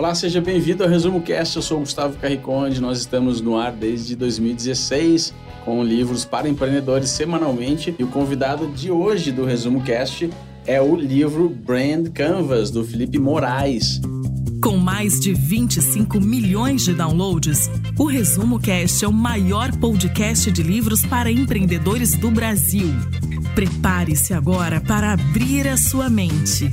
Olá, 0.00 0.14
seja 0.14 0.40
bem-vindo 0.40 0.82
ao 0.82 0.88
Resumo 0.88 1.20
Cast. 1.20 1.56
Eu 1.56 1.62
sou 1.62 1.80
Gustavo 1.80 2.16
Carriconde. 2.16 2.80
Nós 2.80 3.00
estamos 3.00 3.42
no 3.42 3.58
ar 3.58 3.70
desde 3.70 4.16
2016 4.16 5.34
com 5.62 5.84
livros 5.84 6.24
para 6.24 6.48
empreendedores 6.48 7.10
semanalmente. 7.10 7.94
E 7.98 8.02
o 8.02 8.06
convidado 8.06 8.66
de 8.68 8.90
hoje 8.90 9.30
do 9.30 9.44
Resumo 9.44 9.82
Cast 9.82 10.30
é 10.66 10.80
o 10.80 10.96
livro 10.96 11.50
Brand 11.50 12.08
Canvas 12.14 12.70
do 12.70 12.82
Felipe 12.82 13.18
Moraes. 13.18 14.00
Com 14.62 14.78
mais 14.78 15.20
de 15.20 15.34
25 15.34 16.18
milhões 16.18 16.86
de 16.86 16.94
downloads, 16.94 17.68
o 17.98 18.06
Resumo 18.06 18.58
Cast 18.58 19.04
é 19.04 19.08
o 19.08 19.12
maior 19.12 19.70
podcast 19.76 20.50
de 20.50 20.62
livros 20.62 21.04
para 21.04 21.30
empreendedores 21.30 22.14
do 22.14 22.30
Brasil. 22.30 22.88
Prepare-se 23.54 24.32
agora 24.32 24.80
para 24.80 25.12
abrir 25.12 25.68
a 25.68 25.76
sua 25.76 26.08
mente. 26.08 26.70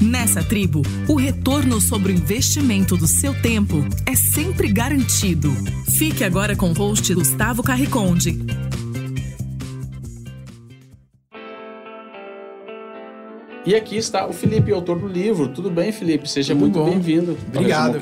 Nessa 0.00 0.42
tribo, 0.42 0.80
o 1.06 1.14
retorno 1.14 1.78
sobre 1.78 2.10
o 2.10 2.14
investimento 2.16 2.96
do 2.96 3.06
seu 3.06 3.38
tempo 3.42 3.84
é 4.06 4.16
sempre 4.16 4.72
garantido. 4.72 5.50
Fique 5.98 6.24
agora 6.24 6.56
com 6.56 6.70
o 6.70 6.72
host 6.72 7.12
Gustavo 7.12 7.62
Carriconde. 7.62 8.38
E 13.66 13.74
aqui 13.74 13.98
está 13.98 14.26
o 14.26 14.32
Felipe, 14.32 14.72
autor 14.72 14.98
do 14.98 15.06
livro. 15.06 15.48
Tudo 15.48 15.70
bem, 15.70 15.92
Felipe? 15.92 16.26
Seja 16.26 16.54
Tudo 16.54 16.60
muito 16.60 16.82
bem-vindo. 16.82 17.36
Obrigado. 17.48 18.00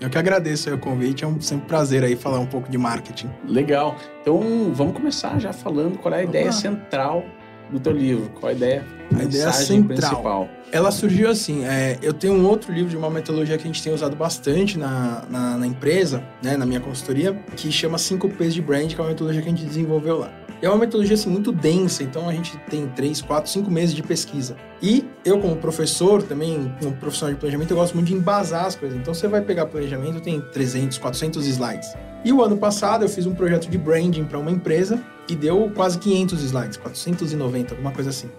Eu 0.00 0.08
que 0.08 0.16
agradeço 0.16 0.72
o 0.72 0.78
convite, 0.78 1.22
é 1.22 1.26
um 1.26 1.38
sempre 1.38 1.64
um 1.64 1.68
prazer 1.68 2.02
aí 2.02 2.16
falar 2.16 2.38
um 2.38 2.46
pouco 2.46 2.70
de 2.70 2.78
marketing. 2.78 3.28
Legal. 3.46 3.94
Então, 4.22 4.72
vamos 4.72 4.94
começar 4.94 5.38
já 5.38 5.52
falando 5.52 5.98
qual 5.98 6.14
é 6.14 6.18
a 6.18 6.20
Vamos 6.20 6.36
ideia 6.36 6.52
central 6.52 7.22
do 7.70 7.80
teu 7.80 7.92
livro. 7.92 8.30
Qual 8.38 8.50
a 8.50 8.52
ideia, 8.52 8.84
A 9.16 9.22
ideia 9.22 9.52
central. 9.52 9.96
principal? 9.96 10.48
Ela 10.72 10.90
surgiu 10.90 11.30
assim, 11.30 11.64
é, 11.64 11.98
eu 12.02 12.12
tenho 12.12 12.34
um 12.34 12.46
outro 12.46 12.72
livro 12.72 12.90
de 12.90 12.96
uma 12.96 13.08
metodologia 13.08 13.56
que 13.56 13.64
a 13.64 13.66
gente 13.66 13.82
tem 13.82 13.92
usado 13.92 14.16
bastante 14.16 14.78
na, 14.78 15.24
na, 15.30 15.56
na 15.56 15.66
empresa, 15.66 16.22
né, 16.42 16.56
na 16.56 16.66
minha 16.66 16.80
consultoria, 16.80 17.32
que 17.56 17.70
chama 17.70 17.98
5 17.98 18.28
P's 18.30 18.52
de 18.52 18.60
Brand, 18.62 18.88
que 18.88 18.96
é 18.96 19.02
uma 19.02 19.08
metodologia 19.10 19.42
que 19.42 19.48
a 19.48 19.50
gente 19.52 19.64
desenvolveu 19.64 20.18
lá. 20.18 20.32
É 20.62 20.68
uma 20.68 20.78
metodologia 20.78 21.14
assim, 21.14 21.28
muito 21.28 21.52
densa, 21.52 22.02
então 22.02 22.28
a 22.28 22.32
gente 22.32 22.56
tem 22.70 22.88
3, 22.88 23.20
4, 23.20 23.50
5 23.50 23.70
meses 23.70 23.94
de 23.94 24.02
pesquisa. 24.02 24.56
E 24.80 25.04
eu, 25.24 25.38
como 25.38 25.56
professor, 25.56 26.22
também, 26.22 26.74
como 26.80 26.96
profissional 26.96 27.34
de 27.34 27.40
planejamento, 27.40 27.70
eu 27.72 27.76
gosto 27.76 27.94
muito 27.94 28.08
de 28.08 28.14
embasar 28.14 28.64
as 28.64 28.74
coisas. 28.74 28.98
Então 28.98 29.12
você 29.12 29.28
vai 29.28 29.42
pegar 29.42 29.66
planejamento, 29.66 30.20
tem 30.20 30.40
300, 30.40 30.96
400 30.96 31.46
slides. 31.46 31.94
E 32.24 32.32
o 32.32 32.42
ano 32.42 32.56
passado 32.56 33.04
eu 33.04 33.08
fiz 33.08 33.26
um 33.26 33.34
projeto 33.34 33.68
de 33.68 33.76
branding 33.76 34.24
para 34.24 34.38
uma 34.38 34.50
empresa 34.50 35.02
e 35.28 35.36
deu 35.36 35.70
quase 35.74 35.98
500 35.98 36.42
slides, 36.42 36.76
490, 36.78 37.74
alguma 37.74 37.92
coisa 37.92 38.10
assim. 38.10 38.30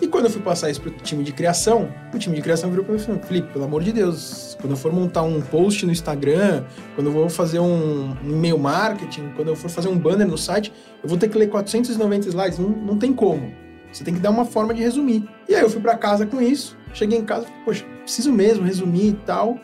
E 0.00 0.06
quando 0.06 0.26
eu 0.26 0.30
fui 0.30 0.40
passar 0.42 0.70
isso 0.70 0.80
pro 0.80 0.90
time 0.90 1.24
de 1.24 1.32
criação, 1.32 1.92
o 2.14 2.18
time 2.18 2.36
de 2.36 2.42
criação 2.42 2.70
virou 2.70 2.84
para 2.84 2.94
mim 2.94 3.00
e 3.00 3.04
falou: 3.04 3.20
Felipe, 3.22 3.52
pelo 3.52 3.64
amor 3.64 3.82
de 3.82 3.92
Deus, 3.92 4.56
quando 4.60 4.72
eu 4.72 4.76
for 4.76 4.92
montar 4.92 5.22
um 5.22 5.40
post 5.40 5.84
no 5.84 5.92
Instagram, 5.92 6.64
quando 6.94 7.08
eu 7.08 7.12
vou 7.12 7.28
fazer 7.28 7.58
um, 7.58 8.16
e-mail 8.22 8.58
marketing, 8.58 9.32
quando 9.34 9.48
eu 9.48 9.56
for 9.56 9.68
fazer 9.68 9.88
um 9.88 9.98
banner 9.98 10.26
no 10.26 10.38
site, 10.38 10.72
eu 11.02 11.08
vou 11.08 11.18
ter 11.18 11.28
que 11.28 11.36
ler 11.36 11.48
490 11.48 12.28
slides. 12.28 12.58
Não, 12.58 12.68
não 12.68 12.96
tem 12.96 13.12
como. 13.12 13.52
Você 13.92 14.04
tem 14.04 14.14
que 14.14 14.20
dar 14.20 14.30
uma 14.30 14.44
forma 14.44 14.72
de 14.74 14.82
resumir. 14.82 15.28
E 15.48 15.54
aí 15.54 15.62
eu 15.62 15.70
fui 15.70 15.80
para 15.80 15.96
casa 15.96 16.26
com 16.26 16.40
isso, 16.42 16.76
cheguei 16.92 17.18
em 17.18 17.24
casa, 17.24 17.46
poxa, 17.64 17.84
preciso 18.02 18.30
mesmo 18.32 18.64
resumir 18.64 19.08
e 19.08 19.12
tal. 19.26 19.58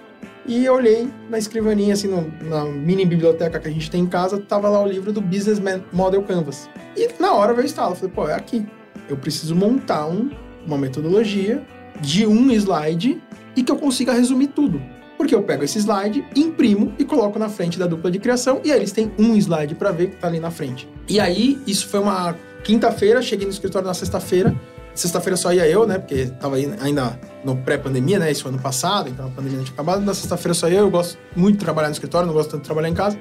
E 0.47 0.65
eu 0.65 0.75
olhei 0.75 1.09
na 1.31 1.39
escrivaninha, 1.39 1.95
assim, 1.95 2.09
no- 2.09 2.31
na 2.48 2.65
mini 2.65 3.05
biblioteca 3.07 3.59
que 3.61 3.69
a 3.69 3.71
gente 3.71 3.91
tem 3.91 4.03
em 4.03 4.07
casa, 4.07 4.39
tava 4.39 4.69
lá 4.69 4.83
o 4.83 4.87
livro 4.87 5.13
do 5.13 5.21
Business 5.21 5.61
Model 5.93 6.23
Canvas. 6.23 6.69
E 6.97 7.09
na 7.21 7.33
hora 7.35 7.55
o 7.55 7.61
estalo, 7.61 7.93
eu 7.93 7.97
falei, 7.97 8.11
pô, 8.15 8.29
é 8.29 8.35
aqui. 8.35 8.67
Eu 9.09 9.17
preciso 9.17 9.55
montar 9.55 10.06
um- 10.06 10.31
uma 10.67 10.78
metodologia 10.78 11.62
de 12.00 12.27
um 12.27 12.50
slide 12.53 13.23
e 13.56 13.62
que 13.62 13.70
eu 13.70 13.77
consiga 13.77 14.12
resumir 14.12 14.48
tudo. 14.48 14.81
Porque 15.17 15.34
eu 15.34 15.42
pego 15.42 15.62
esse 15.62 15.78
slide, 15.78 16.25
imprimo 16.34 16.92
e 16.98 17.05
coloco 17.05 17.39
na 17.39 17.48
frente 17.48 17.78
da 17.78 17.86
dupla 17.86 18.11
de 18.11 18.19
criação 18.19 18.61
e 18.64 18.73
aí 18.73 18.78
eles 18.78 18.91
têm 18.92 19.12
um 19.19 19.36
slide 19.36 19.75
para 19.77 19.92
ver 19.92 20.11
que 20.11 20.17
tá 20.17 20.27
ali 20.27 20.41
na 20.41 20.51
frente. 20.51 20.89
E 21.09 21.20
aí, 21.20 21.59
isso 21.67 21.86
foi 21.86 22.01
uma 22.01 22.35
quinta-feira, 22.64 23.23
cheguei 23.23 23.46
no 23.46 23.52
escritório 23.52 23.86
na 23.86 23.95
sexta-feira. 23.95 24.55
Sexta-feira 24.95 25.36
só 25.36 25.52
ia 25.52 25.67
eu, 25.69 25.86
né? 25.86 25.98
Porque 25.98 26.27
tava 26.27 26.57
aí 26.57 26.73
ainda 26.80 27.19
no 27.45 27.57
pré-pandemia, 27.57 28.19
né? 28.19 28.30
Isso 28.30 28.46
ano 28.48 28.58
passado, 28.58 29.08
então 29.08 29.27
a 29.27 29.30
pandemia 29.30 29.58
não 29.58 29.64
tinha 29.64 29.74
acabado. 29.74 30.05
Na 30.05 30.14
sexta-feira 30.14 30.55
só 30.55 30.69
ia 30.69 30.79
eu, 30.79 30.85
eu 30.85 30.90
gosto 30.90 31.19
muito 31.36 31.58
de 31.58 31.64
trabalhar 31.64 31.89
no 31.89 31.92
escritório, 31.95 32.27
não 32.27 32.35
gosto 32.35 32.51
tanto 32.51 32.63
de 32.63 32.67
trabalhar 32.67 32.89
em 32.89 32.95
casa. 32.95 33.19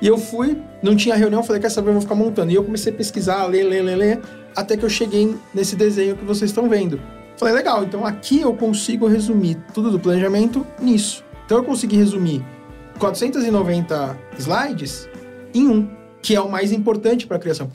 E 0.00 0.06
eu 0.06 0.18
fui, 0.18 0.58
não 0.82 0.96
tinha 0.96 1.14
reunião, 1.14 1.42
falei, 1.42 1.60
quer 1.60 1.70
saber, 1.70 1.88
eu 1.90 1.92
vou 1.94 2.02
ficar 2.02 2.14
montando. 2.14 2.50
E 2.50 2.54
eu 2.54 2.64
comecei 2.64 2.92
a 2.92 2.96
pesquisar, 2.96 3.44
ler, 3.46 3.64
ler, 3.64 3.82
ler, 3.82 3.96
ler, 3.96 4.20
até 4.56 4.76
que 4.76 4.84
eu 4.84 4.90
cheguei 4.90 5.36
nesse 5.52 5.76
desenho 5.76 6.16
que 6.16 6.24
vocês 6.24 6.50
estão 6.50 6.68
vendo. 6.68 7.00
Falei, 7.36 7.54
legal, 7.54 7.82
então 7.82 8.06
aqui 8.06 8.40
eu 8.40 8.54
consigo 8.54 9.06
resumir 9.06 9.56
tudo 9.74 9.90
do 9.90 9.98
planejamento 9.98 10.66
nisso. 10.80 11.24
Então 11.44 11.58
eu 11.58 11.64
consegui 11.64 11.96
resumir 11.96 12.44
490 12.98 14.18
slides 14.38 15.08
em 15.52 15.66
um, 15.68 15.88
que 16.22 16.34
é 16.34 16.40
o 16.40 16.50
mais 16.50 16.72
importante 16.72 17.26
para 17.26 17.36
a 17.36 17.40
criação. 17.40 17.70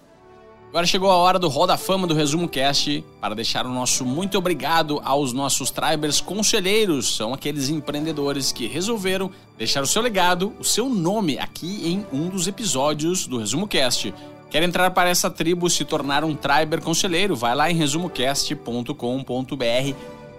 Agora 0.70 0.86
chegou 0.86 1.10
a 1.10 1.16
hora 1.16 1.40
do 1.40 1.48
Roda 1.48 1.76
Fama 1.78 2.06
do 2.06 2.14
Resumo 2.14 2.48
Cast 2.48 3.04
para 3.20 3.34
deixar 3.34 3.66
o 3.66 3.70
nosso 3.70 4.06
muito 4.06 4.38
obrigado 4.38 5.02
aos 5.04 5.34
nossos 5.34 5.72
Tribers 5.72 6.22
conselheiros. 6.22 7.16
São 7.16 7.34
aqueles 7.34 7.70
empreendedores 7.70 8.52
que 8.52 8.68
resolveram 8.68 9.32
deixar 9.58 9.82
o 9.82 9.88
seu 9.88 10.00
legado, 10.00 10.54
o 10.60 10.64
seu 10.64 10.88
nome 10.88 11.40
aqui 11.40 11.82
em 11.84 12.06
um 12.14 12.30
dos 12.30 12.48
episódios 12.48 13.26
do 13.26 13.40
Resumo 13.40 13.68
Cast. 13.68 14.14
Quer 14.50 14.64
entrar 14.64 14.92
para 14.92 15.10
essa 15.10 15.30
tribo 15.30 15.70
se 15.70 15.86
tornar 15.86 16.24
um 16.24 16.36
Triber 16.36 16.82
conselheiro? 16.82 17.36
Vai 17.36 17.54
lá 17.56 17.70
em 17.70 17.76
resumocast.com.br 17.76 18.94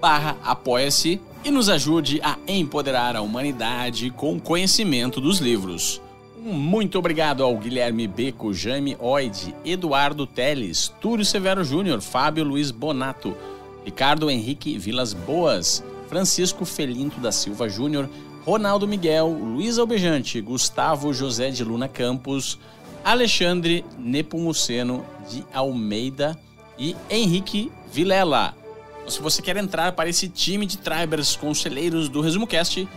barra 0.01 0.37
apoia-se 0.43 1.21
e 1.45 1.51
nos 1.51 1.69
ajude 1.69 2.21
a 2.23 2.39
empoderar 2.49 3.15
a 3.15 3.21
humanidade 3.21 4.11
com 4.11 4.35
o 4.35 4.41
conhecimento 4.41 5.21
dos 5.21 5.39
livros. 5.39 6.01
Muito 6.43 6.99
obrigado 6.99 7.45
ao 7.45 7.57
Guilherme 7.57 8.09
Beco, 8.09 8.55
Jaime 8.55 8.97
Oide, 8.99 9.55
Eduardo 9.63 10.27
Teles, 10.27 10.93
Túlio 11.01 11.25
Severo 11.25 11.63
Júnior, 11.63 12.01
Fábio 12.01 12.45
Luiz 12.45 12.71
Bonato, 12.71 13.37
Ricardo 13.85 14.31
Henrique 14.31 14.79
Vilas 14.79 15.13
Boas, 15.13 15.85
Francisco 16.09 16.65
Felinto 16.65 17.21
da 17.21 17.31
Silva 17.31 17.69
Júnior, 17.69 18.09
Ronaldo 18.45 18.89
Miguel, 18.89 19.29
Luiz 19.29 19.77
Albejante, 19.77 20.41
Gustavo 20.41 21.13
José 21.13 21.51
de 21.51 21.63
Luna 21.63 21.89
Campos, 21.89 22.59
Alexandre 23.05 23.85
Nepomuceno 23.99 25.05
de 25.29 25.45
Almeida 25.53 26.39
e 26.79 26.97
Henrique 27.09 27.71
Vilela. 27.93 28.55
Então, 28.99 29.11
se 29.11 29.21
você 29.21 29.43
quer 29.43 29.57
entrar 29.57 29.93
para 29.93 30.09
esse 30.09 30.29
time 30.29 30.67
de 30.67 30.79
tribers 30.79 31.37
conselheiros 31.37 32.09
do 32.09 32.21
Resumo 32.21 32.47
Cast, 32.47 32.89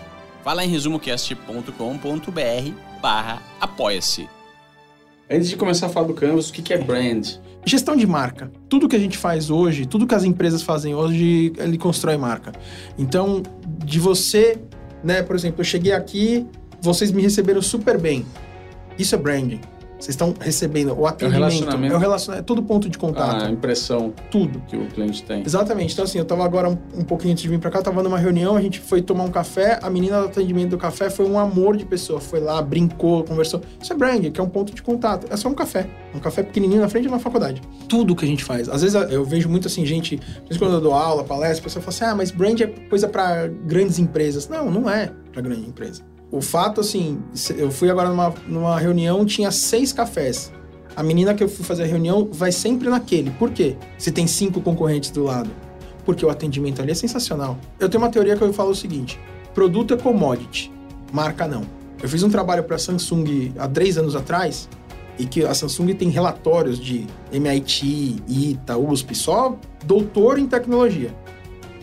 vá 0.43 0.53
lá 0.53 0.63
em 0.63 0.69
resumocast.com.br 0.69 1.71
barra 3.01 3.41
apoia-se. 3.59 4.29
Antes 5.29 5.49
de 5.49 5.55
começar 5.55 5.87
a 5.87 5.89
falar 5.89 6.07
do 6.07 6.13
Canvas, 6.13 6.49
o 6.49 6.53
que 6.53 6.61
que 6.61 6.73
é 6.73 6.77
brand? 6.77 7.27
Gestão 7.65 7.95
de 7.95 8.05
marca. 8.05 8.51
Tudo 8.69 8.87
que 8.87 8.95
a 8.95 8.99
gente 8.99 9.17
faz 9.17 9.49
hoje, 9.49 9.85
tudo 9.85 10.05
que 10.05 10.13
as 10.13 10.23
empresas 10.23 10.61
fazem 10.61 10.93
hoje, 10.93 11.53
ele 11.57 11.77
constrói 11.77 12.17
marca. 12.17 12.51
Então, 12.97 13.41
de 13.85 13.99
você, 13.99 14.59
né, 15.03 15.23
por 15.23 15.35
exemplo, 15.35 15.61
eu 15.61 15.65
cheguei 15.65 15.93
aqui, 15.93 16.45
vocês 16.81 17.11
me 17.11 17.21
receberam 17.21 17.61
super 17.61 17.97
bem. 17.97 18.25
Isso 18.99 19.15
é 19.15 19.17
branding. 19.17 19.61
Vocês 20.03 20.15
estão 20.15 20.33
recebendo 20.37 20.93
o 20.99 21.07
atendimento, 21.07 21.39
relacionamento. 21.39 21.93
é 21.93 21.95
o 21.95 21.99
relacionamento, 21.99 22.43
é 22.43 22.45
todo 22.45 22.61
ponto 22.61 22.89
de 22.89 22.97
contato, 22.97 23.45
A 23.45 23.49
impressão 23.49 24.13
tudo. 24.29 24.61
que 24.67 24.75
o 24.75 24.85
cliente 24.87 25.23
tem. 25.23 25.41
Exatamente. 25.45 25.93
Então, 25.93 26.03
assim, 26.03 26.17
eu 26.17 26.25
tava 26.25 26.43
agora 26.43 26.67
um, 26.67 26.77
um 26.93 27.05
pouquinho 27.05 27.31
antes 27.31 27.41
de 27.43 27.47
vir 27.47 27.57
pra 27.57 27.71
cá, 27.71 27.81
tava 27.81 28.03
numa 28.03 28.17
reunião, 28.17 28.57
a 28.57 28.61
gente 28.61 28.81
foi 28.81 29.01
tomar 29.01 29.23
um 29.23 29.31
café, 29.31 29.79
a 29.81 29.89
menina 29.89 30.19
do 30.19 30.25
atendimento 30.25 30.71
do 30.71 30.77
café 30.77 31.09
foi 31.09 31.25
um 31.25 31.39
amor 31.39 31.77
de 31.77 31.85
pessoa. 31.85 32.19
Foi 32.19 32.41
lá, 32.41 32.61
brincou, 32.61 33.23
conversou. 33.23 33.61
Isso 33.81 33.93
é 33.93 33.95
branding, 33.95 34.29
que 34.29 34.41
é 34.41 34.43
um 34.43 34.49
ponto 34.49 34.75
de 34.75 34.83
contato. 34.83 35.25
É 35.31 35.37
só 35.37 35.47
um 35.47 35.53
café. 35.53 35.87
Um 36.13 36.19
café 36.19 36.43
pequenininho 36.43 36.81
na 36.81 36.89
frente 36.89 37.03
de 37.03 37.07
uma 37.07 37.19
faculdade. 37.19 37.61
Tudo 37.87 38.13
que 38.13 38.25
a 38.25 38.27
gente 38.27 38.43
faz. 38.43 38.67
Às 38.67 38.81
vezes 38.81 39.01
eu 39.09 39.23
vejo 39.23 39.47
muito 39.47 39.69
assim, 39.69 39.85
gente, 39.85 40.19
quando 40.59 40.73
eu 40.73 40.81
dou 40.81 40.93
aula, 40.93 41.23
palestra, 41.23 41.61
a 41.61 41.63
pessoa 41.63 41.81
fala 41.81 41.95
assim, 41.95 42.03
ah, 42.03 42.15
mas 42.15 42.29
brand 42.29 42.59
é 42.59 42.67
coisa 42.89 43.07
pra 43.07 43.47
grandes 43.47 43.99
empresas. 43.99 44.49
Não, 44.49 44.69
não 44.69 44.89
é 44.89 45.11
pra 45.31 45.41
grande 45.41 45.61
empresa. 45.65 46.03
O 46.33 46.41
fato, 46.41 46.81
assim, 46.81 47.21
eu 47.55 47.69
fui 47.69 47.91
agora 47.91 48.09
numa, 48.09 48.33
numa 48.47 48.79
reunião, 48.79 49.23
tinha 49.23 49.51
seis 49.51 49.93
cafés. 49.93 50.51
A 50.95 51.03
menina 51.03 51.35
que 51.35 51.43
eu 51.43 51.47
fui 51.47 51.63
fazer 51.63 51.83
a 51.83 51.85
reunião 51.85 52.27
vai 52.31 52.51
sempre 52.51 52.89
naquele. 52.89 53.29
Por 53.29 53.51
quê? 53.51 53.77
Se 53.99 54.11
tem 54.11 54.25
cinco 54.25 54.59
concorrentes 54.59 55.11
do 55.11 55.25
lado. 55.25 55.51
Porque 56.03 56.25
o 56.25 56.31
atendimento 56.31 56.81
ali 56.81 56.89
é 56.89 56.95
sensacional. 56.95 57.55
Eu 57.79 57.87
tenho 57.87 58.03
uma 58.03 58.09
teoria 58.09 58.35
que 58.35 58.41
eu 58.41 58.51
falo 58.51 58.71
o 58.71 58.75
seguinte: 58.75 59.19
produto 59.53 59.93
é 59.93 59.97
commodity, 59.97 60.71
marca 61.11 61.47
não. 61.47 61.61
Eu 62.01 62.09
fiz 62.09 62.23
um 62.23 62.31
trabalho 62.31 62.63
para 62.63 62.77
a 62.77 62.79
Samsung 62.79 63.53
há 63.55 63.67
três 63.67 63.95
anos 63.95 64.15
atrás 64.15 64.67
e 65.19 65.27
que 65.27 65.45
a 65.45 65.53
Samsung 65.53 65.93
tem 65.93 66.09
relatórios 66.09 66.79
de 66.79 67.05
MIT, 67.31 68.23
ITA, 68.27 68.75
USP, 68.75 69.13
só 69.13 69.55
doutor 69.85 70.39
em 70.39 70.47
tecnologia, 70.47 71.13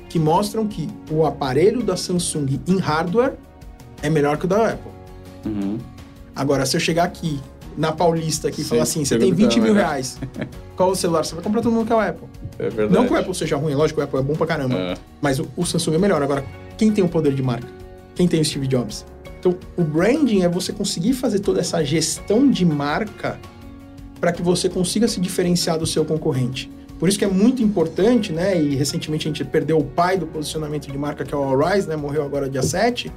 que 0.09 0.19
mostram 0.19 0.67
que 0.67 0.89
o 1.09 1.25
aparelho 1.25 1.85
da 1.85 1.97
Samsung 1.97 2.61
em 2.67 2.79
hardware 2.79 3.39
é 4.03 4.11
melhor 4.11 4.37
que 4.37 4.45
o 4.45 4.49
da 4.49 4.71
Apple. 4.71 4.91
Uhum. 5.47 5.79
Agora, 6.35 6.65
se 6.67 6.77
eu 6.77 6.81
chegar 6.81 7.05
aqui 7.05 7.41
na 7.77 7.93
Paulista 7.93 8.49
aqui 8.49 8.63
e 8.63 8.65
falar 8.65 8.83
assim, 8.83 9.05
você 9.05 9.17
tem 9.19 9.29
perguntar, 9.35 9.55
20 9.55 9.61
mil 9.61 9.75
reais, 9.75 10.19
qual 10.77 10.91
o 10.91 10.97
celular? 10.97 11.25
Você 11.25 11.35
vai 11.35 11.43
comprar 11.45 11.63
todo 11.63 11.73
mundo 11.73 11.87
que 11.87 11.93
é 11.93 11.97
o 11.97 12.01
Apple. 12.01 12.29
É 12.59 12.69
verdade. 12.69 12.93
Não 12.93 13.07
que 13.07 13.13
o 13.13 13.17
Apple 13.17 13.35
seja 13.35 13.57
ruim, 13.57 13.75
lógico 13.75 14.01
que 14.01 14.05
o 14.05 14.05
Apple 14.05 14.19
é 14.21 14.23
bom 14.23 14.35
pra 14.35 14.47
caramba, 14.47 14.75
É. 14.77 14.95
mas 15.21 15.39
o, 15.39 15.47
o 15.57 15.65
Samsung 15.65 15.95
é 15.95 15.99
melhor. 15.99 16.23
Agora, 16.23 16.45
quem 16.77 16.91
tem 16.93 17.03
o 17.05 17.09
poder 17.09 17.33
de 17.35 17.43
marca? 17.43 17.69
Quem 18.15 18.27
tem 18.29 18.41
o 18.41 18.45
Steve 18.45 18.67
Jobs? 18.67 19.05
Então, 19.39 19.57
o 19.77 19.83
branding 19.83 20.43
é 20.43 20.49
você 20.49 20.73
conseguir 20.73 21.15
fazer 21.15 21.39
toda 21.39 21.61
essa 21.61 21.83
gestão 21.83 22.51
de 22.51 22.65
marca 22.65 23.39
para 24.21 24.33
que 24.33 24.43
você 24.43 24.69
consiga 24.69 25.09
se 25.09 25.19
diferenciar 25.19 25.79
do 25.79 25.87
seu 25.87 26.05
concorrente. 26.05 26.71
Por 26.99 27.09
isso 27.09 27.19
que 27.19 27.25
é 27.25 27.29
muito 27.29 27.63
importante, 27.63 28.31
né? 28.31 28.61
E 28.61 28.75
recentemente 28.77 29.27
a 29.27 29.31
gente 29.31 29.43
perdeu 29.43 29.79
o 29.79 29.85
pai 29.85 30.19
do 30.19 30.27
posicionamento 30.27 30.93
de 30.93 30.99
marca, 30.99 31.25
que 31.25 31.33
é 31.33 31.37
o 31.37 31.43
All 31.43 31.57
Rise, 31.59 31.89
né? 31.89 31.97
Morreu 31.97 32.23
agora 32.23 32.47
dia 32.51 32.63
7. 32.63 33.11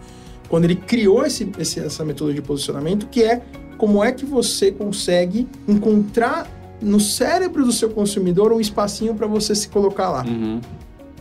Quando 0.50 0.66
ele 0.66 0.75
criou 0.75 1.25
esse, 1.25 1.50
esse, 1.57 1.80
essa 1.80 2.04
metodologia 2.06 2.42
de 2.42 2.48
posicionamento, 2.48 3.07
que 3.07 3.24
é 3.24 3.42
como 3.78 4.04
é 4.04 4.12
que 4.12 4.25
você 4.25 4.72
consegue 4.72 5.48
encontrar 5.68 6.48
no 6.81 7.00
cérebro 7.00 7.66
do 7.66 7.72
seu 7.72 7.90
consumidor 7.90 8.51
um 8.51 8.60
espacinho 8.60 9.16
para 9.16 9.25
você 9.25 9.56
se 9.56 9.69
colocar 9.69 10.10
lá. 10.10 10.24
Uhum. 10.25 10.60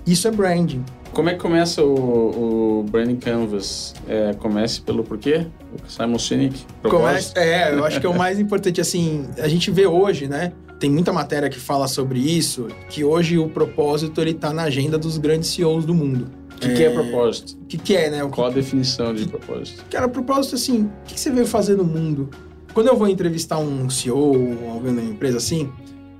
Isso 0.07 0.27
é 0.27 0.31
branding. 0.31 0.85
Como 1.13 1.29
é 1.29 1.35
que 1.35 1.41
começa 1.41 1.83
o, 1.85 2.81
o 2.81 2.83
Branding 2.85 3.17
Canvas? 3.17 3.95
É, 4.09 4.33
comece 4.35 4.81
pelo 4.81 5.05
porquê? 5.05 5.47
O 5.73 5.91
Simon 5.91 6.19
Sinek? 6.19 6.65
Comece, 6.83 7.33
é, 7.37 7.75
eu 7.75 7.85
acho 7.85 8.01
que 8.01 8.07
é 8.07 8.09
o 8.09 8.17
mais 8.17 8.41
importante. 8.41 8.81
Assim, 8.81 9.27
a 9.39 9.47
gente 9.47 9.71
vê 9.71 9.87
hoje, 9.87 10.27
né? 10.27 10.53
Tem 10.81 10.91
muita 10.91 11.13
matéria 11.13 11.49
que 11.49 11.61
fala 11.61 11.87
sobre 11.87 12.19
isso, 12.19 12.67
que 12.89 13.05
hoje 13.05 13.39
o 13.39 13.49
propósito 13.49 14.21
ele 14.21 14.35
tá 14.35 14.53
na 14.53 14.63
agenda 14.63 14.99
dos 14.99 15.19
grandes 15.19 15.51
CEOs 15.51 15.85
do 15.85 15.95
mundo. 15.95 16.29
O 16.63 16.65
que, 16.65 16.71
é... 16.71 16.75
que 16.75 16.85
é 16.85 16.91
propósito? 16.91 17.59
O 17.61 17.67
que, 17.67 17.79
que 17.79 17.97
é, 17.97 18.11
né? 18.11 18.25
O 18.25 18.29
Qual 18.29 18.49
que... 18.49 18.59
a 18.59 18.63
definição 18.63 19.13
de 19.13 19.27
propósito? 19.27 19.85
Cara, 19.91 20.09
propósito 20.09 20.55
assim, 20.55 20.85
o 20.85 20.91
que, 21.05 21.15
que 21.15 21.21
você 21.21 21.31
veio 21.31 21.47
fazer 21.47 21.77
no 21.77 21.85
mundo? 21.85 22.31
Quando 22.73 22.87
eu 22.87 22.97
vou 22.97 23.09
entrevistar 23.09 23.59
um 23.59 23.91
CEO 23.91 24.63
ou 24.63 24.71
alguém 24.71 24.95
da 24.95 25.03
empresa 25.03 25.39
assim, 25.39 25.71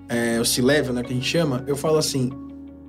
é, 0.09 0.41
o 0.41 0.45
C-Level, 0.45 0.93
né, 0.93 1.03
que 1.03 1.13
a 1.13 1.15
gente 1.15 1.29
chama, 1.29 1.65
eu 1.67 1.77
falo 1.77 1.97
assim, 1.97 2.31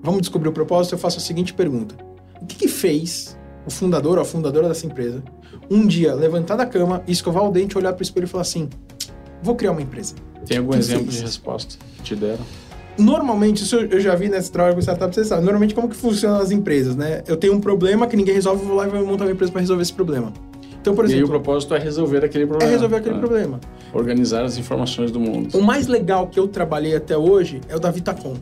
vamos 0.01 0.21
descobrir 0.21 0.49
o 0.49 0.51
propósito, 0.51 0.95
eu 0.95 0.99
faço 0.99 1.17
a 1.17 1.21
seguinte 1.21 1.53
pergunta. 1.53 1.95
O 2.41 2.45
que, 2.45 2.55
que 2.55 2.67
fez 2.67 3.37
o 3.65 3.71
fundador 3.71 4.17
ou 4.17 4.21
a 4.21 4.25
fundadora 4.25 4.67
dessa 4.67 4.85
empresa 4.85 5.23
um 5.69 5.87
dia 5.87 6.13
levantar 6.13 6.55
da 6.57 6.65
cama, 6.65 7.03
escovar 7.07 7.45
o 7.45 7.51
dente, 7.51 7.77
olhar 7.77 7.93
para 7.93 8.01
o 8.01 8.03
espelho 8.03 8.25
e 8.25 8.27
falar 8.27 8.41
assim, 8.41 8.69
vou 9.41 9.55
criar 9.55 9.71
uma 9.71 9.81
empresa? 9.81 10.15
Tem 10.45 10.57
algum 10.57 10.75
exemplo 10.75 11.05
fez? 11.05 11.17
de 11.17 11.21
resposta 11.21 11.77
que 11.95 12.03
te 12.03 12.15
deram? 12.15 12.43
Normalmente, 12.97 13.63
isso 13.63 13.75
eu 13.75 13.99
já 13.99 14.15
vi 14.15 14.29
nessa 14.29 14.51
trabalho 14.51 14.75
com 14.75 14.81
startup, 14.81 15.13
você 15.13 15.23
sabe, 15.23 15.43
normalmente 15.43 15.73
como 15.73 15.89
que 15.89 15.95
funcionam 15.95 16.39
as 16.39 16.51
empresas, 16.51 16.95
né? 16.95 17.23
Eu 17.27 17.35
tenho 17.35 17.53
um 17.53 17.59
problema 17.59 18.05
que 18.05 18.15
ninguém 18.15 18.35
resolve, 18.35 18.61
eu 18.61 18.67
vou 18.67 18.77
lá 18.77 18.87
e 18.87 18.89
vou 18.89 19.05
montar 19.05 19.25
uma 19.25 19.31
empresa 19.31 19.51
para 19.51 19.61
resolver 19.61 19.81
esse 19.81 19.93
problema. 19.93 20.31
Então, 20.79 20.93
por 20.93 21.05
exemplo, 21.05 21.21
e 21.21 21.23
aí 21.23 21.23
o 21.23 21.29
propósito 21.29 21.73
é 21.73 21.79
resolver 21.79 22.25
aquele 22.25 22.45
problema. 22.45 22.69
É 22.69 22.73
resolver 22.73 22.97
aquele 22.97 23.15
né? 23.15 23.21
problema. 23.21 23.59
Organizar 23.93 24.43
as 24.43 24.57
informações 24.57 25.11
do 25.11 25.19
mundo. 25.19 25.57
O 25.57 25.61
mais 25.61 25.87
legal 25.87 26.27
que 26.27 26.37
eu 26.37 26.47
trabalhei 26.47 26.93
até 26.93 27.17
hoje 27.17 27.61
é 27.69 27.75
o 27.75 27.79
da 27.79 27.89
Vitacom. 27.89 28.35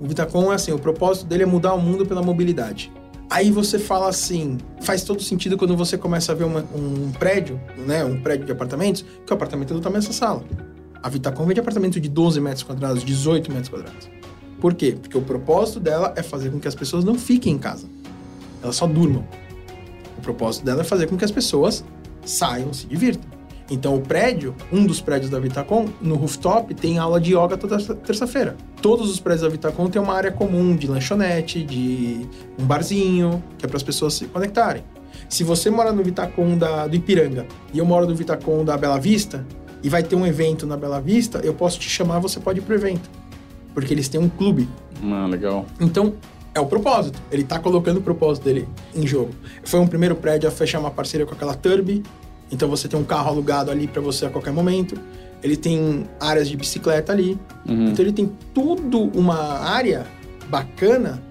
O 0.00 0.06
Vitacom 0.06 0.52
é 0.52 0.54
assim, 0.54 0.72
o 0.72 0.78
propósito 0.78 1.26
dele 1.26 1.42
é 1.42 1.46
mudar 1.46 1.74
o 1.74 1.80
mundo 1.80 2.06
pela 2.06 2.22
mobilidade. 2.22 2.92
Aí 3.28 3.50
você 3.50 3.78
fala 3.78 4.08
assim, 4.08 4.56
faz 4.80 5.02
todo 5.02 5.20
sentido 5.22 5.58
quando 5.58 5.76
você 5.76 5.98
começa 5.98 6.32
a 6.32 6.34
ver 6.34 6.44
uma, 6.44 6.64
um 6.74 7.10
prédio, 7.18 7.60
né, 7.84 8.04
um 8.04 8.22
prédio 8.22 8.46
de 8.46 8.52
apartamentos, 8.52 9.04
que 9.26 9.32
o 9.32 9.34
apartamento 9.34 9.72
é 9.72 9.74
do 9.74 9.82
tamanho 9.82 10.00
dessa 10.00 10.14
sala. 10.14 10.44
A 11.02 11.08
Vitacom 11.08 11.46
vende 11.46 11.60
apartamento 11.60 12.00
de 12.00 12.08
12 12.08 12.40
metros 12.40 12.62
quadrados, 12.62 13.04
18 13.04 13.50
metros 13.50 13.68
quadrados. 13.68 14.08
Por 14.60 14.74
quê? 14.74 14.96
Porque 15.00 15.16
o 15.16 15.22
propósito 15.22 15.78
dela 15.78 16.12
é 16.16 16.22
fazer 16.22 16.50
com 16.50 16.58
que 16.58 16.66
as 16.66 16.74
pessoas 16.74 17.04
não 17.04 17.16
fiquem 17.16 17.54
em 17.54 17.58
casa. 17.58 17.86
Elas 18.62 18.76
só 18.76 18.86
durmam. 18.86 19.24
O 20.16 20.20
propósito 20.20 20.64
dela 20.64 20.80
é 20.80 20.84
fazer 20.84 21.06
com 21.06 21.16
que 21.16 21.24
as 21.24 21.30
pessoas 21.30 21.84
saiam, 22.24 22.72
se 22.72 22.86
divirtam. 22.86 23.38
Então, 23.70 23.94
o 23.94 24.00
prédio, 24.00 24.54
um 24.72 24.86
dos 24.86 25.00
prédios 25.00 25.30
da 25.30 25.38
Vitacom, 25.38 25.88
no 26.00 26.16
rooftop, 26.16 26.74
tem 26.74 26.98
aula 26.98 27.20
de 27.20 27.34
yoga 27.34 27.56
toda 27.56 27.78
terça-feira. 27.78 28.56
Todos 28.80 29.10
os 29.10 29.20
prédios 29.20 29.42
da 29.42 29.48
Vitacom 29.48 29.88
têm 29.90 30.00
uma 30.00 30.14
área 30.14 30.32
comum 30.32 30.74
de 30.74 30.86
lanchonete, 30.86 31.62
de 31.62 32.26
um 32.58 32.64
barzinho, 32.64 33.42
que 33.58 33.66
é 33.66 33.68
para 33.68 33.76
as 33.76 33.82
pessoas 33.82 34.14
se 34.14 34.26
conectarem. 34.26 34.82
Se 35.28 35.44
você 35.44 35.68
mora 35.68 35.92
no 35.92 36.02
Vitacom 36.02 36.56
da, 36.56 36.86
do 36.86 36.96
Ipiranga 36.96 37.46
e 37.72 37.78
eu 37.78 37.84
moro 37.84 38.06
no 38.06 38.14
Vitacom 38.14 38.64
da 38.64 38.76
Bela 38.76 38.98
Vista, 38.98 39.44
e 39.82 39.88
vai 39.88 40.02
ter 40.02 40.16
um 40.16 40.26
evento 40.26 40.66
na 40.66 40.76
Bela 40.76 41.00
Vista, 41.00 41.38
eu 41.38 41.54
posso 41.54 41.78
te 41.78 41.88
chamar, 41.88 42.18
você 42.18 42.40
pode 42.40 42.58
ir 42.58 42.62
pro 42.62 42.74
evento. 42.74 43.08
Porque 43.74 43.94
eles 43.94 44.08
têm 44.08 44.20
um 44.20 44.28
clube. 44.28 44.68
Ah, 45.04 45.26
legal. 45.26 45.66
Então, 45.80 46.14
é 46.54 46.60
o 46.60 46.66
propósito. 46.66 47.20
Ele 47.30 47.44
tá 47.44 47.58
colocando 47.58 47.98
o 47.98 48.02
propósito 48.02 48.44
dele 48.44 48.68
em 48.94 49.06
jogo. 49.06 49.32
Foi 49.64 49.80
um 49.80 49.86
primeiro 49.86 50.16
prédio 50.16 50.48
a 50.48 50.52
fechar 50.52 50.80
uma 50.80 50.90
parceria 50.90 51.24
com 51.24 51.34
aquela 51.34 51.54
Turbi. 51.54 52.02
Então 52.50 52.68
você 52.68 52.88
tem 52.88 52.98
um 52.98 53.04
carro 53.04 53.28
alugado 53.28 53.70
ali 53.70 53.86
para 53.86 54.00
você 54.00 54.26
a 54.26 54.30
qualquer 54.30 54.52
momento. 54.52 54.98
Ele 55.42 55.56
tem 55.56 56.04
áreas 56.18 56.48
de 56.48 56.56
bicicleta 56.56 57.12
ali. 57.12 57.38
Uhum. 57.68 57.90
Então 57.90 58.04
ele 58.04 58.12
tem 58.12 58.32
tudo 58.52 59.04
uma 59.16 59.60
área 59.60 60.06
bacana 60.48 61.22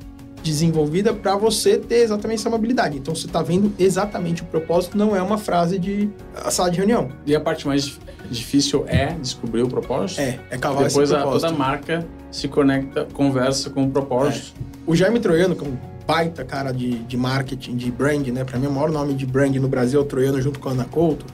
desenvolvida 0.47 1.13
para 1.13 1.35
você 1.35 1.77
ter 1.77 1.97
exatamente 1.97 2.39
essa 2.39 2.49
mobilidade. 2.49 2.97
Então 2.97 3.13
você 3.13 3.27
está 3.27 3.41
vendo 3.41 3.71
exatamente 3.77 4.41
o 4.41 4.45
propósito, 4.45 4.97
não 4.97 5.15
é 5.15 5.21
uma 5.21 5.37
frase 5.37 5.77
de 5.77 6.09
a 6.33 6.49
sala 6.49 6.71
de 6.71 6.77
reunião. 6.77 7.09
E 7.25 7.35
a 7.35 7.39
parte 7.39 7.67
mais 7.67 7.99
difícil 8.29 8.85
é 8.87 9.13
descobrir 9.13 9.61
o 9.61 9.67
propósito? 9.67 10.21
É, 10.21 10.39
é 10.49 10.57
cavar 10.57 10.87
Depois 10.87 11.09
esse 11.09 11.15
a, 11.15 11.21
propósito. 11.21 11.41
toda 11.49 11.53
a 11.53 11.57
marca 11.57 12.07
se 12.31 12.47
conecta, 12.47 13.07
conversa 13.13 13.69
com 13.69 13.83
o 13.83 13.89
propósito. 13.91 14.53
É. 14.59 14.77
O 14.85 14.95
Jaime 14.95 15.19
Troiano, 15.19 15.55
que 15.55 15.65
é 15.65 15.67
um 15.67 15.77
baita 16.05 16.43
cara 16.45 16.71
de, 16.71 16.99
de 16.99 17.17
marketing, 17.17 17.75
de 17.75 17.91
brand, 17.91 18.25
né? 18.27 18.43
Para 18.43 18.57
mim, 18.57 18.67
o 18.67 18.71
maior 18.71 18.89
nome 18.89 19.13
de 19.13 19.25
brand 19.25 19.53
no 19.55 19.67
Brasil 19.67 19.99
é 19.99 20.03
o 20.03 20.05
Troiano, 20.05 20.41
junto 20.41 20.59
com 20.59 20.69
a 20.69 20.71
Ana 20.71 20.85
Couto. 20.85 21.25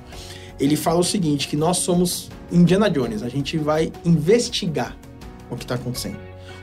Ele 0.60 0.76
fala 0.76 1.00
o 1.00 1.04
seguinte, 1.04 1.48
que 1.48 1.56
nós 1.56 1.78
somos 1.78 2.30
Indiana 2.52 2.90
Jones. 2.90 3.22
A 3.22 3.30
gente 3.30 3.58
vai 3.58 3.92
investigar 4.04 4.98
o 5.50 5.56
que 5.56 5.64
está 5.64 5.76
acontecendo. 5.76 6.18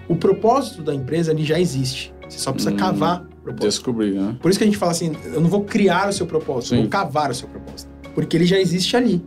O 0.08 0.17
propósito 0.17 0.82
da 0.82 0.93
empresa, 0.93 1.31
ele 1.31 1.44
já 1.44 1.61
existe. 1.61 2.12
Você 2.31 2.38
só 2.38 2.53
precisa 2.53 2.73
Hum, 2.73 2.77
cavar 2.79 3.23
o 3.23 3.43
propósito. 3.43 3.69
Descobrir, 3.69 4.12
né? 4.15 4.37
Por 4.41 4.50
isso 4.50 4.59
que 4.59 4.65
a 4.65 4.67
gente 4.67 4.79
fala 4.79 4.93
assim, 4.93 5.12
eu 5.25 5.41
não 5.41 5.50
vou 5.50 5.65
criar 5.65 6.09
o 6.09 6.12
seu 6.12 6.25
propósito, 6.27 6.75
eu 6.75 6.77
Sim. 6.79 6.82
vou 6.85 6.91
cavar 6.91 7.31
o 7.31 7.35
seu 7.35 7.49
propósito. 7.49 7.91
Porque 8.15 8.37
ele 8.37 8.47
já 8.47 8.59
existe 8.59 8.97
ali. 8.97 9.23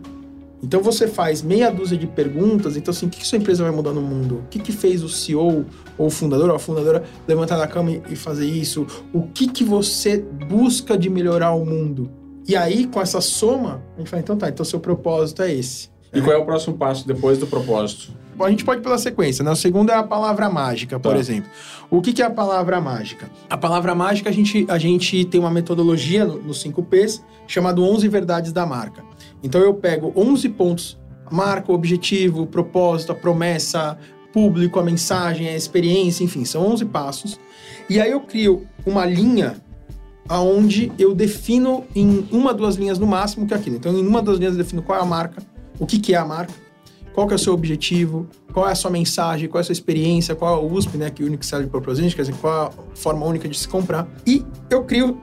Então 0.63 0.81
você 0.81 1.07
faz 1.07 1.41
meia 1.41 1.69
dúzia 1.69 1.97
de 1.97 2.07
perguntas, 2.07 2.77
então 2.77 2.91
assim, 2.93 3.05
o 3.05 3.09
que, 3.09 3.19
que 3.19 3.27
sua 3.27 3.37
empresa 3.37 3.63
vai 3.63 3.71
mudar 3.73 3.91
no 3.91 4.01
mundo? 4.01 4.35
O 4.45 4.47
que, 4.49 4.59
que 4.59 4.71
fez 4.71 5.03
o 5.03 5.09
CEO 5.09 5.65
ou 5.97 6.07
o 6.07 6.09
fundador 6.09 6.49
ou 6.49 6.55
a 6.55 6.59
fundadora 6.59 7.03
levantar 7.27 7.57
da 7.57 7.67
cama 7.67 7.91
e- 7.91 8.01
e 8.11 8.15
fazer 8.15 8.45
isso? 8.47 8.87
O 9.13 9.23
que, 9.23 9.47
que 9.47 9.63
você 9.63 10.17
busca 10.47 10.97
de 10.97 11.09
melhorar 11.09 11.51
o 11.51 11.65
mundo? 11.65 12.09
E 12.47 12.55
aí, 12.55 12.87
com 12.87 13.01
essa 13.01 13.19
soma, 13.19 13.81
a 13.95 13.99
gente 13.99 14.09
fala, 14.09 14.21
então 14.21 14.37
tá, 14.37 14.47
então 14.49 14.65
seu 14.65 14.79
propósito 14.79 15.41
é 15.41 15.53
esse. 15.53 15.89
E 16.13 16.21
qual 16.21 16.35
é 16.35 16.37
o 16.37 16.45
próximo 16.45 16.77
passo 16.77 17.07
depois 17.07 17.37
do 17.37 17.47
propósito? 17.47 18.11
A 18.39 18.49
gente 18.49 18.65
pode 18.65 18.79
ir 18.81 18.83
pela 18.83 18.97
sequência, 18.97 19.43
né? 19.43 19.51
O 19.51 19.55
segundo 19.55 19.91
é 19.91 19.95
a 19.95 20.03
palavra 20.03 20.49
mágica, 20.49 20.99
por 20.99 21.13
Tá. 21.13 21.19
exemplo. 21.19 21.49
O 21.89 22.01
que, 22.01 22.11
que 22.13 22.21
é 22.21 22.25
a 22.25 22.29
palavra 22.31 22.81
mágica? 22.81 23.29
A 23.49 23.55
palavra 23.57 23.93
mágica, 23.93 24.29
a 24.29 24.33
gente, 24.33 24.65
a 24.69 24.77
gente 24.77 25.23
tem 25.25 25.39
uma 25.39 25.51
metodologia 25.51 26.25
no- 26.25 26.41
nos 26.41 26.59
5Ps 26.61 27.21
chamado 27.47 27.83
11 27.83 28.07
Verdades 28.07 28.51
da 28.51 28.65
Marca. 28.65 29.03
Então 29.43 29.61
eu 29.61 29.73
pego 29.75 30.11
11 30.15 30.49
pontos, 30.49 30.97
marca, 31.31 31.71
o 31.71 31.75
objetivo, 31.75 32.41
o 32.41 32.47
propósito, 32.47 33.11
a 33.11 33.15
promessa, 33.15 33.97
público, 34.31 34.79
a 34.79 34.83
mensagem, 34.83 35.47
a 35.47 35.55
experiência, 35.55 36.23
enfim, 36.23 36.43
são 36.43 36.65
11 36.65 36.85
passos. 36.85 37.39
E 37.89 38.01
aí 38.01 38.09
eu 38.11 38.21
crio 38.21 38.65
uma 38.85 39.05
linha 39.05 39.57
aonde 40.27 40.91
eu 40.97 41.13
defino 41.13 41.83
em 41.95 42.27
uma, 42.31 42.53
duas 42.53 42.75
linhas 42.75 42.97
no 42.97 43.05
máximo 43.05 43.45
que 43.45 43.53
é 43.53 43.57
aquilo. 43.57 43.75
Então, 43.75 43.93
em 43.93 44.05
uma, 44.07 44.21
duas 44.21 44.39
linhas 44.39 44.53
eu 44.53 44.63
defino 44.63 44.81
qual 44.81 44.97
é 44.97 45.01
a 45.01 45.05
marca, 45.05 45.43
o 45.83 45.85
que, 45.85 45.99
que 45.99 46.13
é 46.13 46.17
a 46.17 46.25
marca, 46.25 46.53
qual 47.13 47.27
que 47.27 47.33
é 47.33 47.35
o 47.35 47.39
seu 47.39 47.53
objetivo, 47.53 48.25
qual 48.51 48.67
é 48.67 48.71
a 48.71 48.75
sua 48.75 48.89
mensagem, 48.89 49.47
qual 49.47 49.59
é 49.59 49.61
a 49.61 49.65
sua 49.65 49.73
experiência, 49.73 50.33
qual 50.35 50.55
é 50.57 50.65
o 50.65 50.71
USP, 50.71 50.97
né, 50.97 51.09
que 51.09 51.21
é 51.21 51.25
o 51.25 51.27
Unique 51.27 51.45
Selling 51.45 51.67
Proposition, 51.67 52.15
quer 52.15 52.23
dizer, 52.23 52.35
qual 52.41 52.53
é 52.53 52.67
a 52.67 52.71
forma 52.95 53.25
única 53.25 53.47
de 53.47 53.57
se 53.57 53.67
comprar. 53.67 54.07
E 54.25 54.43
eu 54.69 54.83
crio 54.83 55.19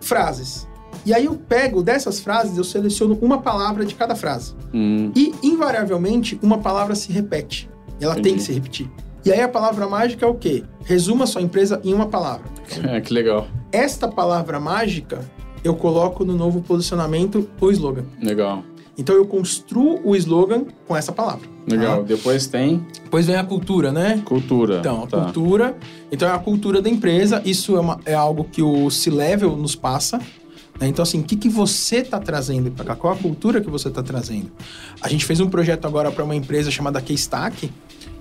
frases. 0.00 0.68
E 1.04 1.12
aí 1.12 1.24
eu 1.24 1.34
pego 1.34 1.82
dessas 1.82 2.20
frases, 2.20 2.56
eu 2.56 2.64
seleciono 2.64 3.18
uma 3.20 3.38
palavra 3.42 3.84
de 3.84 3.94
cada 3.94 4.14
frase. 4.14 4.54
Hum, 4.72 5.10
E, 5.14 5.34
invariavelmente, 5.42 6.38
uma 6.42 6.58
palavra 6.58 6.94
se 6.94 7.12
repete. 7.12 7.68
Ela 8.00 8.14
tem 8.14 8.20
Entendi. 8.32 8.36
que 8.36 8.42
se 8.42 8.52
repetir. 8.52 8.90
E 9.24 9.32
aí 9.32 9.40
a 9.40 9.48
palavra 9.48 9.86
mágica 9.88 10.24
é 10.24 10.28
o 10.28 10.34
quê? 10.34 10.62
Resuma 10.84 11.26
sua 11.26 11.40
empresa 11.42 11.80
em 11.82 11.92
uma 11.94 12.06
palavra. 12.06 12.46
é, 12.88 13.00
que 13.02 13.12
legal. 13.12 13.46
Esta 13.72 14.06
palavra 14.06 14.60
mágica 14.60 15.20
eu 15.62 15.74
coloco 15.74 16.24
no 16.24 16.36
novo 16.36 16.60
posicionamento 16.60 17.48
o 17.60 17.70
slogan. 17.70 18.04
Legal. 18.22 18.62
Então 18.96 19.14
eu 19.14 19.26
construo 19.26 20.00
o 20.04 20.14
slogan 20.16 20.64
com 20.86 20.96
essa 20.96 21.10
palavra. 21.12 21.48
Legal. 21.66 21.98
tá? 22.00 22.02
Depois 22.04 22.46
tem 22.46 22.86
Depois 23.02 23.26
vem 23.26 23.36
a 23.36 23.44
cultura, 23.44 23.90
né? 23.90 24.22
cultura. 24.24 24.78
Então, 24.78 25.02
a 25.02 25.06
Tá. 25.06 25.22
cultura. 25.24 25.76
Então 26.12 26.28
é 26.28 26.32
a 26.32 26.38
cultura 26.38 26.80
da 26.82 26.88
empresa. 26.90 27.40
Isso 27.44 27.76
é, 27.76 27.80
uma- 27.80 27.98
é 28.04 28.14
algo 28.14 28.44
que 28.44 28.62
o 28.62 28.90
C-Level 28.90 29.56
nos 29.56 29.74
passa. 29.74 30.18
né? 30.80 30.88
Então, 30.88 31.04
assim, 31.04 31.20
o 31.20 31.22
que, 31.22 31.36
que 31.36 31.48
você 31.48 31.98
está 31.98 32.18
trazendo 32.18 32.68
para 32.70 32.84
cá? 32.84 32.96
Qual 32.96 33.12
a 33.12 33.16
cultura 33.16 33.60
que 33.60 33.70
você 33.70 33.86
está 33.88 34.02
trazendo? 34.02 34.50
A 35.00 35.08
gente 35.08 35.24
fez 35.24 35.38
um 35.38 35.48
projeto 35.48 35.86
agora 35.86 36.10
para 36.10 36.24
uma 36.24 36.34
empresa 36.34 36.68
chamada 36.68 37.00
Keystack, 37.00 37.70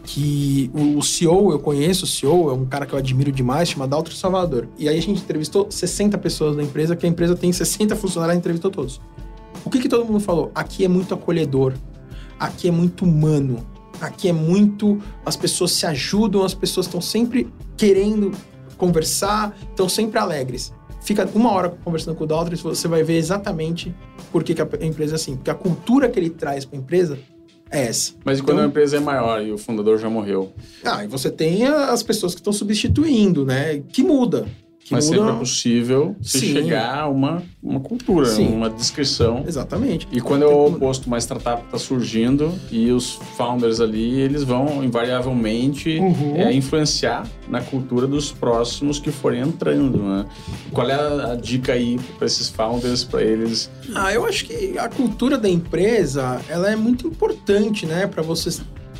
que 0.03 0.69
o, 0.73 1.01
CEO, 1.01 1.51
eu 1.51 1.57
conheço 1.59 2.05
o 2.05 2.07
CEO, 2.07 2.49
é 2.51 2.53
um 2.53 2.65
cara 2.65 2.85
que 2.85 2.93
eu 2.93 2.99
admiro 2.99 3.31
demais, 3.31 3.69
chama 3.69 3.87
Daltro 3.87 4.13
Salvador. 4.13 4.67
E 4.77 4.87
aí 4.87 4.97
a 4.97 5.01
gente 5.01 5.21
entrevistou 5.21 5.65
60 5.69 6.17
pessoas 6.19 6.55
da 6.55 6.61
empresa, 6.61 6.95
que 6.95 7.05
a 7.05 7.09
empresa 7.09 7.35
tem 7.35 7.51
60 7.51 7.95
funcionários, 7.95 8.31
a 8.31 8.35
gente 8.35 8.41
entrevistou 8.41 8.69
todos. 8.69 9.01
O 9.65 9.69
que, 9.69 9.79
que 9.79 9.89
todo 9.89 10.05
mundo 10.05 10.19
falou? 10.19 10.51
Aqui 10.53 10.83
é 10.83 10.87
muito 10.87 11.13
acolhedor, 11.13 11.73
aqui 12.39 12.67
é 12.67 12.71
muito 12.71 13.05
humano, 13.05 13.65
aqui 14.01 14.27
é 14.29 14.33
muito. 14.33 15.01
As 15.25 15.35
pessoas 15.35 15.71
se 15.71 15.85
ajudam, 15.85 16.43
as 16.43 16.53
pessoas 16.53 16.85
estão 16.85 17.01
sempre 17.01 17.51
querendo 17.77 18.31
conversar, 18.77 19.55
estão 19.69 19.87
sempre 19.87 20.19
alegres. 20.19 20.73
fica 21.01 21.29
uma 21.33 21.51
hora 21.51 21.69
conversando 21.69 22.15
com 22.15 22.23
o 22.23 22.27
Daltris, 22.27 22.61
você 22.61 22.87
vai 22.87 23.03
ver 23.03 23.17
exatamente 23.17 23.93
por 24.31 24.43
que, 24.43 24.53
que 24.53 24.61
a 24.61 24.67
empresa 24.81 25.15
é 25.15 25.17
assim. 25.17 25.35
Porque 25.35 25.49
a 25.49 25.55
cultura 25.55 26.09
que 26.09 26.19
ele 26.19 26.29
traz 26.29 26.65
para 26.65 26.77
a 26.77 26.81
empresa 26.81 27.19
é 27.69 27.87
essa. 27.87 28.13
Mas 28.23 28.39
e 28.39 28.41
quando 28.41 28.57
então, 28.57 28.65
a 28.65 28.67
empresa 28.67 28.97
é 28.97 28.99
maior 28.99 29.41
e 29.41 29.51
o 29.51 29.57
fundador 29.57 29.97
já 29.97 30.09
morreu? 30.09 30.53
Ah, 30.83 31.03
e 31.03 31.07
você 31.07 31.29
tem 31.29 31.65
as 31.65 32.03
pessoas 32.03 32.33
que 32.33 32.39
estão 32.39 32.53
substituindo, 32.53 33.45
né? 33.45 33.81
Que 33.89 34.03
muda. 34.03 34.45
Que 34.85 34.91
Mas 34.91 35.05
muda... 35.05 35.17
sempre 35.17 35.31
é 35.31 35.39
possível 35.39 36.15
se 36.21 36.39
Sim. 36.39 36.53
chegar 36.53 36.99
a 36.99 37.07
uma, 37.07 37.41
uma 37.61 37.79
cultura, 37.79 38.25
Sim. 38.25 38.47
uma 38.53 38.69
descrição. 38.69 39.45
Exatamente. 39.47 40.07
E 40.11 40.19
quando 40.19 40.43
é 40.43 40.47
o 40.47 40.67
oposto, 40.67 41.07
uma 41.07 41.17
startup 41.19 41.63
está 41.63 41.77
surgindo 41.77 42.53
e 42.69 42.91
os 42.91 43.13
founders 43.37 43.79
ali, 43.79 44.19
eles 44.19 44.43
vão 44.43 44.83
invariavelmente 44.83 45.97
uhum. 45.99 46.35
é, 46.35 46.53
influenciar 46.53 47.25
na 47.47 47.61
cultura 47.61 48.05
dos 48.07 48.31
próximos 48.31 48.99
que 48.99 49.09
forem 49.09 49.41
entrando, 49.41 49.99
né? 49.99 50.25
Qual 50.71 50.89
é 50.89 50.93
a, 50.93 51.31
a 51.31 51.35
dica 51.35 51.73
aí 51.73 51.97
para 52.17 52.25
esses 52.25 52.49
founders, 52.49 53.05
para 53.05 53.23
eles? 53.23 53.71
Ah, 53.95 54.11
eu 54.13 54.25
acho 54.25 54.45
que 54.45 54.77
a 54.77 54.89
cultura 54.89 55.37
da 55.37 55.47
empresa, 55.49 56.41
ela 56.49 56.69
é 56.69 56.75
muito 56.75 57.07
importante, 57.07 57.85
né? 57.85 58.05
Para 58.05 58.21
você 58.21 58.49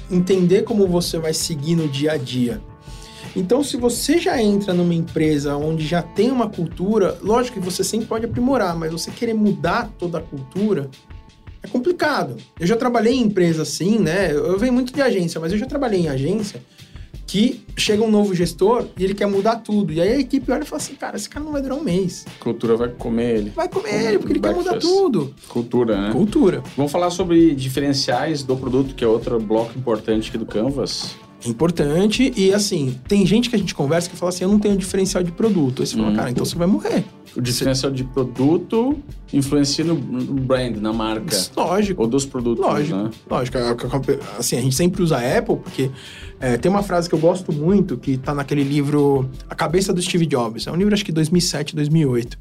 entender 0.09 0.63
como 0.63 0.87
você 0.87 1.17
vai 1.17 1.33
seguir 1.33 1.75
no 1.75 1.87
dia 1.87 2.13
a 2.13 2.17
dia. 2.17 2.61
Então, 3.35 3.63
se 3.63 3.77
você 3.77 4.19
já 4.19 4.41
entra 4.41 4.73
numa 4.73 4.93
empresa 4.93 5.55
onde 5.55 5.85
já 5.85 6.01
tem 6.01 6.31
uma 6.31 6.49
cultura, 6.49 7.17
lógico 7.21 7.59
que 7.59 7.65
você 7.65 7.83
sempre 7.83 8.05
pode 8.05 8.25
aprimorar, 8.25 8.77
mas 8.77 8.91
você 8.91 9.09
querer 9.09 9.33
mudar 9.33 9.89
toda 9.97 10.19
a 10.19 10.21
cultura 10.21 10.89
é 11.63 11.67
complicado. 11.67 12.35
Eu 12.59 12.67
já 12.67 12.75
trabalhei 12.75 13.13
em 13.13 13.23
empresa 13.23 13.63
assim, 13.63 13.97
né? 13.97 14.31
Eu 14.31 14.59
venho 14.59 14.73
muito 14.73 14.93
de 14.93 15.01
agência, 15.01 15.39
mas 15.39 15.51
eu 15.51 15.57
já 15.57 15.65
trabalhei 15.65 16.01
em 16.01 16.09
agência 16.09 16.61
que 17.25 17.63
chega 17.75 18.03
um 18.03 18.11
novo 18.11 18.35
gestor 18.35 18.85
e 18.95 19.03
ele 19.03 19.15
quer 19.15 19.25
mudar 19.25 19.55
tudo. 19.55 19.91
E 19.91 19.99
aí 19.99 20.11
a 20.11 20.19
equipe 20.19 20.51
olha 20.51 20.61
e 20.61 20.65
fala 20.65 20.81
assim, 20.81 20.93
cara, 20.93 21.15
esse 21.15 21.27
cara 21.27 21.43
não 21.43 21.51
vai 21.51 21.61
durar 21.61 21.77
um 21.77 21.83
mês. 21.83 22.25
Cultura 22.39 22.75
vai 22.75 22.89
comer 22.89 23.37
ele. 23.37 23.49
Vai 23.55 23.67
comer 23.67 24.09
ele, 24.09 24.19
porque 24.19 24.33
ele 24.33 24.39
quer 24.39 24.53
mudar 24.53 24.77
tudo. 24.77 25.33
Cultura, 25.47 25.99
né? 25.99 26.11
Cultura. 26.11 26.61
Vamos 26.77 26.91
falar 26.91 27.09
sobre 27.09 27.55
diferenciais 27.55 28.43
do 28.43 28.55
produto, 28.55 28.93
que 28.93 29.03
é 29.03 29.07
outro 29.07 29.39
bloco 29.39 29.75
importante 29.75 30.29
aqui 30.29 30.37
do 30.37 30.45
Canvas 30.45 31.15
importante. 31.45 32.31
E 32.35 32.53
assim, 32.53 32.99
tem 33.07 33.25
gente 33.25 33.49
que 33.49 33.55
a 33.55 33.59
gente 33.59 33.75
conversa 33.75 34.09
que 34.09 34.15
fala 34.15 34.29
assim: 34.29 34.43
eu 34.43 34.49
não 34.49 34.59
tenho 34.59 34.77
diferencial 34.77 35.23
de 35.23 35.31
produto. 35.31 35.81
Aí 35.81 35.87
você 35.87 35.95
fala, 35.95 36.09
hum. 36.09 36.15
cara, 36.15 36.31
então 36.31 36.45
você 36.45 36.55
vai 36.55 36.67
morrer. 36.67 37.03
O 37.35 37.41
diferencial 37.41 37.91
de 37.91 38.03
produto 38.03 38.95
influencia 39.33 39.83
no 39.83 39.95
brand, 39.95 40.77
na 40.77 40.93
marca. 40.93 41.35
Lógico. 41.55 42.03
Ou 42.03 42.07
dos 42.07 42.25
produtos. 42.25 42.63
Lógico. 42.63 42.95
Né? 42.95 43.09
Lógico. 43.27 43.57
É, 43.57 43.75
assim, 44.37 44.57
a 44.57 44.61
gente 44.61 44.75
sempre 44.75 45.01
usa 45.01 45.17
a 45.17 45.37
Apple, 45.39 45.57
porque 45.57 45.89
é, 46.39 46.57
tem 46.57 46.69
uma 46.69 46.83
frase 46.83 47.09
que 47.09 47.15
eu 47.15 47.19
gosto 47.19 47.51
muito, 47.51 47.97
que 47.97 48.17
tá 48.17 48.35
naquele 48.35 48.63
livro 48.63 49.27
A 49.49 49.55
Cabeça 49.55 49.91
do 49.91 49.99
Steve 49.99 50.27
Jobs. 50.27 50.67
É 50.67 50.71
um 50.71 50.75
livro, 50.75 50.93
acho 50.93 51.03
que 51.03 51.11
2007, 51.11 51.75
2008. 51.75 52.37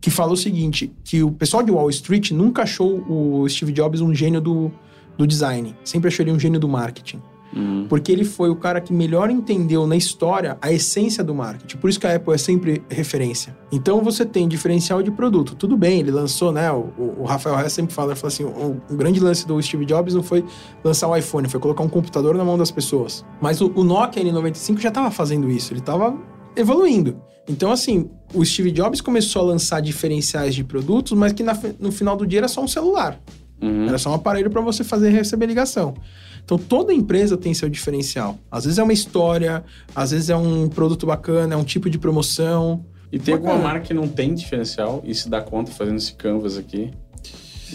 Que 0.00 0.10
fala 0.10 0.32
o 0.32 0.36
seguinte: 0.36 0.90
que 1.04 1.22
o 1.22 1.30
pessoal 1.30 1.62
de 1.62 1.70
Wall 1.70 1.90
Street 1.90 2.30
nunca 2.30 2.62
achou 2.62 3.04
o 3.06 3.46
Steve 3.46 3.72
Jobs 3.72 4.00
um 4.00 4.14
gênio 4.14 4.40
do, 4.40 4.72
do 5.18 5.26
design. 5.26 5.76
Sempre 5.84 6.08
achou 6.08 6.24
ele 6.24 6.32
um 6.32 6.40
gênio 6.40 6.58
do 6.58 6.68
marketing. 6.68 7.20
Uhum. 7.54 7.86
Porque 7.88 8.12
ele 8.12 8.24
foi 8.24 8.48
o 8.48 8.56
cara 8.56 8.80
que 8.80 8.92
melhor 8.92 9.30
entendeu 9.30 9.86
na 9.86 9.96
história 9.96 10.56
a 10.60 10.72
essência 10.72 11.22
do 11.24 11.34
marketing. 11.34 11.76
Por 11.78 11.90
isso 11.90 11.98
que 11.98 12.06
a 12.06 12.14
Apple 12.14 12.32
é 12.34 12.38
sempre 12.38 12.82
referência. 12.88 13.56
Então 13.72 14.02
você 14.02 14.24
tem 14.24 14.46
diferencial 14.46 15.02
de 15.02 15.10
produto. 15.10 15.54
Tudo 15.54 15.76
bem, 15.76 16.00
ele 16.00 16.10
lançou, 16.10 16.52
né? 16.52 16.70
O, 16.70 17.16
o 17.18 17.24
Rafael 17.24 17.58
Hess 17.58 17.72
sempre 17.72 17.94
fala, 17.94 18.14
fala 18.14 18.28
assim: 18.28 18.44
o, 18.44 18.80
o, 18.88 18.96
grande 18.96 19.20
lance 19.20 19.46
do 19.46 19.60
Steve 19.60 19.84
Jobs 19.84 20.14
não 20.14 20.22
foi 20.22 20.44
lançar 20.84 21.08
o 21.08 21.16
iPhone, 21.16 21.48
foi 21.48 21.60
colocar 21.60 21.82
um 21.82 21.88
computador 21.88 22.36
na 22.36 22.44
mão 22.44 22.56
das 22.56 22.70
pessoas. 22.70 23.24
Mas 23.40 23.60
o, 23.60 23.72
o 23.74 23.82
Nokia 23.82 24.22
N95 24.22 24.78
já 24.78 24.88
estava 24.88 25.10
fazendo 25.10 25.50
isso, 25.50 25.72
ele 25.72 25.80
estava 25.80 26.16
evoluindo. 26.56 27.20
Então, 27.48 27.72
assim, 27.72 28.08
o 28.32 28.44
Steve 28.44 28.70
Jobs 28.70 29.00
começou 29.00 29.42
a 29.42 29.44
lançar 29.46 29.80
diferenciais 29.80 30.54
de 30.54 30.62
produtos, 30.62 31.12
mas 31.12 31.32
que 31.32 31.42
na, 31.42 31.58
no 31.80 31.90
final 31.90 32.16
do 32.16 32.24
dia 32.24 32.40
era 32.40 32.48
só 32.48 32.62
um 32.62 32.68
celular. 32.68 33.18
Uhum. 33.60 33.88
Era 33.88 33.98
só 33.98 34.10
um 34.10 34.14
aparelho 34.14 34.50
para 34.50 34.60
você 34.60 34.84
fazer 34.84 35.10
e 35.10 35.12
receber 35.12 35.46
ligação. 35.46 35.94
Então 36.44 36.58
toda 36.58 36.92
empresa 36.92 37.36
tem 37.36 37.54
seu 37.54 37.68
diferencial. 37.68 38.38
Às 38.50 38.64
vezes 38.64 38.78
é 38.78 38.82
uma 38.82 38.92
história, 38.92 39.64
às 39.94 40.10
vezes 40.10 40.30
é 40.30 40.36
um 40.36 40.68
produto 40.68 41.06
bacana, 41.06 41.54
é 41.54 41.56
um 41.56 41.64
tipo 41.64 41.88
de 41.88 41.98
promoção. 41.98 42.84
E 43.12 43.18
tem 43.18 43.34
bacana. 43.34 43.52
alguma 43.52 43.68
marca 43.72 43.86
que 43.86 43.94
não 43.94 44.08
tem 44.08 44.34
diferencial 44.34 45.02
e 45.04 45.14
se 45.14 45.28
dá 45.28 45.40
conta 45.40 45.70
fazendo 45.72 45.96
esse 45.96 46.14
canvas 46.14 46.56
aqui 46.56 46.90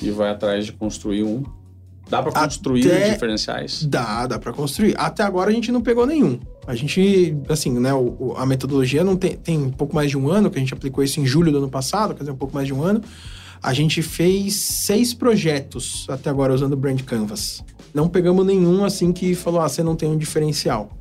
e 0.01 0.09
vai 0.11 0.29
atrás 0.29 0.65
de 0.65 0.71
construir 0.71 1.23
um? 1.23 1.43
Dá 2.09 2.21
para 2.21 2.31
construir 2.31 2.85
Até... 2.85 3.13
diferenciais? 3.13 3.83
Dá, 3.83 4.27
dá 4.27 4.37
para 4.37 4.53
construir. 4.53 4.93
Até 4.97 5.23
agora 5.23 5.49
a 5.49 5.53
gente 5.53 5.71
não 5.71 5.81
pegou 5.81 6.05
nenhum. 6.05 6.39
A 6.67 6.75
gente, 6.75 7.35
assim, 7.49 7.71
né, 7.79 7.93
o, 7.93 8.35
a 8.37 8.45
metodologia 8.45 9.03
não 9.03 9.15
tem, 9.15 9.35
tem 9.35 9.57
um 9.57 9.71
pouco 9.71 9.95
mais 9.95 10.11
de 10.11 10.17
um 10.17 10.29
ano, 10.29 10.49
que 10.51 10.57
a 10.57 10.59
gente 10.59 10.73
aplicou 10.73 11.03
isso 11.03 11.19
em 11.19 11.25
julho 11.25 11.51
do 11.51 11.57
ano 11.57 11.69
passado, 11.69 12.13
quer 12.13 12.19
dizer, 12.19 12.31
um 12.31 12.37
pouco 12.37 12.53
mais 12.53 12.67
de 12.67 12.73
um 12.73 12.83
ano. 12.83 13.01
A 13.61 13.73
gente 13.73 14.01
fez 14.01 14.55
seis 14.55 15.13
projetos 15.13 16.05
até 16.07 16.29
agora 16.29 16.53
usando 16.53 16.73
o 16.73 16.77
Brand 16.77 17.01
Canvas. 17.01 17.63
Não 17.95 18.09
pegamos 18.09 18.45
nenhum 18.45 18.83
assim 18.83 19.13
que 19.13 19.33
falou, 19.33 19.61
ah, 19.61 19.69
você 19.69 19.81
não 19.81 19.95
tem 19.95 20.09
um 20.09 20.17
diferencial. 20.17 20.91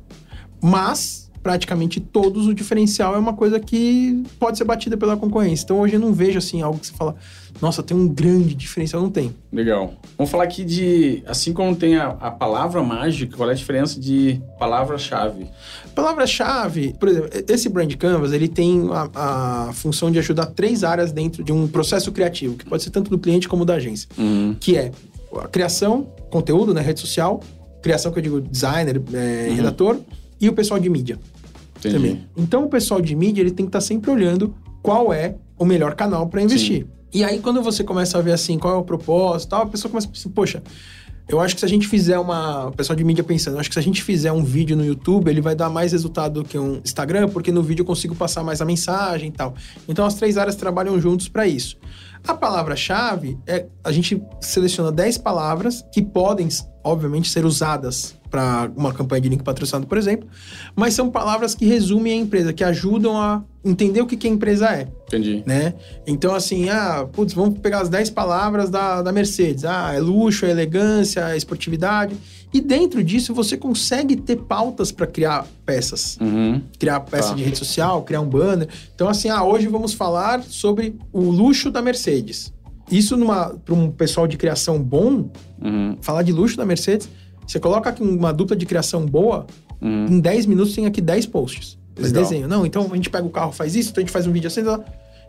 Mas, 0.63 1.29
praticamente 1.43 1.99
todos, 1.99 2.47
o 2.47 2.53
diferencial 2.53 3.15
é 3.15 3.17
uma 3.17 3.33
coisa 3.33 3.59
que 3.59 4.23
pode 4.39 4.57
ser 4.57 4.63
batida 4.63 4.95
pela 4.95 5.17
concorrência. 5.17 5.65
Então, 5.65 5.81
hoje 5.81 5.95
eu 5.95 5.99
não 5.99 6.13
vejo 6.13 6.37
assim 6.37 6.61
algo 6.61 6.79
que 6.79 6.87
você 6.87 6.93
fala, 6.93 7.17
nossa, 7.61 7.83
tem 7.83 7.97
um 7.97 8.07
grande 8.07 8.55
diferencial. 8.55 9.01
Não 9.01 9.09
tem. 9.09 9.35
Legal. 9.51 9.93
Vamos 10.17 10.31
falar 10.31 10.45
aqui 10.45 10.63
de, 10.63 11.21
assim 11.27 11.51
como 11.51 11.75
tem 11.75 11.97
a, 11.97 12.07
a 12.07 12.31
palavra 12.31 12.81
mágica, 12.81 13.35
qual 13.35 13.49
é 13.49 13.51
a 13.51 13.55
diferença 13.55 13.99
de 13.99 14.41
palavra-chave? 14.57 15.47
Palavra-chave, 15.93 16.95
por 16.97 17.09
exemplo, 17.09 17.29
esse 17.49 17.67
Brand 17.67 17.93
Canvas, 17.95 18.31
ele 18.31 18.47
tem 18.47 18.87
a, 18.89 19.67
a, 19.67 19.73
função 19.73 20.09
de 20.09 20.19
ajudar 20.19 20.45
três 20.45 20.81
áreas 20.85 21.11
dentro 21.11 21.43
de 21.43 21.51
um 21.51 21.67
processo 21.67 22.09
criativo, 22.13 22.55
que 22.55 22.63
pode 22.63 22.83
ser 22.83 22.89
tanto 22.89 23.11
do 23.11 23.19
cliente 23.19 23.49
como 23.49 23.65
da 23.65 23.73
agência, 23.73 24.07
uhum. 24.17 24.55
que 24.57 24.77
é 24.77 24.93
a 25.39 25.47
criação, 25.47 26.07
conteúdo, 26.29 26.73
né? 26.73 26.81
Rede 26.81 26.99
social, 26.99 27.41
criação 27.81 28.11
que 28.11 28.19
eu 28.19 28.23
digo 28.23 28.41
designer, 28.41 29.01
é, 29.13 29.47
uhum. 29.49 29.55
redator, 29.55 29.97
e 30.39 30.49
o 30.49 30.53
pessoal 30.53 30.79
de 30.79 30.89
mídia. 30.89 31.19
Entendi. 31.77 31.95
Também. 31.95 32.27
Então 32.35 32.65
o 32.65 32.69
pessoal 32.69 33.01
de 33.01 33.15
mídia 33.15 33.41
ele 33.41 33.51
tem 33.51 33.65
que 33.65 33.69
estar 33.69 33.79
tá 33.79 33.85
sempre 33.85 34.09
olhando 34.09 34.55
qual 34.81 35.13
é 35.13 35.35
o 35.57 35.65
melhor 35.65 35.95
canal 35.95 36.27
para 36.27 36.41
investir. 36.41 36.83
Sim. 36.83 36.89
E 37.13 37.23
aí, 37.23 37.39
quando 37.39 37.61
você 37.61 37.81
começa 37.83 38.17
a 38.17 38.21
ver 38.21 38.33
assim, 38.33 38.59
qual 38.59 38.73
é 38.75 38.77
o 38.77 38.83
propósito 38.83 39.51
tal, 39.51 39.61
a 39.61 39.65
pessoa 39.65 39.89
começa 39.89 40.07
a 40.07 40.11
pensar, 40.11 40.29
poxa, 40.31 40.61
eu 41.27 41.39
acho 41.39 41.55
que 41.55 41.59
se 41.59 41.65
a 41.65 41.69
gente 41.69 41.87
fizer 41.87 42.19
uma. 42.19 42.67
O 42.67 42.71
pessoal 42.71 42.95
de 42.95 43.03
mídia 43.03 43.23
pensando, 43.23 43.55
eu 43.55 43.59
acho 43.59 43.69
que 43.69 43.73
se 43.73 43.79
a 43.79 43.83
gente 43.83 44.03
fizer 44.03 44.31
um 44.31 44.43
vídeo 44.43 44.75
no 44.75 44.85
YouTube, 44.85 45.29
ele 45.29 45.41
vai 45.41 45.55
dar 45.55 45.69
mais 45.69 45.91
resultado 45.91 46.43
do 46.43 46.47
que 46.47 46.57
um 46.57 46.81
Instagram, 46.83 47.29
porque 47.29 47.51
no 47.51 47.63
vídeo 47.63 47.81
eu 47.81 47.85
consigo 47.85 48.13
passar 48.13 48.43
mais 48.43 48.61
a 48.61 48.65
mensagem 48.65 49.29
e 49.29 49.31
tal. 49.31 49.55
Então 49.87 50.05
as 50.05 50.15
três 50.15 50.37
áreas 50.37 50.55
trabalham 50.55 50.99
juntos 50.99 51.27
para 51.27 51.47
isso. 51.47 51.77
A 52.27 52.33
palavra-chave 52.33 53.37
é 53.45 53.67
a 53.83 53.91
gente 53.91 54.21
seleciona 54.41 54.91
10 54.91 55.19
palavras 55.19 55.85
que 55.91 56.01
podem, 56.01 56.47
obviamente, 56.83 57.29
ser 57.29 57.45
usadas 57.45 58.15
para 58.29 58.69
uma 58.75 58.91
campanha 58.91 59.21
de 59.21 59.29
link 59.29 59.43
patrocinado, 59.43 59.87
por 59.87 59.97
exemplo, 59.97 60.27
mas 60.75 60.93
são 60.93 61.09
palavras 61.09 61.55
que 61.55 61.65
resumem 61.65 62.13
a 62.13 62.15
empresa, 62.15 62.51
que 62.51 62.63
ajudam 62.63 63.17
a 63.17 63.43
entender 63.63 64.01
o 64.01 64.07
que, 64.07 64.17
que 64.17 64.27
a 64.27 64.29
empresa 64.29 64.67
é. 64.69 64.87
Entendi. 65.07 65.43
Né? 65.45 65.73
Então, 66.05 66.35
assim, 66.35 66.67
ah, 66.67 67.07
putz, 67.11 67.33
vamos 67.33 67.59
pegar 67.59 67.81
as 67.81 67.89
10 67.89 68.09
palavras 68.09 68.69
da, 68.69 69.01
da 69.01 69.11
Mercedes. 69.11 69.63
Ah, 69.63 69.93
é 69.93 69.99
luxo, 69.99 70.45
é 70.45 70.51
elegância, 70.51 71.29
é 71.29 71.37
esportividade. 71.37 72.15
E 72.55 72.61
dentro 72.61 73.03
disso, 73.03 73.33
você 73.33 73.57
consegue 73.57 74.15
ter 74.15 74.37
pautas 74.37 74.89
para 74.89 75.05
criar 75.05 75.45
peças. 75.65 76.17
Uhum. 76.21 76.61
Criar 76.79 77.01
peça 77.01 77.31
tá. 77.31 77.35
de 77.35 77.43
rede 77.43 77.57
social, 77.57 78.01
criar 78.03 78.21
um 78.21 78.29
banner. 78.29 78.69
Então, 78.95 79.09
assim, 79.09 79.27
ah, 79.27 79.43
hoje 79.43 79.67
vamos 79.67 79.93
falar 79.93 80.41
sobre 80.41 80.95
o 81.11 81.19
luxo 81.19 81.69
da 81.69 81.81
Mercedes. 81.81 82.53
Isso 82.89 83.17
para 83.65 83.75
um 83.75 83.91
pessoal 83.91 84.25
de 84.25 84.37
criação 84.37 84.81
bom, 84.81 85.29
uhum. 85.61 85.97
falar 85.99 86.23
de 86.23 86.31
luxo 86.31 86.55
da 86.55 86.65
Mercedes, 86.65 87.09
você 87.45 87.59
coloca 87.59 87.89
aqui 87.89 88.01
uma 88.01 88.31
dupla 88.31 88.55
de 88.55 88.65
criação 88.65 89.05
boa, 89.05 89.45
uhum. 89.81 90.05
em 90.05 90.21
10 90.21 90.45
minutos 90.45 90.73
tem 90.73 90.85
aqui 90.85 91.01
10 91.01 91.25
posts. 91.25 91.77
Eles 91.97 92.13
Legal. 92.13 92.23
desenham. 92.23 92.47
Não, 92.47 92.65
então 92.65 92.87
a 92.89 92.95
gente 92.95 93.09
pega 93.09 93.27
o 93.27 93.31
carro, 93.31 93.51
faz 93.51 93.75
isso, 93.75 93.89
então 93.89 94.01
a 94.01 94.05
gente 94.05 94.13
faz 94.13 94.25
um 94.27 94.31
vídeo 94.31 94.47
assim. 94.47 94.61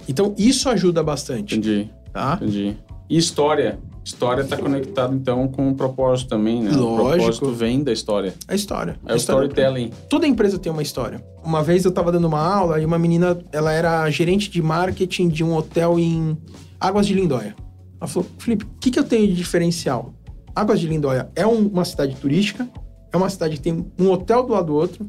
Então, 0.09 0.33
isso 0.39 0.69
ajuda 0.69 1.03
bastante. 1.03 1.57
Entendi. 1.57 1.91
Tá? 2.13 2.39
Entendi. 2.41 2.77
E 3.11 3.19
história? 3.19 3.81
História 4.07 4.43
está 4.43 4.57
conectado, 4.57 5.17
então, 5.17 5.49
com 5.49 5.69
o 5.69 5.75
propósito 5.75 6.29
também, 6.29 6.63
né? 6.63 6.71
Lógico. 6.71 7.03
O 7.03 7.11
propósito 7.11 7.51
vem 7.51 7.83
da 7.83 7.93
história. 7.93 8.33
A 8.47 8.55
história. 8.55 8.97
É 9.05 9.15
o 9.15 9.17
storytelling. 9.17 9.91
Toda 10.09 10.29
empresa 10.29 10.61
tem 10.61 10.71
uma 10.71 10.81
história. 10.81 11.21
Uma 11.43 11.61
vez 11.61 11.85
eu 11.85 11.89
estava 11.89 12.13
dando 12.13 12.29
uma 12.29 12.39
aula 12.39 12.81
e 12.81 12.85
uma 12.85 13.01
menina, 13.01 13.37
ela 13.51 13.73
era 13.73 14.09
gerente 14.09 14.49
de 14.49 14.63
marketing 14.63 15.27
de 15.27 15.43
um 15.43 15.57
hotel 15.57 15.99
em 15.99 16.39
Águas 16.79 17.05
de 17.05 17.15
Lindóia. 17.15 17.57
Ela 18.01 18.07
falou, 18.07 18.29
Felipe, 18.39 18.65
o 18.65 18.69
que, 18.79 18.93
que 18.93 18.99
eu 19.01 19.03
tenho 19.03 19.27
de 19.27 19.35
diferencial? 19.35 20.15
Águas 20.55 20.79
de 20.79 20.87
Lindóia 20.87 21.29
é 21.35 21.45
um, 21.45 21.67
uma 21.67 21.85
cidade 21.85 22.15
turística, 22.15 22.69
é 23.13 23.17
uma 23.17 23.29
cidade 23.29 23.57
que 23.57 23.63
tem 23.63 23.85
um 23.99 24.13
hotel 24.13 24.45
do 24.45 24.53
lado 24.53 24.67
do 24.67 24.75
outro, 24.77 25.05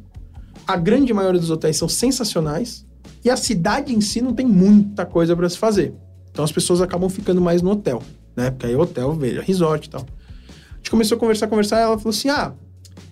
a 0.66 0.75
grande 0.75 1.13
maioria 1.13 1.39
dos 1.39 1.51
hotéis 1.51 1.77
são 1.77 1.88
sensacionais, 1.88 2.84
e 3.24 3.30
a 3.30 3.38
cidade 3.38 3.94
em 3.94 4.01
si 4.01 4.22
não 4.22 4.34
tem 4.34 4.48
muita 4.48 5.06
coisa 5.06 5.36
para 5.36 5.48
se 5.48 5.58
fazer. 5.60 5.94
Então 6.32 6.44
as 6.44 6.51
pessoas 6.51 6.82
acabam 6.82 7.10
ficando 7.10 7.39
mais 7.39 7.62
no 7.62 7.70
hotel 7.70 8.01
né? 8.38 8.51
Porque 8.51 8.67
aí 8.67 8.74
é 8.74 8.77
hotel, 8.77 9.13
veja, 9.13 9.41
resort 9.41 9.88
e 9.88 9.89
tal. 9.89 10.01
A 10.01 10.77
gente 10.77 10.91
começou 10.91 11.17
a 11.17 11.20
conversar, 11.20 11.48
conversar, 11.48 11.79
e 11.79 11.84
ela 11.84 11.98
falou 11.98 12.12
assim: 12.12 12.29
ah, 12.29 12.53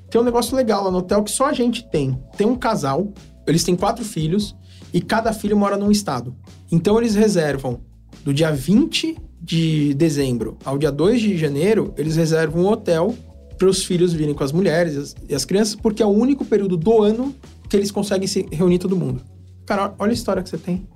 tem 0.10 0.22
um 0.22 0.24
negócio 0.24 0.56
legal 0.56 0.84
lá 0.84 0.92
no 0.92 1.00
hotel 1.00 1.24
que 1.24 1.32
só 1.32 1.48
a 1.48 1.54
gente 1.54 1.90
tem. 1.90 2.18
Tem 2.38 2.46
um 2.46 2.56
casal, 2.56 3.12
eles 3.48 3.64
têm 3.64 3.76
quatro 3.76 4.06
filhos, 4.06 4.56
e 4.94 5.02
cada 5.02 5.34
filho 5.34 5.58
mora 5.58 5.76
num 5.76 5.92
estado. 5.92 6.36
Então 6.72 6.98
eles 6.98 7.16
reservam 7.16 7.82
do 8.24 8.34
dia 8.34 8.52
20 8.52 9.18
de 9.42 9.94
dezembro 9.96 10.58
ao 10.64 10.78
dia 10.78 10.92
2 10.92 11.22
de 11.22 11.38
janeiro, 11.38 11.94
eles 11.98 12.16
reservam 12.16 12.64
um 12.64 12.68
hotel 12.68 13.14
para 13.58 13.68
os 13.68 13.84
filhos 13.84 14.14
virem 14.14 14.34
com 14.34 14.44
as 14.44 14.52
mulheres 14.52 14.94
e 14.94 14.98
as, 14.98 15.16
e 15.30 15.36
as 15.36 15.46
crianças, 15.46 15.76
porque 15.76 16.02
é 16.02 16.06
o 16.06 16.10
único 16.10 16.44
período 16.46 16.78
do 16.78 17.04
ano 17.04 17.34
que 17.70 17.76
eles 17.76 17.92
conseguem 17.92 18.28
se 18.28 18.46
reunir 18.52 18.80
todo 18.80 18.96
mundo. 18.96 19.22
Cara, 19.66 19.94
olha 19.98 20.12
a 20.12 20.14
história 20.14 20.44
que 20.44 20.50
você 20.50 20.58
tem. 20.58 20.88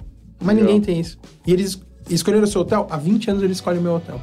Mas 0.41 0.55
Legal. 0.55 0.73
ninguém 0.73 0.81
tem 0.81 0.99
isso. 0.99 1.17
E 1.45 1.51
eles 1.51 1.79
escolheram 2.09 2.43
o 2.43 2.47
seu 2.47 2.61
hotel, 2.61 2.87
há 2.89 2.97
20 2.97 3.29
anos 3.31 3.43
eles 3.43 3.57
escolhem 3.57 3.79
o 3.79 3.83
meu 3.83 3.95
hotel. 3.95 4.21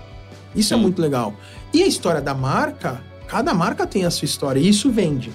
Isso 0.54 0.72
é 0.72 0.76
Sim. 0.76 0.82
muito 0.82 1.00
legal. 1.00 1.34
E 1.72 1.82
a 1.82 1.86
história 1.86 2.20
da 2.20 2.34
marca, 2.34 3.00
cada 3.26 3.52
marca 3.52 3.86
tem 3.86 4.04
a 4.04 4.10
sua 4.10 4.24
história, 4.24 4.58
e 4.60 4.68
isso 4.68 4.90
vende. 4.90 5.30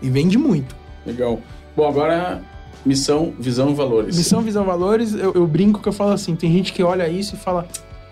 E 0.00 0.08
vende 0.08 0.38
muito. 0.38 0.74
Legal. 1.04 1.40
Bom, 1.76 1.88
agora 1.88 2.40
missão, 2.84 3.32
visão 3.38 3.70
e 3.70 3.74
valores. 3.74 4.16
Missão, 4.16 4.40
visão, 4.42 4.64
valores, 4.64 5.14
eu, 5.14 5.32
eu 5.34 5.46
brinco 5.46 5.80
que 5.80 5.88
eu 5.88 5.92
falo 5.92 6.12
assim, 6.12 6.34
tem 6.34 6.50
gente 6.52 6.72
que 6.72 6.82
olha 6.82 7.08
isso 7.08 7.34
e 7.34 7.38
fala, 7.38 7.66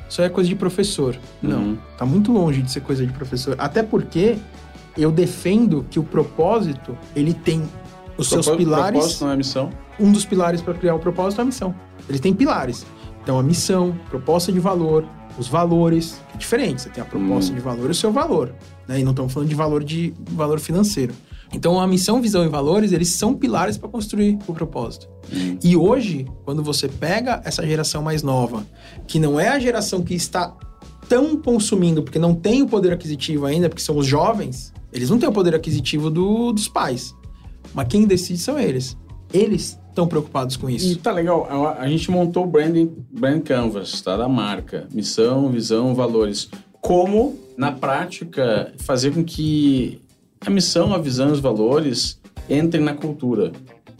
isso 0.09 0.21
aí 0.21 0.27
é 0.27 0.31
coisa 0.31 0.49
de 0.49 0.57
professor. 0.57 1.17
Não, 1.41 1.59
Uhum. 1.59 1.79
tá 1.97 2.05
muito 2.05 2.33
longe 2.33 2.61
de 2.63 2.71
ser 2.71 2.81
coisa 2.81 3.07
de 3.07 3.13
professor. 3.13 3.55
Até 3.59 3.83
porque 3.83 4.37
eu 4.97 5.11
defendo 5.13 5.87
que 5.91 5.99
o 5.99 6.03
propósito, 6.03 6.97
ele 7.15 7.33
tem 7.33 7.63
os 8.17 8.29
seus 8.29 8.47
Propó- 8.47 8.59
pilares. 8.59 8.99
Propósito 8.99 9.25
não 9.25 9.33
é 9.33 9.37
missão. 9.37 9.71
Um 10.01 10.11
dos 10.13 10.25
pilares 10.25 10.61
para 10.61 10.75
criar 10.75 10.95
o 10.95 10.99
propósito 10.99 11.39
é 11.39 11.43
a 11.43 11.45
missão. 11.45 11.75
Ele 12.09 12.19
tem 12.19 12.35
pilares. 12.35 12.85
Então, 13.29 13.39
a 13.39 13.43
missão, 13.43 13.95
proposta 14.09 14.51
de 14.51 14.59
valor, 14.59 15.05
os 15.39 15.49
valores, 15.49 16.19
que 16.31 16.37
é 16.37 16.39
diferente. 16.39 16.81
Você 16.81 16.89
tem 16.89 17.03
a 17.03 17.07
proposta 17.07 17.53
Hum. 17.53 17.57
de 17.57 17.61
valor 17.61 17.89
e 17.89 17.91
o 17.91 17.95
seu 17.95 18.11
valor. 18.11 18.55
Né? 18.89 19.01
E 19.01 19.05
não 19.05 19.11
estamos 19.11 19.35
falando 19.35 19.51
de 19.51 19.55
valor 19.55 19.85
de 19.85 20.15
valor 20.31 20.59
financeiro. 20.59 21.13
Então, 21.53 21.79
a 21.79 21.87
missão, 21.87 22.23
visão 22.23 22.43
e 22.43 22.49
valores, 22.49 22.91
eles 22.91 23.11
são 23.11 23.35
pilares 23.35 23.77
para 23.77 23.87
construir 23.91 24.39
o 24.47 24.55
propósito. 24.55 25.11
Hum. 25.31 25.59
E 25.63 25.77
hoje, 25.77 26.25
quando 26.47 26.63
você 26.63 26.89
pega 26.89 27.43
essa 27.45 27.67
geração 27.67 28.01
mais 28.03 28.23
nova, 28.23 28.67
que 29.07 29.19
não 29.19 29.39
é 29.39 29.49
a 29.49 29.59
geração 29.59 30.01
que 30.01 30.15
está 30.15 30.57
tão 31.07 31.37
consumindo, 31.37 32.03
porque 32.03 32.19
não 32.19 32.35
tem 32.35 32.63
o 32.63 32.67
poder 32.67 32.95
aquisitivo 32.95 33.45
ainda, 33.45 33.69
porque 33.69 33.83
são 33.83 33.99
os 33.99 34.07
jovens, 34.07 34.73
eles 34.91 35.11
não 35.11 35.19
têm 35.19 35.29
o 35.29 35.33
poder 35.33 35.55
aquisitivo 35.55 36.09
do- 36.09 36.51
dos 36.51 36.67
pais. 36.67 37.15
Mas 37.75 37.89
quem 37.89 38.07
decide 38.07 38.39
são 38.39 38.59
eles. 38.59 38.97
Eles 39.35 39.79
estão 39.99 40.07
preocupados 40.07 40.57
com 40.57 40.71
E 40.71 40.77
isso. 40.77 40.97
tá 40.99 41.11
legal, 41.11 41.47
a, 41.51 41.81
a 41.81 41.89
gente 41.89 42.11
montou 42.11 42.45
o 42.45 42.47
branding, 42.47 42.91
brand 43.11 43.43
canvas, 43.43 44.01
tá? 44.01 44.17
Da 44.17 44.29
marca. 44.29 44.87
Missão, 44.93 45.49
visão, 45.51 45.95
valores. 45.95 46.49
Como, 46.81 47.37
na 47.57 47.73
prática, 47.73 48.73
fazer 48.79 49.13
com 49.13 49.25
que 49.25 50.01
a 50.41 50.51
missão, 50.51 50.95
a 50.95 50.99
visão 50.99 51.31
e 51.31 51.33
os 51.33 51.41
valores 51.41 52.21
entrem 52.49 52.83
na 52.83 52.95
cultura 52.95 53.51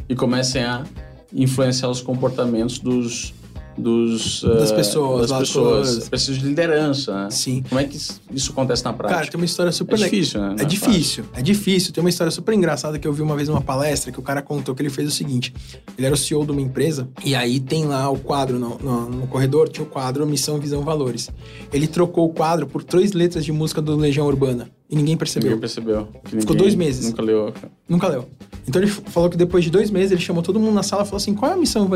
e 0.09 0.15
comecem 0.15 0.63
a 0.63 0.85
influenciar 1.33 1.91
os 1.91 2.01
comportamentos 2.01 2.79
dos... 2.79 3.35
dos 3.79 4.43
Das 4.43 4.73
ah, 4.73 4.75
pessoas, 4.75 5.31
das 5.31 5.39
pessoas. 5.41 5.89
todas. 5.91 6.09
Preciso 6.09 6.39
de 6.41 6.45
liderança, 6.47 7.25
né? 7.25 7.31
Sim. 7.31 7.63
Como 7.69 7.81
é 7.81 7.85
que 7.85 7.97
isso- 7.97 8.21
acontece 8.53 8.85
na 8.85 8.93
prática? 8.93 9.19
Cara, 9.21 9.31
tem 9.31 9.41
uma 9.41 9.45
história 9.45 9.71
super 9.73 9.95
é 9.99 10.05
difícil, 10.05 10.41
né? 10.41 10.57
É 10.59 10.65
difícil, 10.65 11.25
é 11.35 11.43
difícil. 11.43 11.93
Tem 11.93 12.03
uma 12.03 12.11
história 12.11 12.31
super 12.31 12.53
engraçada 12.55 12.99
que 12.99 13.07
eu 13.07 13.13
vi 13.13 13.23
uma 13.23 13.37
vez 13.37 13.49
numa 13.49 13.61
palestra 13.61 14.11
que 14.13 14.19
o 14.19 14.23
cara 14.23 14.43
contou 14.43 14.75
que 14.75 14.83
ele 14.83 14.91
fez 14.91 15.09
o 15.09 15.11
seguinte: 15.13 15.55
ele 15.97 16.07
era 16.07 16.15
o 16.15 16.19
CEO 16.19 16.45
de 16.45 16.53
uma 16.53 16.61
empresa 16.61 17.09
e 17.25 17.35
aí 17.35 17.61
tem 17.61 17.85
lá 17.87 18.11
o 18.11 18.19
quadro 18.19 18.59
no, 18.59 18.79
no- 18.79 19.09
no 19.09 19.27
corredor, 19.27 19.69
tinha 19.69 19.85
o 19.85 19.89
quadro 19.89 20.27
Missão, 20.27 20.59
Visão, 20.59 20.83
Valores. 20.83 21.31
Ele 21.73 21.87
trocou 21.87 22.27
o 22.27 22.33
quadro 22.33 22.67
por 22.67 22.83
três 22.83 23.13
letras 23.13 23.45
de 23.45 23.53
música 23.53 23.81
do 23.81 23.95
Legião 23.97 24.27
Urbana 24.27 24.71
e 24.91 24.97
ninguém 24.97 25.17
percebeu. 25.17 25.51
Ninguém 25.51 25.61
percebeu. 25.61 26.07
que 26.25 26.31
Ficou 26.31 26.41
ninguém 26.41 26.57
dois 26.57 26.75
meses. 26.75 27.07
Nunca 27.07 27.23
leu. 27.23 27.53
Nunca 27.89 28.09
leu. 28.09 28.29
Então 28.69 28.83
ele 28.83 28.91
falou 28.91 29.31
que 29.31 29.37
depois 29.37 29.65
de 29.65 29.71
dois 29.71 29.91
meses 29.91 30.13
ele 30.13 30.21
chamou 30.21 30.43
todo 30.43 30.61
mundo 30.61 30.75
na 30.75 30.83
sala 30.83 31.03
e 31.03 31.07
falou 31.07 31.17
assim: 31.17 31.35
qual 31.35 31.51
é 31.51 31.55
a 31.55 31.57
missão 31.57 31.89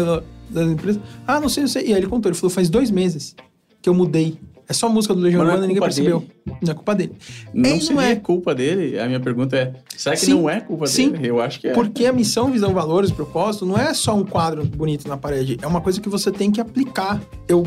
da 0.51 0.65
empresa? 0.65 1.01
Ah, 1.27 1.39
não 1.39 1.49
sei, 1.49 1.65
não 1.65 1.69
sei. 1.69 1.89
E 1.89 1.93
aí 1.93 1.99
ele 1.99 2.07
contou, 2.07 2.31
ele 2.31 2.39
falou: 2.39 2.51
faz 2.51 2.71
dois 2.71 2.91
meses 2.91 3.37
que 3.81 3.89
eu 3.89 3.95
mudei. 3.95 4.39
É 4.69 4.73
só 4.73 4.89
música 4.89 5.13
do 5.13 5.21
Legião 5.21 5.43
não 5.43 5.51
é 5.51 5.55
Urbana 5.55 5.67
e 5.67 5.69
ninguém 5.69 5.83
percebeu. 5.83 6.21
dele? 6.21 6.33
Não 6.63 6.71
é 6.71 6.75
culpa 6.75 6.95
dele. 6.95 7.13
Não 7.53 7.71
Ei, 7.71 7.81
seria 7.81 8.03
é. 8.03 8.17
culpa 8.17 8.55
dele? 8.55 8.99
A 8.99 9.07
minha 9.07 9.21
pergunta 9.21 9.57
é: 9.57 9.75
será 9.97 10.15
que 10.17 10.25
Sim. 10.25 10.35
não 10.35 10.49
é 10.49 10.61
culpa 10.61 10.87
Sim. 10.87 11.11
dele? 11.11 11.29
Eu 11.29 11.43
acho 11.43 11.61
que 11.61 11.69
é. 11.69 11.73
Porque 11.73 12.07
a 12.07 12.13
missão, 12.13 12.51
visão, 12.51 12.73
valores, 12.73 13.11
propósito 13.11 13.67
não 13.67 13.77
é 13.77 13.93
só 13.93 14.17
um 14.17 14.25
quadro 14.25 14.65
bonito 14.65 15.07
na 15.09 15.17
parede, 15.17 15.59
é 15.61 15.67
uma 15.67 15.81
coisa 15.81 16.01
que 16.01 16.09
você 16.09 16.31
tem 16.31 16.51
que 16.51 16.61
aplicar. 16.61 17.21
Eu 17.47 17.67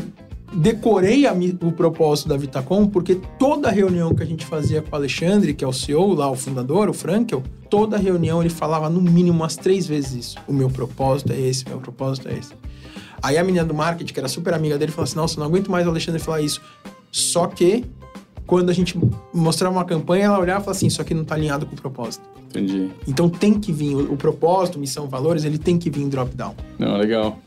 decorei 0.56 1.26
a 1.26 1.32
o 1.32 1.72
propósito 1.72 2.28
da 2.28 2.36
Vitacom 2.36 2.86
porque 2.86 3.20
toda 3.38 3.70
reunião 3.70 4.14
que 4.14 4.22
a 4.22 4.26
gente 4.26 4.44
fazia 4.44 4.80
com 4.80 4.90
o 4.90 4.94
Alexandre, 4.94 5.52
que 5.52 5.64
é 5.64 5.68
o 5.68 5.72
CEO 5.72 6.14
lá, 6.14 6.30
o 6.30 6.34
fundador, 6.34 6.88
o 6.88 6.94
Frankel, 6.94 7.42
toda 7.68 7.96
reunião 7.96 8.40
ele 8.40 8.50
falava 8.50 8.88
no 8.88 9.00
mínimo 9.00 9.36
umas 9.36 9.56
três 9.56 9.86
vezes 9.86 10.26
isso. 10.26 10.36
O 10.48 10.52
meu 10.52 10.70
propósito 10.70 11.32
é 11.32 11.38
esse, 11.38 11.68
meu 11.68 11.78
propósito 11.78 12.28
é 12.28 12.38
esse. 12.38 12.52
Aí 13.22 13.36
a 13.38 13.44
menina 13.44 13.64
do 13.64 13.74
marketing, 13.74 14.12
que 14.12 14.20
era 14.20 14.28
super 14.28 14.54
amiga 14.54 14.78
dele, 14.78 14.92
falou 14.92 15.04
assim: 15.04 15.16
Nossa, 15.16 15.38
não 15.38 15.46
aguento 15.46 15.70
mais 15.70 15.86
o 15.86 15.90
Alexandre 15.90 16.20
falar 16.20 16.40
isso. 16.40 16.60
Só 17.10 17.46
que, 17.46 17.84
quando 18.46 18.70
a 18.70 18.72
gente 18.72 18.98
mostrava 19.32 19.74
uma 19.74 19.84
campanha, 19.84 20.26
ela 20.26 20.38
olhava 20.38 20.60
e 20.60 20.64
falava 20.64 20.70
assim: 20.72 20.86
Isso 20.86 21.00
aqui 21.00 21.14
não 21.14 21.24
tá 21.24 21.34
alinhado 21.34 21.66
com 21.66 21.74
o 21.74 21.76
propósito. 21.76 22.24
Entendi. 22.48 22.90
Então 23.06 23.28
tem 23.28 23.58
que 23.58 23.72
vir 23.72 23.94
o, 23.94 24.12
o 24.12 24.16
propósito, 24.16 24.78
missão, 24.78 25.08
valores, 25.08 25.44
ele 25.44 25.58
tem 25.58 25.78
que 25.78 25.90
vir 25.90 26.02
em 26.02 26.08
drop-down. 26.08 26.54
Não, 26.78 26.96
legal. 26.96 27.38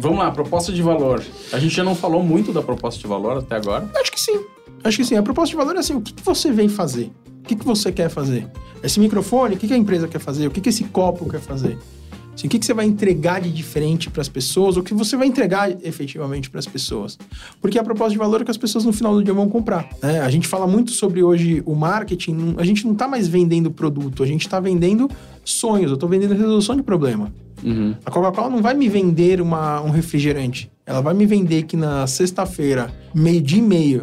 Vamos 0.00 0.20
lá, 0.20 0.30
proposta 0.30 0.72
de 0.72 0.80
valor. 0.80 1.24
A 1.52 1.58
gente 1.58 1.74
já 1.74 1.82
não 1.82 1.92
falou 1.92 2.22
muito 2.22 2.52
da 2.52 2.62
proposta 2.62 3.00
de 3.00 3.06
valor 3.08 3.38
até 3.38 3.56
agora. 3.56 3.90
Acho 3.96 4.12
que 4.12 4.20
sim. 4.20 4.38
Acho 4.84 4.96
que 4.96 5.04
sim. 5.04 5.16
A 5.16 5.22
proposta 5.24 5.50
de 5.50 5.56
valor 5.56 5.74
é 5.74 5.80
assim: 5.80 5.94
o 5.94 6.00
que, 6.00 6.14
você 6.22 6.52
vem 6.52 6.68
fazer? 6.68 7.10
O 7.40 7.42
que, 7.42 7.56
você 7.56 7.90
quer 7.90 8.08
fazer? 8.08 8.48
Esse 8.80 9.00
microfone, 9.00 9.56
o 9.56 9.58
que, 9.58 9.74
a 9.74 9.76
empresa 9.76 10.06
quer 10.06 10.20
fazer? 10.20 10.46
O 10.46 10.52
que, 10.52 10.68
esse 10.68 10.84
copo 10.84 11.28
quer 11.28 11.40
fazer? 11.40 11.76
Assim, 12.32 12.46
o 12.46 12.50
que, 12.50 12.64
você 12.64 12.72
vai 12.72 12.86
entregar 12.86 13.40
de 13.40 13.50
diferente 13.50 14.08
para 14.08 14.22
as 14.22 14.28
pessoas? 14.28 14.76
O 14.76 14.84
que 14.84 14.94
você 14.94 15.16
vai 15.16 15.26
entregar 15.26 15.68
efetivamente 15.84 16.48
para 16.48 16.60
as 16.60 16.66
pessoas? 16.66 17.18
Porque 17.60 17.76
a 17.76 17.82
proposta 17.82 18.12
de 18.12 18.18
valor 18.18 18.42
é 18.42 18.44
que 18.44 18.52
as 18.52 18.56
pessoas 18.56 18.84
no 18.84 18.92
final 18.92 19.12
do 19.12 19.24
dia 19.24 19.34
vão 19.34 19.48
comprar. 19.48 19.88
né? 20.00 20.20
A 20.20 20.30
gente 20.30 20.46
fala 20.46 20.68
muito 20.68 20.92
sobre 20.92 21.24
hoje 21.24 21.60
o 21.66 21.74
marketing. 21.74 22.54
A 22.56 22.62
gente 22.62 22.84
não 22.84 22.92
está 22.92 23.08
mais 23.08 23.26
vendendo 23.26 23.68
produto, 23.68 24.22
a 24.22 24.26
gente 24.26 24.42
está 24.42 24.60
vendendo 24.60 25.10
sonhos. 25.44 25.90
Eu 25.90 25.94
estou 25.94 26.08
vendendo 26.08 26.34
resolução 26.34 26.76
de 26.76 26.84
problema. 26.84 27.32
Uhum. 27.62 27.94
A 28.04 28.10
Coca-Cola 28.10 28.48
não 28.50 28.62
vai 28.62 28.74
me 28.74 28.88
vender 28.88 29.40
uma- 29.40 29.80
um 29.80 29.90
refrigerante. 29.90 30.70
Ela 30.86 31.00
vai 31.00 31.14
me 31.14 31.26
vender 31.26 31.64
que 31.64 31.76
na 31.76 32.06
sexta-feira, 32.06 32.90
meio-dia 33.14 33.58
e 33.58 33.62
meio, 33.62 34.02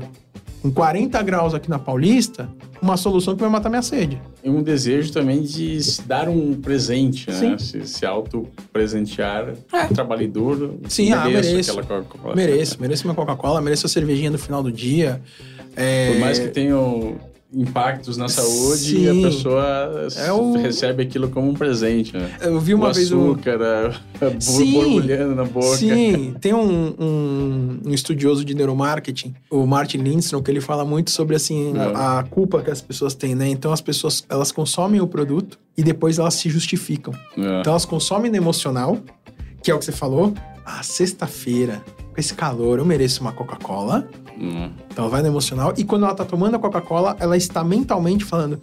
com 0.62 0.72
40 0.72 1.22
graus 1.22 1.54
aqui 1.54 1.70
na 1.70 1.80
Paulista, 1.80 2.50
uma 2.82 2.98
solução 2.98 3.36
que 3.36 3.41
vai 3.41 3.50
matar 3.50 3.70
minha 3.70 3.82
sede. 3.82 4.22
E 4.44 4.50
um 4.50 4.62
desejo 4.62 5.12
também 5.12 5.41
de 5.41 5.82
se 5.84 6.02
dar 6.04 6.30
um 6.30 6.54
presente, 6.62 7.28
né? 7.30 7.36
Sim. 7.36 7.58
Se, 7.58 7.88
se 7.88 8.06
auto-presentear. 8.06 9.54
É. 9.74 9.86
Trabalhei 9.88 10.28
duro. 10.28 10.80
Sim, 10.88 11.12
ah, 11.13 11.26
mereço. 11.26 11.72
aquela 11.80 11.84
Coca-Cola. 12.04 12.36
Mereço, 12.36 12.78
mereço 12.80 13.04
minha 13.06 13.15
Coca-Cola, 13.15 13.62
mereço 13.62 13.86
a 13.86 13.89
cervejinha 13.89 14.30
no 14.30 14.38
final 14.38 14.62
do 14.62 14.72
dia. 14.72 15.22
É, 15.76 16.12
Por 16.12 16.20
mais 16.20 16.39
que 16.39 16.48
tenham 16.50 17.15
impactos 17.56 18.18
na 18.18 18.28
saúde, 18.28 18.78
Sim. 18.98 19.08
a 19.26 19.30
pessoa 19.30 20.08
É 20.18 20.32
o- 20.32 20.54
recebe 20.58 21.04
aquilo 21.04 21.30
como 21.30 21.50
um 21.50 21.54
presente, 21.54 22.15
né? 22.15 22.30
Eu 22.41 22.60
vi 22.60 22.74
uma 22.74 22.89
o 22.89 22.94
vez 22.94 23.08
açúcar, 23.08 23.60
a- 23.62 24.26
a 24.28 24.41
Sim. 24.41 24.74
borbulhando 24.74 25.36
na 25.36 25.44
boca. 25.46 25.78
Sim, 25.78 26.36
tem 26.41 26.54
um, 26.54 26.94
um, 27.00 27.80
um 27.86 27.94
estudioso 27.94 28.44
de 28.44 28.54
neuromarketing, 28.54 29.34
o 29.50 29.65
Martin 29.65 29.98
Lindstrom, 30.00 30.41
que 30.41 30.52
ele 30.52 30.62
fala 30.62 30.84
muito 30.84 31.12
sobre 31.12 31.36
assim 31.36 31.74
É. 31.78 31.82
a, 31.96 32.20
a 32.20 32.24
culpa 32.24 32.62
que 32.62 32.70
as 32.70 32.82
pessoas 32.82 33.13
têm, 33.13 33.34
né? 33.36 33.48
Então 33.48 33.72
as 33.72 33.82
pessoas 33.82 34.26
elas 34.30 34.52
consomem 34.52 35.00
o 35.00 35.08
produto 35.08 35.58
e 35.78 35.84
depois 35.84 36.20
elas 36.20 36.34
se 36.34 36.50
justificam. 36.50 37.13
É. 37.38 37.60
Então 37.62 37.72
elas 37.72 37.86
consomem 37.86 38.30
no 38.30 38.38
emocional, 38.38 38.98
que 39.63 39.72
é 39.72 39.74
o 39.76 39.80
que 39.80 39.86
você 39.86 39.91
falou. 39.91 40.34
Ah, 40.65 40.82
sexta-feira, 40.84 41.84
esse 42.17 42.34
calor, 42.34 42.80
eu 42.80 42.86
mereço 42.86 43.21
uma 43.21 43.32
Coca-Cola. 43.32 44.08
Hum. 44.39 44.69
Então 44.89 45.06
ela 45.06 45.10
vai 45.10 45.21
no 45.21 45.28
emocional. 45.28 45.73
E 45.78 45.84
quando 45.84 46.06
ela 46.06 46.15
tá 46.15 46.25
tomando 46.25 46.56
a 46.56 46.60
Coca-Cola, 46.60 47.15
ela 47.19 47.38
está 47.38 47.63
mentalmente 47.63 48.23
falando: 48.23 48.60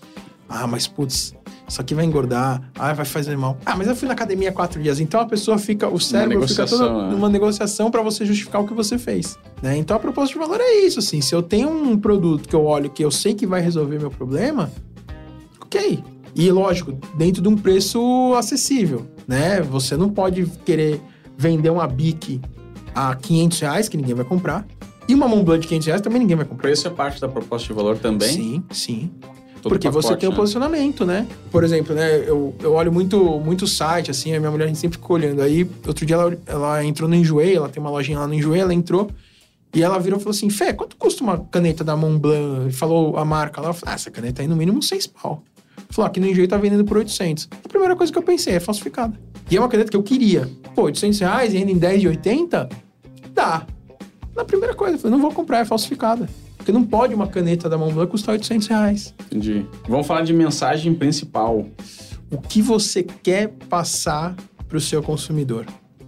Ah, 0.49 0.67
mas 0.67 0.87
putz, 0.87 1.35
isso 1.69 1.81
aqui 1.81 1.95
vai 1.95 2.05
engordar. 2.05 2.71
Ah, 2.79 2.93
vai 2.93 3.05
fazer 3.05 3.37
mal. 3.37 3.57
Ah, 3.65 3.77
mas 3.77 3.89
eu 3.89 3.97
fui 3.97 4.07
na 4.07 4.15
academia 4.15 4.51
há 4.51 4.53
quatro 4.53 4.83
dias. 4.83 5.01
Então 5.01 5.21
a 5.21 5.27
pessoa 5.27 5.59
fica, 5.59 5.89
o 5.89 5.99
cérebro 5.99 6.47
fica 6.47 6.67
toda 6.67 6.91
né? 6.91 7.11
numa 7.11 7.29
negociação 7.29 7.91
para 7.91 8.03
você 8.03 8.25
justificar 8.25 8.61
o 8.61 8.67
que 8.67 8.75
você 8.75 8.99
fez. 8.99 9.39
Né? 9.63 9.77
Então 9.77 9.97
a 9.97 10.01
proposta 10.01 10.33
de 10.33 10.39
valor 10.39 10.61
é 10.61 10.81
isso, 10.81 10.99
assim. 10.99 11.21
Se 11.21 11.35
eu 11.35 11.43
tenho 11.43 11.71
um 11.71 11.97
produto 11.97 12.49
que 12.49 12.55
eu 12.55 12.65
olho 12.65 12.91
que 12.91 13.05
eu 13.05 13.11
sei 13.11 13.35
que 13.35 13.47
vai 13.47 13.61
resolver 13.61 13.99
meu 13.99 14.11
problema, 14.11 14.71
ok. 15.61 16.03
E 16.35 16.51
lógico, 16.51 16.99
dentro 17.17 17.43
de 17.43 17.49
um 17.49 17.57
preço 17.57 18.35
acessível, 18.37 19.07
né? 19.27 19.61
Você 19.63 19.97
não 19.97 20.09
pode 20.09 20.47
querer 20.65 21.01
vender 21.37 21.71
uma 21.71 21.87
Bic 21.87 22.41
a 22.95 23.15
500 23.15 23.61
reais, 23.61 23.89
que 23.89 23.97
ninguém 23.97 24.15
vai 24.15 24.25
comprar. 24.25 24.67
E 25.09 25.15
uma 25.15 25.27
Montblanc 25.27 25.61
de 25.61 25.69
500 25.69 25.87
reais 25.87 26.01
também 26.01 26.21
ninguém 26.21 26.37
vai 26.37 26.45
comprar. 26.45 26.63
preço 26.63 26.87
é 26.87 26.91
parte 26.91 27.21
da 27.21 27.29
proposta 27.29 27.67
de 27.67 27.75
valor 27.75 27.99
também. 27.99 28.29
Sim, 28.29 28.65
sim. 28.71 29.11
Todo 29.61 29.71
Porque 29.71 29.89
você 29.89 30.09
pacote, 30.09 30.21
tem 30.21 30.29
o 30.29 30.33
né? 30.33 30.37
posicionamento, 30.37 31.07
né? 31.07 31.27
Por 31.51 31.63
exemplo, 31.63 31.95
né? 31.95 32.25
Eu, 32.27 32.53
eu 32.61 32.73
olho 32.73 32.93
muito, 32.93 33.39
muito 33.39 33.65
site, 33.67 34.11
assim, 34.11 34.35
a 34.35 34.41
minha 34.41 34.51
mulher 34.51 34.65
a 34.65 34.67
gente 34.67 34.79
sempre 34.79 34.99
fica 34.99 35.13
olhando. 35.13 35.41
Aí, 35.41 35.69
outro 35.87 36.05
dia 36.05 36.17
ela, 36.17 36.37
ela 36.47 36.85
entrou 36.85 37.09
no 37.09 37.15
Enjoei, 37.15 37.55
ela 37.57 37.69
tem 37.69 37.81
uma 37.81 37.91
lojinha 37.91 38.19
lá 38.19 38.27
no 38.27 38.35
Enjoei, 38.35 38.61
ela 38.61 38.75
entrou 38.75 39.09
e 39.73 39.83
ela 39.83 39.99
virou 39.99 40.19
e 40.19 40.23
falou 40.23 40.35
assim: 40.35 40.51
Fé, 40.51 40.73
quanto 40.73 40.97
custa 40.97 41.23
uma 41.23 41.39
caneta 41.39 41.85
da 41.85 41.97
Montblanc? 41.97 42.69
E 42.69 42.73
falou 42.73 43.17
a 43.17 43.25
marca 43.25 43.61
lá. 43.61 43.69
Eu 43.69 43.75
falei, 43.75 43.93
ah, 43.93 43.95
essa 43.95 44.11
caneta 44.11 44.43
aí 44.43 44.49
no 44.49 44.57
mínimo 44.57 44.83
seis 44.83 45.07
pau. 45.07 45.45
Falou, 45.91 46.09
aqui 46.09 46.19
no 46.19 46.27
Enjoei 46.27 46.49
tá 46.49 46.57
vendendo 46.57 46.85
por 46.85 46.97
800. 46.97 47.49
A 47.65 47.69
primeira 47.69 47.95
coisa 47.95 48.13
que 48.13 48.19
eu 48.19 48.23
pensei 48.23 48.55
é 48.55 48.61
falsificada. 48.61 49.19
E 49.53 49.57
é 49.57 49.61
uma 49.61 49.69
caneta 49.69 49.91
que 49.91 49.97
eu 49.99 50.03
queria. 50.03 50.49
Pô, 50.75 50.85
800 50.85 51.21
reais 51.21 51.53
e 51.53 51.59
ainda 51.59 51.71
em 51.71 51.77
10 51.77 52.01
de 52.01 52.09
80? 52.09 52.71
Dá. 53.35 53.67
Na 54.35 54.47
primeira 54.47 54.75
coisa, 54.75 54.95
eu 54.95 54.99
falei, 54.99 55.15
não 55.15 55.21
vou 55.21 55.31
comprar, 55.31 55.59
é 55.59 55.65
falsificada. 55.67 56.27
Porque 56.57 56.73
não 56.73 56.83
pode 56.83 57.13
uma 57.15 57.27
caneta 57.27 57.69
da 57.69 57.77
Montblanc 57.77 58.11
custar 58.11 58.33
800 58.33 58.67
reais. 58.69 59.15
Entendi. 59.27 59.67
Vamos 59.87 60.07
falar 60.07 60.23
de 60.23 60.33
mensagem 60.33 60.95
principal. 60.95 61.67
O 62.31 62.39
que 62.39 62.63
você 62.63 63.03
quer 63.03 63.49
passar 63.69 64.35
para 64.67 64.79
o 64.79 64.81
seu 64.81 65.03
consumidor? 65.03 65.67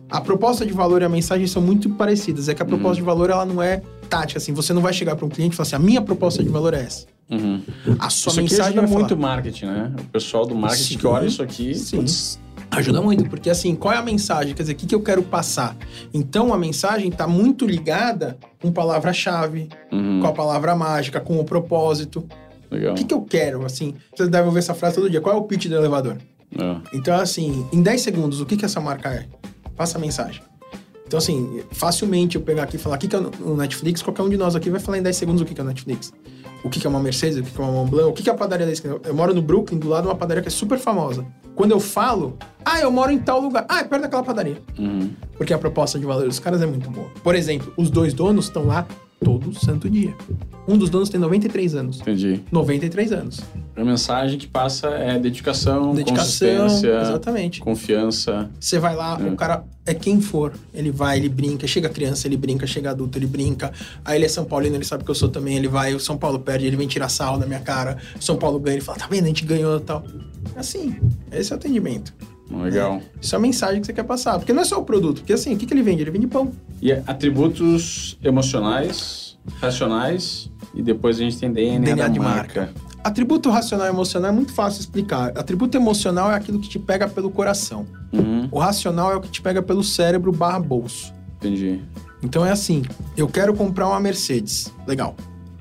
A 0.09 0.23
proposta 0.23 0.65
de 0.65 0.73
valor 0.73 1.03
e 1.03 1.05
a 1.05 1.09
mensagem 1.11 1.47
são 1.47 1.61
muito 1.61 1.91
parecidas. 1.91 2.49
É 2.49 2.55
que 2.55 2.63
a 2.63 2.65
proposta 2.65 2.93
Uhum. 2.93 2.95
de 2.95 3.03
valor 3.03 3.29
ela 3.29 3.45
não 3.45 3.61
é 3.63 3.83
tática. 4.09 4.39
Assim, 4.39 4.55
você 4.55 4.73
não 4.73 4.81
vai 4.81 4.95
chegar 4.95 5.17
para 5.17 5.27
um 5.27 5.29
cliente 5.29 5.53
e 5.53 5.57
falar 5.57 5.67
assim: 5.67 5.77
a 5.77 5.81
minha 5.81 6.01
proposta 6.01 6.43
de 6.43 6.49
valor 6.49 6.73
é 6.73 6.81
essa. 6.83 7.05
Uhum. 7.31 7.61
A 7.99 8.09
sua 8.09 8.31
Isso 8.31 8.31
aqui 8.31 8.41
mensagem 8.43 8.63
ajuda 8.65 8.81
vai 8.81 8.89
falar. 8.89 9.01
muito 9.01 9.15
o 9.15 9.19
marketing, 9.19 9.65
né? 9.67 9.93
O 9.99 10.05
pessoal 10.05 10.47
do 10.47 10.55
marketing 10.55 10.85
Sim. 10.95 10.99
que 10.99 11.07
olha 11.07 11.27
isso 11.27 11.43
aqui. 11.43 11.75
Sim. 11.75 11.97
putz, 11.99 12.39
Ajuda 12.71 13.01
muito, 13.01 13.29
porque 13.29 13.51
assim, 13.51 13.75
qual 13.75 13.95
é 13.95 13.97
a 13.97 14.03
mensagem? 14.03 14.55
Quer 14.55 14.63
dizer, 14.63 14.73
o 14.73 14.77
que, 14.77 14.87
que 14.87 14.95
eu 14.95 15.01
quero 15.01 15.23
passar? 15.23 15.77
Então, 16.13 16.53
a 16.53 16.59
mensagem 16.59 17.09
está 17.09 17.27
muito 17.27 17.67
ligada 17.67 18.37
com 18.61 18.73
palavra-chave, 18.73 19.69
uhum, 19.93 20.21
com 20.21 20.27
a 20.27 20.33
palavra 20.33 20.75
mágica, 20.75 21.21
com 21.21 21.39
o 21.39 21.45
propósito. 21.45 22.27
Legal. 22.71 22.93
O 22.93 22.97
que, 22.97 23.05
que 23.05 23.15
eu 23.15 23.23
quero? 23.23 23.65
Assim, 23.65 23.95
você 24.15 24.29
deve 24.29 24.47
ouvir 24.47 24.59
essa 24.59 24.75
frase 24.75 24.97
todo 24.97 25.09
dia. 25.09 25.21
Qual 25.21 25.35
é 25.35 25.39
o 25.39 25.43
pitch 25.43 25.67
do 25.67 25.77
elevador? 25.77 26.17
É. 26.57 26.97
Então, 26.97 27.15
assim, 27.17 27.67
em 27.73 27.83
10 27.83 28.01
segundos, 28.01 28.41
o 28.41 28.47
que, 28.47 28.57
que 28.57 28.65
essa 28.65 28.81
marca 28.81 29.09
é? 29.09 29.27
Passa 29.77 29.99
a 29.99 30.01
mensagem. 30.01 30.43
Então, 31.07 31.19
assim, 31.19 31.63
facilmente 31.71 32.37
eu 32.37 32.43
pegar 32.43 32.65
aqui 32.65 32.77
e 32.77 32.79
falar 32.79 32.97
o 32.97 32.99
que, 32.99 33.07
que 33.07 33.15
é 33.15 33.19
o 33.19 33.57
Netflix, 33.57 34.03
qualquer 34.03 34.23
um 34.23 34.29
de 34.29 34.37
nós 34.37 34.57
aqui 34.57 34.71
vai 34.71 34.81
falar 34.81 34.99
em 34.99 35.03
10 35.03 35.17
segundos 35.17 35.43
o 35.43 35.45
que, 35.45 35.55
que 35.55 35.61
é 35.61 35.65
o 35.65 35.67
Netflix. 35.67 36.13
O 36.65 36.71
que, 36.71 36.85
é 36.87 36.91
uma 36.91 36.99
Mercedes, 36.99 37.39
o 37.39 37.43
que, 37.43 37.61
é 37.61 37.63
uma 37.63 37.73
Montblanc, 37.73 38.09
o 38.09 38.13
que, 38.15 38.23
que 38.23 38.31
é 38.31 38.33
a 38.33 38.37
padaria 38.37 38.65
da 38.65 38.73
esquina. 38.73 38.97
Eu 39.05 39.15
moro 39.15 39.35
no 39.35 39.43
Brooklyn, 39.43 39.79
do 39.79 39.87
lado 39.87 40.05
de 40.05 40.09
uma 40.09 40.15
padaria 40.15 40.43
que 40.43 40.49
é 40.49 40.51
super 40.51 40.79
famosa. 40.79 41.27
Quando 41.55 41.73
eu 41.73 41.79
falo, 41.79 42.39
ah, 42.65 42.81
eu 42.81 42.91
moro 42.91 43.13
em 43.13 43.19
tal 43.19 43.39
lugar. 43.39 43.67
Ah, 43.69 43.81
é 43.81 43.85
perto 43.85 44.03
daquela 44.03 44.23
padaria. 44.23 44.61
Uhum. 44.79 45.11
Porque 45.37 45.53
a 45.53 45.59
proposta 45.59 45.99
de 45.99 46.07
valor 46.07 46.27
dos 46.27 46.39
caras 46.39 46.63
é 46.63 46.67
muito 46.67 46.91
boa. 46.91 47.09
Por 47.23 47.35
exemplo, 47.35 47.73
os 47.77 47.91
dois 47.91 48.15
donos 48.15 48.47
estão 48.47 48.67
lá 48.67 48.87
todo 49.25 49.53
santo 49.59 49.89
dia. 49.91 50.15
Um 50.69 50.79
dos 50.79 50.89
donos 50.89 51.09
tem 51.09 51.21
93 51.21 51.75
anos. 51.75 52.01
Entendi. 52.01 52.41
93 52.53 53.13
anos. 53.13 53.41
A 53.77 53.85
mensagem 53.85 54.39
que 54.39 54.47
passa 54.47 54.89
é 54.89 55.19
dedicação, 55.19 55.93
Dedicação, 55.95 56.59
consistência, 56.67 57.01
exatamente. 57.03 57.61
confiança. 57.61 58.49
Você 58.61 58.79
vai 58.79 58.95
lá, 58.95 59.19
É. 59.21 59.25
o 59.29 59.35
cara 59.37 59.65
é 59.85 59.93
quem 59.93 60.21
for. 60.21 60.53
Ele 60.73 60.91
vai, 60.91 61.19
ele 61.19 61.29
brinca. 61.29 61.67
Chega 61.67 61.89
criança, 61.89 62.27
ele 62.29 62.37
brinca. 62.37 62.67
Chega 62.67 62.91
adulto, 62.91 63.19
ele 63.19 63.27
brinca. 63.27 63.73
Aí 64.05 64.17
ele 64.17 64.25
é 64.27 64.29
São 64.29 64.45
Paulino, 64.45 64.77
ele 64.77 64.85
sabe 64.85 65.05
que 65.05 65.11
eu 65.11 65.15
sou 65.15 65.29
também. 65.29 65.57
Ele 65.57 65.69
vai, 65.69 65.95
o 65.95 66.01
São 66.01 66.17
Paulo 66.17 66.39
perde, 66.39 66.67
ele 66.67 66.77
vem 66.77 66.87
tirar 66.87 67.09
sarro 67.09 67.39
da 67.39 67.47
minha 67.47 67.61
cara. 67.61 67.99
São 68.21 68.37
Paulo 68.37 68.59
ganha, 68.61 68.77
ele 68.77 68.85
fala, 68.85 68.99
tá 68.99 69.07
vendo? 69.11 69.25
A 69.25 69.29
gente 69.29 69.45
ganhou 69.45 69.77
e 69.77 69.81
tal. 69.81 70.05
Assim, 70.57 70.97
esse 71.33 71.53
é 71.53 71.57
o 71.57 71.59
atendimento. 71.59 72.15
Legal. 72.63 73.01
Isso 73.21 73.35
é 73.35 73.39
a 73.39 73.41
mensagem 73.41 73.81
que 73.81 73.87
você 73.87 73.93
quer 73.93 74.05
passar. 74.05 74.39
Porque 74.39 74.53
não 74.53 74.63
é 74.63 74.65
só 74.65 74.79
o 74.81 74.85
produto. 74.85 75.19
Porque 75.21 75.33
assim, 75.33 75.55
o 75.55 75.57
que, 75.59 75.67
que 75.67 75.75
ele 75.75 75.83
vende? 75.83 76.03
Ele 76.03 76.11
vende 76.11 76.27
pão. 76.27 76.53
E 76.81 76.93
atributos 76.93 78.19
emocionais, 78.23 79.37
racionais, 79.61 80.51
e 80.75 80.83
depois 80.83 81.17
a 81.17 81.21
gente 81.21 81.39
tem 81.39 81.53
DNA, 81.53 81.81
DNA 81.81 82.07
da 82.07 82.13
de 82.13 82.21
marca. 82.21 82.71
Atributo 83.03 83.51
racional 83.51 83.87
e 83.87 83.91
emocional 83.91 84.31
é 84.31 84.35
muito 84.35 84.53
fácil 84.53 84.81
explicar. 84.81 85.37
Atributo 85.37 85.77
emocional 85.77 86.31
é 86.33 86.35
aquilo 86.37 86.59
que 86.59 86.69
te 86.69 86.79
pega 86.79 87.07
pelo 87.07 87.31
coração. 87.31 87.87
Uhum, 88.13 88.49
O 88.51 88.59
racional 88.59 89.13
é 89.13 89.17
o 89.17 89.21
que 89.21 89.29
te 89.29 89.43
pega 89.43 89.61
pelo 89.63 89.85
cérebro 89.85 90.33
barra 90.33 90.59
bolso. 90.59 91.13
entendi. 91.37 91.81
Então 92.23 92.47
é 92.47 92.51
assim, 92.51 92.83
eu 93.17 93.29
quero 93.29 93.53
comprar 93.53 93.87
uma 93.87 94.01
Mercedes. 94.01 94.73
Legal. 94.87 95.15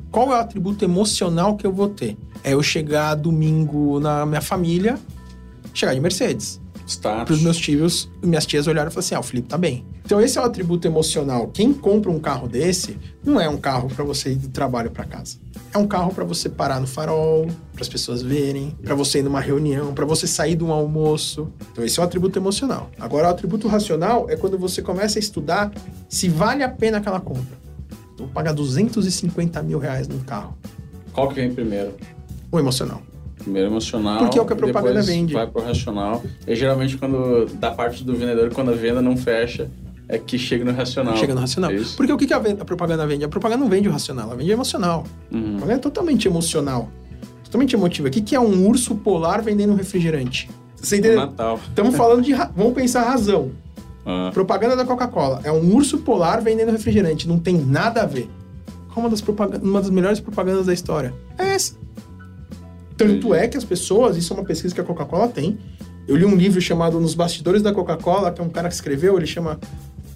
Qual 0.09 0.31
é 0.31 0.37
o 0.37 0.39
atributo 0.39 0.85
emocional 0.85 1.57
que 1.57 1.67
eu 1.67 1.73
vou 1.73 1.89
ter? 1.89 2.15
É 2.43 2.53
eu 2.53 2.63
chegar 2.63 3.15
domingo 3.15 3.99
na 3.99 4.25
minha 4.25 4.39
família, 4.39 4.97
chegar 5.73 5.93
de 5.93 5.99
Mercedes. 5.99 6.61
Para 6.83 6.91
Status. 6.91 7.37
os 7.37 7.43
meus 7.43 7.57
tios, 7.57 8.09
minhas 8.21 8.45
tias 8.45 8.67
olharam 8.67 8.89
e 8.89 8.93
falaram 8.93 9.05
assim: 9.05 9.15
ah, 9.15 9.19
o 9.19 9.23
Felipe 9.23 9.47
tá 9.47 9.57
bem. 9.57 9.85
Então 10.05 10.19
esse 10.19 10.37
é 10.37 10.41
o 10.41 10.43
atributo 10.43 10.87
emocional. 10.87 11.47
Quem 11.47 11.73
compra 11.73 12.11
um 12.11 12.19
carro 12.19 12.47
desse, 12.47 12.99
não 13.23 13.39
é 13.39 13.47
um 13.47 13.57
carro 13.57 13.87
para 13.87 14.03
você 14.03 14.31
ir 14.31 14.35
do 14.35 14.49
trabalho 14.49 14.91
para 14.91 15.05
casa. 15.05 15.37
É 15.73 15.77
um 15.77 15.87
carro 15.87 16.13
para 16.13 16.23
você 16.23 16.49
parar 16.49 16.79
no 16.79 16.85
farol, 16.85 17.47
para 17.71 17.81
as 17.81 17.89
pessoas 17.89 18.21
verem, 18.21 18.75
para 18.83 18.93
você 18.93 19.19
ir 19.19 19.23
numa 19.23 19.39
reunião, 19.39 19.93
para 19.93 20.05
você 20.05 20.27
sair 20.27 20.55
de 20.55 20.63
um 20.63 20.71
almoço. 20.71 21.49
Então 21.71 21.83
esse 21.83 21.99
é 21.99 22.03
o 22.03 22.05
atributo 22.05 22.37
emocional. 22.37 22.91
Agora 22.99 23.27
o 23.27 23.31
atributo 23.31 23.67
racional 23.67 24.29
é 24.29 24.35
quando 24.35 24.57
você 24.57 24.81
começa 24.81 25.17
a 25.17 25.21
estudar 25.21 25.71
se 26.09 26.27
vale 26.27 26.63
a 26.63 26.69
pena 26.69 26.97
aquela 26.97 27.19
compra. 27.19 27.57
Vou 28.17 28.27
pagar 28.27 28.53
250 28.53 29.63
mil 29.63 29.79
reais 29.79 30.07
num 30.07 30.19
carro. 30.19 30.55
Qual 31.11 31.29
que 31.29 31.35
vem 31.35 31.53
primeiro? 31.53 31.95
O 32.51 32.59
emocional. 32.59 33.01
Primeiro 33.43 33.69
emocional. 33.69 34.19
Porque 34.19 34.39
é 34.39 34.41
o 34.41 34.45
que 34.45 34.53
a 34.53 34.55
propaganda 34.55 35.01
vende. 35.01 35.33
Vai 35.33 35.45
pro 35.47 35.61
racional. 35.63 36.23
E 36.47 36.55
geralmente 36.55 36.97
quando 36.97 37.45
da 37.55 37.71
parte 37.71 38.03
do 38.03 38.13
vendedor, 38.13 38.51
quando 38.53 38.71
a 38.71 38.75
venda 38.75 39.01
não 39.01 39.15
fecha, 39.17 39.69
é 40.07 40.17
que 40.17 40.37
chega 40.37 40.63
no 40.65 40.71
racional. 40.71 41.15
Chega 41.17 41.33
no 41.33 41.41
racional. 41.41 41.71
É? 41.71 41.81
Porque 41.97 42.11
o 42.11 42.17
que 42.17 42.25
que 42.27 42.33
a, 42.33 42.39
ven- 42.39 42.57
a 42.59 42.65
propaganda 42.65 43.05
vende? 43.05 43.23
A 43.25 43.29
propaganda 43.29 43.61
não 43.63 43.69
vende 43.69 43.87
o 43.87 43.91
racional, 43.91 44.27
ela 44.27 44.35
vende 44.35 44.51
o 44.51 44.53
emocional. 44.53 45.03
A 45.31 45.35
Uhum. 45.35 45.41
propaganda 45.51 45.73
é 45.73 45.77
totalmente 45.77 46.27
emocional. 46.27 46.89
Totalmente 47.43 47.75
emotiva. 47.75 48.07
O 48.07 48.11
que, 48.11 48.21
que 48.21 48.35
é 48.35 48.39
um 48.39 48.67
urso 48.67 48.95
polar 48.95 49.41
vendendo 49.41 49.73
um 49.73 49.75
refrigerante? 49.75 50.49
Você 50.75 50.97
entendeu? 50.97 51.19
Natal. 51.21 51.59
Estamos 51.67 51.95
falando 51.97 52.21
de. 52.21 52.33
Vamos 52.55 52.73
pensar 52.73 53.01
a 53.03 53.09
razão. 53.11 53.51
Ah, 54.05 54.31
Propaganda 54.33 54.75
da 54.75 54.83
Coca-Cola. 54.83 55.39
É 55.43 55.51
um 55.51 55.73
urso 55.75 55.99
polar 55.99 56.41
vendendo 56.41 56.71
refrigerante. 56.71 57.27
Não 57.27 57.39
tem 57.39 57.55
nada 57.57 58.01
a 58.01 58.05
ver. 58.05 58.29
Qual 58.93 59.05
uma 59.05 59.09
das, 59.09 59.21
propag- 59.21 59.59
uma 59.63 59.79
das 59.79 59.89
melhores 59.89 60.19
propagandas 60.19 60.65
da 60.65 60.73
história? 60.73 61.13
É 61.37 61.53
essa. 61.55 61.75
Tanto 62.97 63.33
é 63.33 63.47
que 63.47 63.57
as 63.57 63.63
pessoas, 63.63 64.17
isso 64.17 64.33
é 64.33 64.37
uma 64.37 64.45
pesquisa 64.45 64.73
que 64.73 64.81
a 64.81 64.83
Coca-Cola 64.83 65.27
tem. 65.27 65.57
Eu 66.07 66.15
li 66.15 66.25
um 66.25 66.35
livro 66.35 66.61
chamado 66.61 66.99
Nos 66.99 67.15
Bastidores 67.15 67.61
da 67.61 67.73
Coca-Cola, 67.73 68.31
que 68.31 68.41
é 68.41 68.43
um 68.43 68.49
cara 68.49 68.67
que 68.67 68.75
escreveu, 68.75 69.17
ele 69.17 69.25
chama 69.25 69.59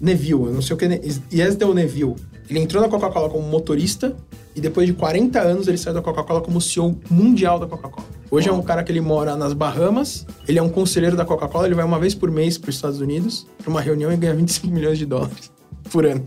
Neville, 0.00 0.44
eu 0.44 0.52
não 0.52 0.62
sei 0.62 0.74
o 0.74 0.78
que, 0.78 0.84
é, 0.84 1.00
Yesdel 1.32 1.74
Neville. 1.74 2.14
Ele 2.48 2.60
entrou 2.60 2.82
na 2.82 2.88
Coca-Cola 2.88 3.28
como 3.28 3.46
motorista 3.48 4.14
e 4.54 4.60
depois 4.60 4.86
de 4.86 4.92
40 4.92 5.40
anos 5.40 5.68
ele 5.68 5.76
saiu 5.76 5.94
da 5.94 6.02
Coca-Cola 6.02 6.40
como 6.40 6.60
CEO 6.60 6.98
mundial 7.10 7.58
da 7.58 7.66
Coca-Cola. 7.66 8.06
Hoje 8.30 8.48
é 8.48 8.52
um 8.52 8.62
cara 8.62 8.82
que 8.82 8.92
ele 8.92 9.00
mora 9.00 9.36
nas 9.36 9.52
Bahamas, 9.52 10.26
ele 10.46 10.58
é 10.58 10.62
um 10.62 10.68
conselheiro 10.68 11.16
da 11.16 11.24
Coca-Cola, 11.24 11.66
ele 11.66 11.74
vai 11.74 11.84
uma 11.84 11.98
vez 11.98 12.14
por 12.14 12.30
mês 12.30 12.58
para 12.58 12.70
os 12.70 12.76
Estados 12.76 13.00
Unidos, 13.00 13.46
para 13.58 13.70
uma 13.70 13.80
reunião 13.80 14.12
e 14.12 14.16
ganha 14.16 14.34
25 14.34 14.66
milhões 14.68 14.98
de 14.98 15.06
dólares 15.06 15.50
por 15.90 16.06
ano. 16.06 16.24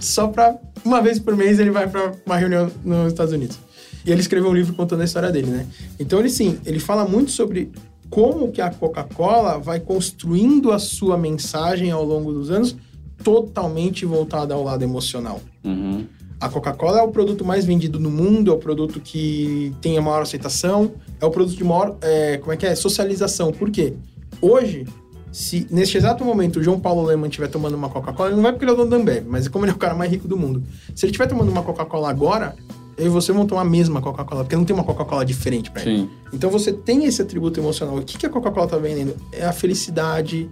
Só 0.00 0.28
pra 0.28 0.56
uma 0.84 1.00
vez 1.00 1.18
por 1.18 1.36
mês 1.36 1.58
ele 1.58 1.70
vai 1.70 1.88
para 1.88 2.12
uma 2.24 2.36
reunião 2.36 2.70
nos 2.84 3.08
Estados 3.08 3.32
Unidos. 3.32 3.58
E 4.04 4.10
ele 4.10 4.20
escreveu 4.20 4.50
um 4.50 4.54
livro 4.54 4.74
contando 4.74 5.00
a 5.00 5.04
história 5.04 5.30
dele, 5.30 5.50
né? 5.50 5.66
Então 5.98 6.18
ele 6.18 6.30
sim, 6.30 6.58
ele 6.64 6.78
fala 6.78 7.06
muito 7.06 7.30
sobre 7.30 7.70
como 8.10 8.52
que 8.52 8.60
a 8.60 8.70
Coca-Cola 8.70 9.58
vai 9.58 9.80
construindo 9.80 10.70
a 10.70 10.78
sua 10.78 11.16
mensagem 11.16 11.90
ao 11.90 12.04
longo 12.04 12.32
dos 12.32 12.50
anos, 12.50 12.76
totalmente 13.24 14.04
voltada 14.04 14.54
ao 14.54 14.62
lado 14.62 14.82
emocional. 14.82 15.40
uhum. 15.64 16.06
A 16.38 16.48
Coca-Cola 16.48 16.98
é 16.98 17.02
o 17.02 17.08
produto 17.08 17.44
mais 17.44 17.64
vendido 17.64 18.00
no 18.00 18.10
mundo, 18.10 18.50
é 18.50 18.54
o 18.54 18.58
produto 18.58 18.98
que 18.98 19.72
tem 19.80 19.96
a 19.96 20.02
maior 20.02 20.22
aceitação, 20.22 20.90
é 21.20 21.24
o 21.24 21.30
produto 21.30 21.56
de 21.56 21.62
maior, 21.62 21.96
é, 22.00 22.36
como 22.38 22.52
é 22.52 22.56
que 22.56 22.66
é, 22.66 22.74
socialização. 22.74 23.52
Por 23.52 23.70
quê? 23.70 23.94
Hoje, 24.40 24.84
se 25.30 25.68
neste 25.70 25.96
exato 25.96 26.24
momento 26.24 26.58
o 26.58 26.62
João 26.62 26.80
Paulo 26.80 27.04
Leman 27.04 27.28
estiver 27.28 27.46
tomando 27.46 27.74
uma 27.74 27.88
Coca-Cola, 27.88 28.30
ele 28.30 28.36
não 28.36 28.42
vai 28.42 28.50
porque 28.50 28.64
ele 28.64 28.72
é 28.72 28.74
o 28.74 28.76
dono 28.76 28.90
da 28.90 28.96
Ambev, 28.96 29.24
mas 29.28 29.46
como 29.46 29.64
ele 29.64 29.70
é 29.70 29.74
o 29.74 29.78
cara 29.78 29.94
mais 29.94 30.10
rico 30.10 30.26
do 30.26 30.36
mundo. 30.36 30.64
Se 30.96 31.06
ele 31.06 31.12
estiver 31.12 31.28
tomando 31.28 31.48
uma 31.48 31.62
Coca-Cola 31.62 32.10
agora, 32.10 32.56
eu 32.96 33.06
e 33.06 33.08
você 33.08 33.32
vão 33.32 33.46
tomar 33.46 33.62
a 33.62 33.64
mesma 33.64 34.00
Coca-Cola, 34.00 34.44
porque 34.44 34.56
não 34.56 34.64
tem 34.64 34.74
uma 34.74 34.84
Coca-Cola 34.84 35.24
diferente 35.24 35.70
pra 35.70 35.82
ele. 35.82 35.98
Sim. 36.02 36.10
Então 36.32 36.50
você 36.50 36.72
tem 36.72 37.04
esse 37.04 37.20
atributo 37.22 37.58
emocional. 37.58 37.96
O 37.96 38.02
que, 38.02 38.18
que 38.18 38.26
a 38.26 38.28
Coca-Cola 38.30 38.66
tá 38.66 38.76
vendendo? 38.76 39.14
É 39.32 39.44
a 39.44 39.52
felicidade, 39.52 40.48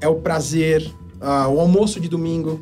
é 0.00 0.08
o 0.08 0.16
prazer, 0.16 0.90
ah, 1.20 1.48
o 1.48 1.60
almoço 1.60 2.00
de 2.00 2.08
domingo. 2.08 2.60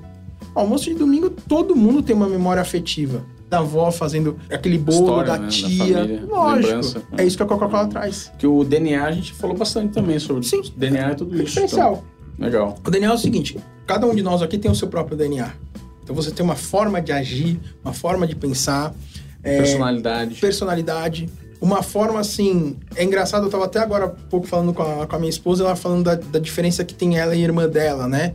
O 0.54 0.60
almoço 0.60 0.84
de 0.84 0.94
domingo, 0.94 1.28
todo 1.30 1.76
mundo 1.76 2.02
tem 2.02 2.14
uma 2.16 2.28
memória 2.28 2.62
afetiva. 2.62 3.24
Da 3.48 3.58
avó 3.58 3.92
fazendo 3.92 4.36
aquele 4.50 4.76
bolo, 4.76 4.98
História, 4.98 5.32
da 5.32 5.38
né? 5.38 5.44
Da 5.44 5.48
tia. 5.50 5.68
família, 5.98 6.24
Lógico. 6.28 6.66
lembrança. 6.66 7.02
É 7.16 7.24
isso 7.24 7.36
que 7.36 7.42
a 7.44 7.46
Coca-Cola 7.46 7.86
traz. 7.86 8.32
Que 8.38 8.46
o 8.46 8.64
DNA 8.64 9.04
a 9.04 9.12
gente 9.12 9.32
falou 9.34 9.56
bastante 9.56 9.92
também 9.92 10.18
sobre 10.18 10.42
Sim. 10.44 10.62
DNA 10.76 11.10
é 11.10 11.14
tudo 11.14 11.34
isso. 11.36 11.44
Diferencial. 11.44 12.02
Então, 12.34 12.44
legal. 12.44 12.78
O 12.84 12.90
DNA 12.90 13.08
é 13.08 13.14
o 13.14 13.18
seguinte: 13.18 13.56
cada 13.86 14.04
um 14.04 14.14
de 14.14 14.22
nós 14.22 14.42
aqui 14.42 14.58
tem 14.58 14.68
o 14.68 14.74
seu 14.74 14.88
próprio 14.88 15.16
DNA. 15.16 15.52
Então 16.02 16.14
você 16.14 16.30
tem 16.30 16.44
uma 16.44 16.56
forma 16.56 17.00
de 17.00 17.12
agir, 17.12 17.60
uma 17.84 17.92
forma 17.92 18.26
de 18.26 18.34
pensar. 18.34 18.92
É, 19.46 19.56
Personalidade. 19.58 20.34
personalidade. 20.40 21.28
Uma 21.60 21.82
forma 21.82 22.20
assim. 22.20 22.76
É 22.94 23.02
engraçado, 23.02 23.46
eu 23.46 23.50
tava 23.50 23.64
até 23.64 23.78
agora 23.78 24.04
há 24.06 24.08
pouco 24.08 24.46
falando 24.46 24.74
com 24.74 24.82
a, 24.82 25.06
com 25.06 25.16
a 25.16 25.18
minha 25.18 25.30
esposa, 25.30 25.64
ela 25.64 25.74
falando 25.76 26.04
da, 26.04 26.14
da 26.14 26.38
diferença 26.38 26.84
que 26.84 26.92
tem 26.94 27.16
ela 27.18 27.34
e 27.34 27.40
a 27.40 27.44
irmã 27.44 27.66
dela, 27.68 28.06
né? 28.06 28.34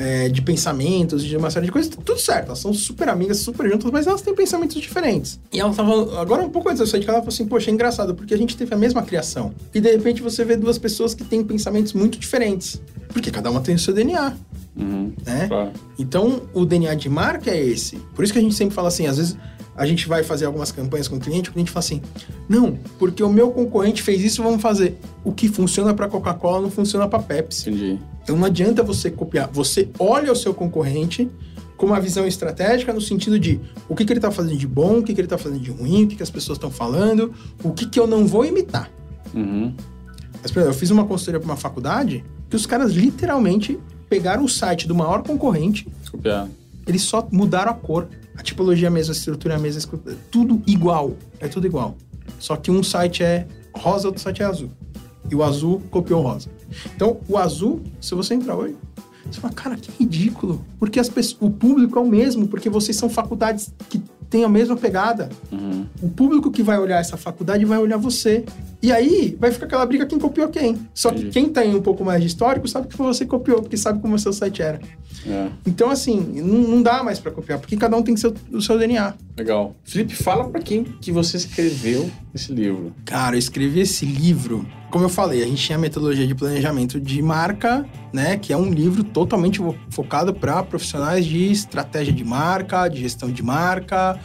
É, 0.00 0.28
de 0.28 0.40
pensamentos, 0.42 1.24
de 1.24 1.36
uma 1.36 1.50
série 1.50 1.66
de 1.66 1.72
coisas, 1.72 1.90
tudo 1.90 2.16
certo. 2.20 2.46
Elas 2.46 2.60
são 2.60 2.72
super 2.72 3.08
amigas, 3.08 3.38
super 3.38 3.68
juntas, 3.68 3.90
mas 3.90 4.06
elas 4.06 4.22
têm 4.22 4.32
pensamentos 4.32 4.76
diferentes. 4.80 5.40
E 5.52 5.58
ela 5.58 5.72
tava. 5.74 6.20
Agora, 6.20 6.42
um 6.42 6.50
pouco 6.50 6.68
antes 6.68 6.78
eu 6.80 6.86
sair 6.86 7.00
de 7.00 7.06
casa, 7.06 7.16
ela 7.18 7.22
falou 7.24 7.34
assim: 7.34 7.46
Poxa, 7.46 7.70
é 7.70 7.74
engraçado, 7.74 8.14
porque 8.14 8.32
a 8.32 8.38
gente 8.38 8.56
teve 8.56 8.72
a 8.72 8.78
mesma 8.78 9.02
criação. 9.02 9.52
E 9.74 9.80
de 9.80 9.90
repente 9.90 10.22
você 10.22 10.44
vê 10.44 10.56
duas 10.56 10.78
pessoas 10.78 11.14
que 11.14 11.24
têm 11.24 11.42
pensamentos 11.42 11.92
muito 11.94 12.16
diferentes. 12.18 12.80
Porque 13.08 13.30
cada 13.30 13.50
uma 13.50 13.60
tem 13.60 13.74
o 13.74 13.78
seu 13.78 13.92
DNA, 13.94 14.34
Uhum. 14.76 15.12
né? 15.26 15.46
Claro. 15.48 15.70
Então, 15.98 16.42
o 16.54 16.64
DNA 16.64 16.94
de 16.94 17.08
marca 17.08 17.50
é 17.50 17.60
esse. 17.60 17.96
Por 18.14 18.22
isso 18.22 18.32
que 18.32 18.38
a 18.38 18.42
gente 18.42 18.54
sempre 18.54 18.74
fala 18.76 18.86
assim, 18.88 19.06
às 19.08 19.16
vezes 19.16 19.36
a 19.78 19.86
gente 19.86 20.08
vai 20.08 20.22
fazer 20.22 20.44
algumas 20.44 20.72
campanhas 20.72 21.08
com 21.08 21.16
o 21.16 21.20
cliente, 21.20 21.50
o 21.50 21.52
cliente 21.52 21.70
fala 21.70 21.84
assim: 21.84 22.02
"Não, 22.48 22.76
porque 22.98 23.22
o 23.22 23.30
meu 23.30 23.50
concorrente 23.50 24.02
fez 24.02 24.22
isso, 24.22 24.42
vamos 24.42 24.60
fazer". 24.60 24.98
O 25.24 25.32
que 25.32 25.48
funciona 25.48 25.94
para 25.94 26.08
Coca-Cola 26.08 26.60
não 26.60 26.70
funciona 26.70 27.08
para 27.08 27.20
Pepsi. 27.20 27.70
Entendi. 27.70 27.98
Então 28.22 28.36
não 28.36 28.44
adianta 28.44 28.82
você 28.82 29.10
copiar. 29.10 29.48
Você 29.52 29.88
olha 29.98 30.30
o 30.30 30.36
seu 30.36 30.52
concorrente, 30.52 31.30
com 31.78 31.86
uma 31.86 32.00
visão 32.00 32.26
estratégica 32.26 32.92
no 32.92 33.00
sentido 33.00 33.38
de 33.38 33.60
o 33.88 33.94
que, 33.94 34.04
que 34.04 34.12
ele 34.12 34.18
está 34.18 34.30
fazendo 34.30 34.56
de 34.56 34.66
bom, 34.66 34.98
o 34.98 35.02
que, 35.02 35.14
que 35.14 35.20
ele 35.20 35.26
está 35.26 35.38
fazendo 35.38 35.60
de 35.60 35.70
ruim, 35.70 36.04
o 36.04 36.08
que, 36.08 36.16
que 36.16 36.22
as 36.22 36.28
pessoas 36.28 36.56
estão 36.56 36.70
falando, 36.70 37.32
o 37.62 37.70
que, 37.70 37.86
que 37.86 37.98
eu 37.98 38.06
não 38.06 38.26
vou 38.26 38.44
imitar. 38.44 38.90
Uhum. 39.32 39.72
Mas, 40.42 40.50
por 40.50 40.58
exemplo, 40.58 40.74
eu 40.74 40.78
fiz 40.78 40.90
uma 40.90 41.04
consultoria 41.04 41.40
para 41.40 41.48
uma 41.48 41.56
faculdade 41.56 42.24
que 42.50 42.56
os 42.56 42.66
caras 42.66 42.92
literalmente 42.92 43.78
pegaram 44.08 44.44
o 44.44 44.48
site 44.48 44.88
do 44.88 44.94
maior 44.94 45.22
concorrente, 45.22 45.86
eles 46.86 47.02
só 47.02 47.26
mudaram 47.30 47.70
a 47.70 47.74
cor. 47.74 48.08
A 48.38 48.42
tipologia 48.42 48.86
é 48.86 48.88
a 48.88 48.90
mesma, 48.90 49.12
a 49.12 49.16
estrutura 49.16 49.54
é 49.54 49.56
a 49.56 49.60
mesma, 49.60 49.98
tudo 50.30 50.62
igual. 50.64 51.16
É 51.40 51.48
tudo 51.48 51.66
igual. 51.66 51.96
Só 52.38 52.56
que 52.56 52.70
um 52.70 52.84
site 52.84 53.24
é 53.24 53.48
rosa, 53.74 54.06
outro 54.06 54.22
site 54.22 54.42
é 54.42 54.46
azul. 54.46 54.70
E 55.28 55.34
o 55.34 55.42
azul 55.42 55.82
copiou 55.90 56.20
o 56.20 56.22
rosa. 56.22 56.48
Então, 56.94 57.18
o 57.28 57.36
azul, 57.36 57.82
se 58.00 58.14
você 58.14 58.34
entrar 58.34 58.56
hoje, 58.56 58.76
você 59.28 59.40
fala, 59.40 59.52
cara, 59.52 59.76
que 59.76 59.90
ridículo. 59.98 60.64
Porque 60.78 61.00
as 61.00 61.08
pessoas, 61.08 61.36
o 61.40 61.50
público 61.50 61.98
é 61.98 62.02
o 62.02 62.06
mesmo, 62.06 62.46
porque 62.46 62.70
vocês 62.70 62.96
são 62.96 63.10
faculdades 63.10 63.74
que 63.90 64.00
têm 64.30 64.44
a 64.44 64.48
mesma 64.48 64.76
pegada. 64.76 65.28
Uhum. 65.50 65.86
O 66.02 66.08
público 66.08 66.50
que 66.50 66.62
vai 66.62 66.78
olhar 66.78 67.00
essa 67.00 67.16
faculdade 67.16 67.64
vai 67.64 67.78
olhar 67.78 67.96
você. 67.96 68.44
E 68.80 68.92
aí 68.92 69.36
vai 69.40 69.50
ficar 69.50 69.66
aquela 69.66 69.84
briga 69.84 70.06
quem 70.06 70.18
copiou 70.18 70.48
quem. 70.48 70.78
Só 70.94 71.10
que 71.10 71.30
quem 71.30 71.48
tem 71.48 71.74
um 71.74 71.82
pouco 71.82 72.04
mais 72.04 72.20
de 72.20 72.28
histórico 72.28 72.68
sabe 72.68 72.86
que 72.86 72.96
foi 72.96 73.06
você 73.06 73.24
que 73.24 73.30
copiou, 73.30 73.60
porque 73.60 73.76
sabe 73.76 74.00
como 74.00 74.14
o 74.14 74.18
seu 74.18 74.32
site 74.32 74.62
era. 74.62 74.80
É, 75.26 75.48
Então, 75.66 75.90
assim, 75.90 76.20
não, 76.20 76.58
não 76.68 76.82
dá 76.82 77.02
mais 77.02 77.18
pra 77.18 77.32
copiar, 77.32 77.58
porque 77.58 77.76
cada 77.76 77.96
um 77.96 78.02
tem 78.02 78.16
seu, 78.16 78.32
o 78.52 78.60
seu 78.60 78.78
DNA. 78.78 79.14
Legal. 79.38 79.76
Felipe, 79.84 80.14
fala 80.14 80.48
pra 80.48 80.60
quem 80.60 80.84
que 80.84 81.12
você 81.12 81.36
escreveu 81.36 82.10
esse 82.34 82.52
livro. 82.52 82.92
Cara, 83.04 83.36
eu 83.36 83.38
escrevi 83.38 83.80
esse 83.80 84.04
livro. 84.04 84.66
Como 84.90 85.04
eu 85.04 85.08
falei, 85.08 85.42
a 85.42 85.46
gente 85.46 85.62
tinha 85.62 85.78
a 85.78 85.80
metodologia 85.80 86.26
de 86.26 86.34
planejamento 86.34 87.00
de 87.00 87.22
marca, 87.22 87.86
né? 88.12 88.36
Que 88.36 88.52
é 88.52 88.56
um 88.56 88.70
livro 88.70 89.04
totalmente 89.04 89.60
focado 89.90 90.34
para 90.34 90.62
profissionais 90.62 91.24
de 91.24 91.50
estratégia 91.50 92.12
de 92.12 92.24
marca, 92.24 92.88
de 92.88 93.00
gestão 93.00 93.30
de 93.30 93.42
marca, 93.42 94.18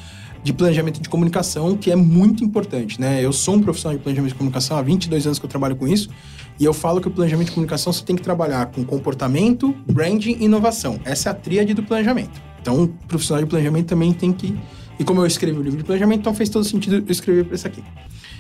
de 0.43 0.51
planejamento 0.51 1.01
de 1.01 1.07
comunicação, 1.07 1.77
que 1.77 1.91
é 1.91 1.95
muito 1.95 2.43
importante, 2.43 2.99
né? 2.99 3.23
Eu 3.23 3.31
sou 3.31 3.55
um 3.55 3.61
profissional 3.61 3.97
de 3.97 4.03
planejamento 4.03 4.31
de 4.31 4.37
comunicação 4.37 4.77
há 4.77 4.81
22 4.81 5.25
anos 5.25 5.39
que 5.39 5.45
eu 5.45 5.49
trabalho 5.49 5.75
com 5.75 5.87
isso. 5.87 6.09
E 6.59 6.65
eu 6.65 6.73
falo 6.73 7.01
que 7.01 7.07
o 7.07 7.11
planejamento 7.11 7.47
de 7.47 7.53
comunicação 7.53 7.91
você 7.91 8.03
tem 8.03 8.15
que 8.15 8.21
trabalhar 8.21 8.67
com 8.67 8.83
comportamento, 8.83 9.73
branding 9.87 10.37
e 10.39 10.45
inovação. 10.45 10.99
Essa 11.03 11.29
é 11.29 11.31
a 11.31 11.35
tríade 11.35 11.73
do 11.73 11.83
planejamento. 11.83 12.41
Então, 12.61 12.83
o 12.83 12.87
profissional 12.87 13.43
de 13.43 13.49
planejamento 13.49 13.87
também 13.87 14.13
tem 14.13 14.31
que. 14.31 14.57
E 14.99 15.03
como 15.03 15.21
eu 15.21 15.25
escrevi 15.25 15.57
o 15.57 15.61
livro 15.61 15.77
de 15.77 15.83
planejamento, 15.83 16.19
então 16.21 16.33
fez 16.33 16.49
todo 16.49 16.63
sentido 16.63 16.97
eu 16.97 17.03
escrever 17.11 17.45
para 17.45 17.55
esse 17.55 17.67
aqui. 17.67 17.83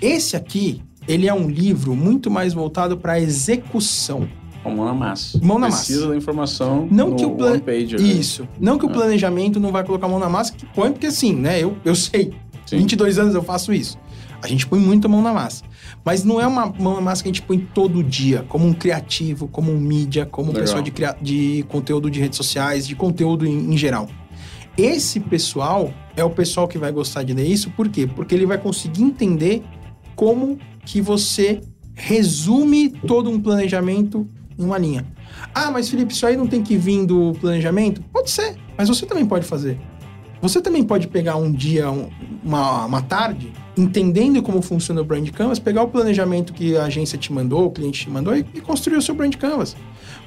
Esse 0.01 0.35
aqui, 0.35 0.81
ele 1.07 1.27
é 1.27 1.33
um 1.33 1.49
livro 1.49 1.95
muito 1.95 2.29
mais 2.29 2.53
voltado 2.53 2.97
para 2.97 3.19
execução. 3.19 4.27
Com 4.63 4.71
mão 4.75 4.85
na 4.85 4.93
massa. 4.93 5.39
Mão 5.43 5.59
na 5.59 5.67
Precisa 5.67 5.99
massa. 6.01 6.11
da 6.11 6.17
informação 6.17 6.87
Não 6.89 7.15
que 7.15 7.25
o 7.25 7.31
plan- 7.31 7.59
page. 7.59 7.97
né? 7.97 8.01
Isso. 8.03 8.47
Não 8.59 8.77
que 8.77 8.85
o 8.85 8.89
Ah. 8.89 8.93
planejamento 8.93 9.59
não 9.59 9.71
vai 9.71 9.83
colocar 9.83 10.05
a 10.05 10.09
mão 10.09 10.19
na 10.19 10.29
massa, 10.29 10.53
que 10.53 10.65
põe, 10.67 10.91
porque 10.91 11.07
assim, 11.07 11.33
né? 11.35 11.61
Eu, 11.61 11.75
eu 11.83 11.95
sei. 11.95 12.31
Sim. 12.65 12.77
22 12.77 13.19
anos 13.19 13.35
eu 13.35 13.43
faço 13.43 13.73
isso. 13.73 13.97
A 14.41 14.47
gente 14.47 14.65
põe 14.67 14.79
muito 14.79 15.05
a 15.05 15.09
mão 15.09 15.21
na 15.21 15.33
massa. 15.33 15.63
Mas 16.05 16.23
não 16.23 16.39
é 16.39 16.47
uma 16.47 16.65
mão 16.67 16.95
na 16.95 17.01
massa 17.01 17.23
que 17.23 17.29
a 17.29 17.31
gente 17.31 17.41
põe 17.41 17.57
todo 17.57 18.01
dia, 18.03 18.45
como 18.47 18.65
um 18.65 18.73
criativo, 18.73 19.47
como 19.47 19.71
um 19.71 19.79
mídia, 19.79 20.25
como 20.25 20.51
um 20.51 20.53
pessoal 20.53 20.81
de, 20.81 20.93
de 21.21 21.63
conteúdo 21.69 22.09
de 22.09 22.19
redes 22.19 22.37
sociais, 22.37 22.87
de 22.87 22.95
conteúdo 22.95 23.45
em, 23.45 23.73
em 23.73 23.77
geral. 23.77 24.07
Esse 24.77 25.19
pessoal 25.19 25.93
é 26.15 26.23
o 26.23 26.29
pessoal 26.29 26.67
que 26.67 26.77
vai 26.77 26.91
gostar 26.91 27.23
de 27.23 27.33
ler 27.33 27.45
isso, 27.47 27.69
por 27.71 27.89
quê? 27.89 28.07
Porque 28.07 28.33
ele 28.33 28.45
vai 28.45 28.57
conseguir 28.57 29.03
entender 29.03 29.63
como 30.15 30.57
que 30.85 30.99
você 31.01 31.61
resume 31.93 32.89
todo 32.89 33.29
um 33.29 33.39
planejamento 33.39 34.27
em 34.57 34.63
uma 34.65 34.77
linha. 34.77 35.05
Ah, 35.53 35.69
mas 35.71 35.89
Felipe, 35.89 36.13
isso 36.13 36.25
aí 36.25 36.35
não 36.35 36.47
tem 36.47 36.61
que 36.63 36.75
vir 36.75 37.05
do 37.05 37.33
planejamento? 37.39 38.01
Pode 38.11 38.29
ser, 38.31 38.55
mas 38.77 38.89
você 38.89 39.05
também 39.05 39.25
pode 39.25 39.45
fazer. 39.45 39.79
Você 40.41 40.59
também 40.59 40.83
pode 40.83 41.07
pegar 41.07 41.35
um 41.37 41.51
dia, 41.51 41.89
um- 41.89 42.09
uma, 42.43 42.85
uma 42.85 43.01
tarde, 43.01 43.53
entendendo 43.75 44.41
como 44.41 44.61
funciona 44.61 45.01
o 45.01 45.03
Brand 45.03 45.27
Canvas, 45.29 45.59
pegar 45.59 45.83
o 45.83 45.87
planejamento 45.87 46.53
que 46.53 46.77
a 46.77 46.85
agência 46.85 47.17
te 47.17 47.33
mandou, 47.33 47.65
o 47.65 47.71
cliente 47.71 48.01
te 48.01 48.09
mandou 48.09 48.35
e, 48.35 48.45
e 48.53 48.61
construir 48.61 48.97
o 48.97 49.01
seu 49.01 49.15
Brand 49.15 49.35
Canvas. 49.35 49.75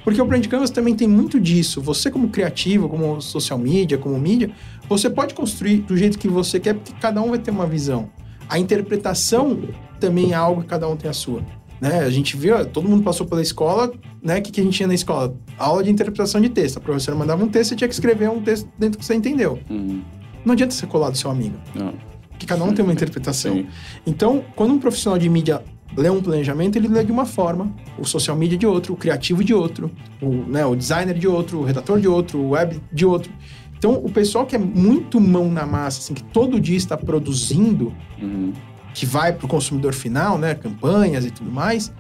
Porque 0.03 0.21
o 0.21 0.25
Brand 0.25 0.47
Canvas 0.47 0.71
também 0.71 0.95
tem 0.95 1.09
muito 1.09 1.41
disso. 1.41 1.81
Você, 1.81 2.11
como 2.11 2.29
criativo, 2.29 2.89
como 2.89 3.21
social 3.21 3.59
media, 3.59 3.99
como 3.99 4.19
mídia, 4.19 4.51
você 4.89 5.11
pode 5.11 5.35
construir 5.35 5.79
do 5.79 5.97
jeito 5.97 6.19
que 6.19 6.29
você 6.29 6.61
quer, 6.61 6.75
porque 6.75 6.93
cada 7.01 7.21
um 7.23 7.31
vai 7.31 7.39
ter 7.39 7.51
uma 7.51 7.67
visão. 7.67 8.09
A 8.49 8.59
interpretação 8.59 9.59
também 9.99 10.33
é 10.33 10.35
algo 10.35 10.63
que 10.63 10.69
cada 10.69 10.89
um 10.89 10.97
tem 10.97 11.11
a 11.11 11.13
sua. 11.13 11.43
Né? 11.81 12.01
A 12.01 12.11
gente 12.11 12.37
viu, 12.37 12.65
todo 12.67 12.89
mundo 12.89 13.03
passou 13.03 13.27
pela 13.27 13.43
escola, 13.43 13.93
né? 14.23 14.39
O 14.39 14.43
que, 14.43 14.51
que 14.51 14.61
a 14.61 14.65
gente 14.65 14.77
tinha 14.77 14.87
na 14.87 14.95
escola? 14.95 15.37
Aula 15.59 15.85
de 15.85 15.91
interpretação 15.91 16.41
de 16.41 16.49
texto. 16.49 16.79
A 16.79 16.81
professora 16.81 17.17
mandava 17.17 17.45
um 17.45 17.49
texto, 17.49 17.71
você 17.71 17.77
tinha 17.77 17.89
que 17.89 17.95
escrever 17.95 18.31
um 18.31 18.41
texto 18.41 18.69
dentro 18.79 18.99
que 18.99 19.05
você 19.05 19.15
entendeu. 19.15 19.59
Uhum. 19.69 20.03
Não 20.45 20.53
adianta 20.53 20.73
ser 20.73 20.87
colar 20.87 21.11
do 21.11 21.19
seu 21.19 21.31
amigo, 21.31 21.57
Não. 21.75 21.93
Porque 22.37 22.47
cada 22.47 22.63
um 22.63 22.73
tem 22.73 22.85
uma 22.85 22.93
interpretação. 22.93 23.55
Sim. 23.55 23.67
Então, 24.07 24.45
quando 24.55 24.75
um 24.75 24.79
profissional 24.79 25.19
de 25.19 25.29
mídia 25.29 25.63
lê 25.97 26.11
um 26.11 26.21
planejamento, 26.21 26.77
ele 26.77 26.87
lê 26.89 27.03
de 27.03 27.11
uma 27.11 27.25
forma, 27.25 27.75
o 27.99 28.05
social 28.05 28.37
media 28.37 28.59
de 28.59 28.67
outro, 28.67 28.93
o 28.93 28.97
criativo 28.97 29.43
de 29.43 29.55
outro, 29.55 29.91
o, 30.21 30.29
né, 30.29 30.65
o 30.67 30.77
designer 30.77 31.19
de 31.19 31.27
outro, 31.27 31.61
o 31.61 31.65
redator 31.65 31.99
de 31.99 32.07
outro, 32.07 32.39
o 32.39 32.51
web 32.51 32.79
de 32.93 33.07
outro. 33.07 33.33
Então, 33.79 33.95
o 33.95 34.11
pessoal 34.11 34.45
que 34.45 34.55
é 34.55 34.59
muito 34.59 35.19
mão 35.21 35.51
na 35.51 35.65
massa, 35.65 36.01
assim, 36.01 36.13
que 36.15 36.25
todo 36.25 36.61
dia 36.61 36.77
está 36.77 36.97
produzindo, 36.97 37.93
Uhum. 38.21 38.53
que 38.93 39.07
vai 39.07 39.33
para 39.33 39.45
o 39.45 39.49
consumidor 39.49 39.93
final, 39.95 40.39
né, 40.39 40.55
campanhas 40.55 41.25
e 41.25 41.31
tudo 41.31 41.51
mais, 41.51 41.93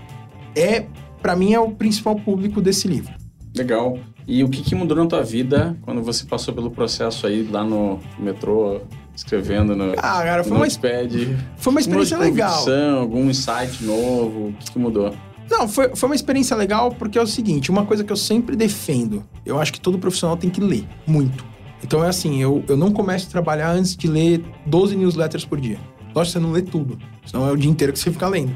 é, 0.54 0.86
para 1.22 1.34
mim, 1.34 1.52
é 1.54 1.60
o 1.60 1.70
principal 1.70 2.16
público 2.16 2.60
desse 2.60 2.86
livro. 2.88 3.12
Legal. 3.54 3.98
E 4.26 4.42
o 4.42 4.48
que, 4.48 4.62
que 4.62 4.74
mudou 4.74 4.96
na 4.96 5.06
tua 5.06 5.22
vida 5.22 5.76
quando 5.82 6.02
você 6.02 6.24
passou 6.24 6.52
pelo 6.52 6.70
processo 6.70 7.26
aí 7.26 7.42
lá 7.42 7.62
no 7.62 8.00
metrô, 8.18 8.80
escrevendo 9.16 9.74
no, 9.74 9.92
Ah, 9.96 10.22
cara, 10.22 10.44
foi 10.44 10.50
no 10.52 10.58
uma, 10.58 10.66
Notepad? 10.66 11.36
foi 11.56 11.70
uma 11.72 11.80
experiência 11.80 12.18
legal. 12.18 12.64
algum 13.00 13.28
insight 13.30 13.82
novo? 13.82 14.48
O 14.48 14.52
que, 14.52 14.70
que 14.72 14.78
mudou? 14.78 15.14
Não, 15.50 15.66
foi, 15.68 15.94
foi 15.94 16.08
uma 16.08 16.14
experiência 16.16 16.56
legal 16.56 16.90
porque 16.92 17.18
é 17.18 17.22
o 17.22 17.26
seguinte, 17.26 17.70
uma 17.70 17.84
coisa 17.86 18.02
que 18.04 18.12
eu 18.12 18.16
sempre 18.16 18.56
defendo, 18.56 19.24
eu 19.44 19.58
acho 19.60 19.72
que 19.72 19.80
todo 19.80 19.98
profissional 19.98 20.36
tem 20.36 20.50
que 20.50 20.60
ler, 20.60 20.84
muito. 21.06 21.44
Então 21.82 22.02
é 22.04 22.08
assim, 22.08 22.42
eu, 22.42 22.64
eu 22.68 22.76
não 22.76 22.90
começo 22.90 23.26
a 23.28 23.30
trabalhar 23.30 23.70
antes 23.70 23.96
de 23.96 24.08
ler 24.08 24.44
12 24.66 24.96
newsletters 24.96 25.44
por 25.44 25.60
dia. 25.60 25.78
Lógico 26.14 26.32
que 26.32 26.32
você 26.32 26.38
não 26.46 26.50
lê 26.52 26.62
tudo, 26.62 26.98
senão 27.26 27.46
é 27.46 27.52
o 27.52 27.56
dia 27.56 27.70
inteiro 27.70 27.92
que 27.92 27.98
você 27.98 28.10
fica 28.10 28.26
lendo. 28.26 28.50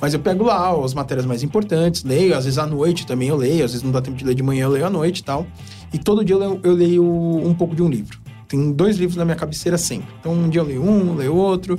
Mas 0.00 0.14
eu 0.14 0.20
pego 0.20 0.44
lá 0.44 0.70
as 0.82 0.94
matérias 0.94 1.26
mais 1.26 1.42
importantes, 1.42 2.04
leio, 2.04 2.34
às 2.36 2.44
vezes 2.44 2.56
à 2.58 2.66
noite 2.66 3.04
também 3.04 3.28
eu 3.28 3.36
leio, 3.36 3.64
às 3.64 3.72
vezes 3.72 3.82
não 3.82 3.90
dá 3.90 4.00
tempo 4.00 4.16
de 4.16 4.24
ler 4.24 4.34
de 4.34 4.42
manhã, 4.42 4.64
eu 4.64 4.70
leio 4.70 4.86
à 4.86 4.90
noite 4.90 5.18
e 5.18 5.24
tal. 5.24 5.44
E 5.92 5.98
todo 5.98 6.24
dia 6.24 6.36
eu 6.36 6.38
leio, 6.38 6.60
eu 6.62 6.72
leio 6.72 7.04
um 7.04 7.52
pouco 7.52 7.74
de 7.74 7.82
um 7.82 7.88
livro. 7.88 8.18
Tem 8.50 8.72
dois 8.72 8.96
livros 8.96 9.16
na 9.16 9.24
minha 9.24 9.36
cabeceira 9.36 9.78
sempre. 9.78 10.12
Então 10.18 10.32
um 10.32 10.48
dia 10.48 10.60
eu 10.60 10.64
leio 10.64 10.82
um, 10.82 11.14
leio 11.14 11.36
outro. 11.36 11.78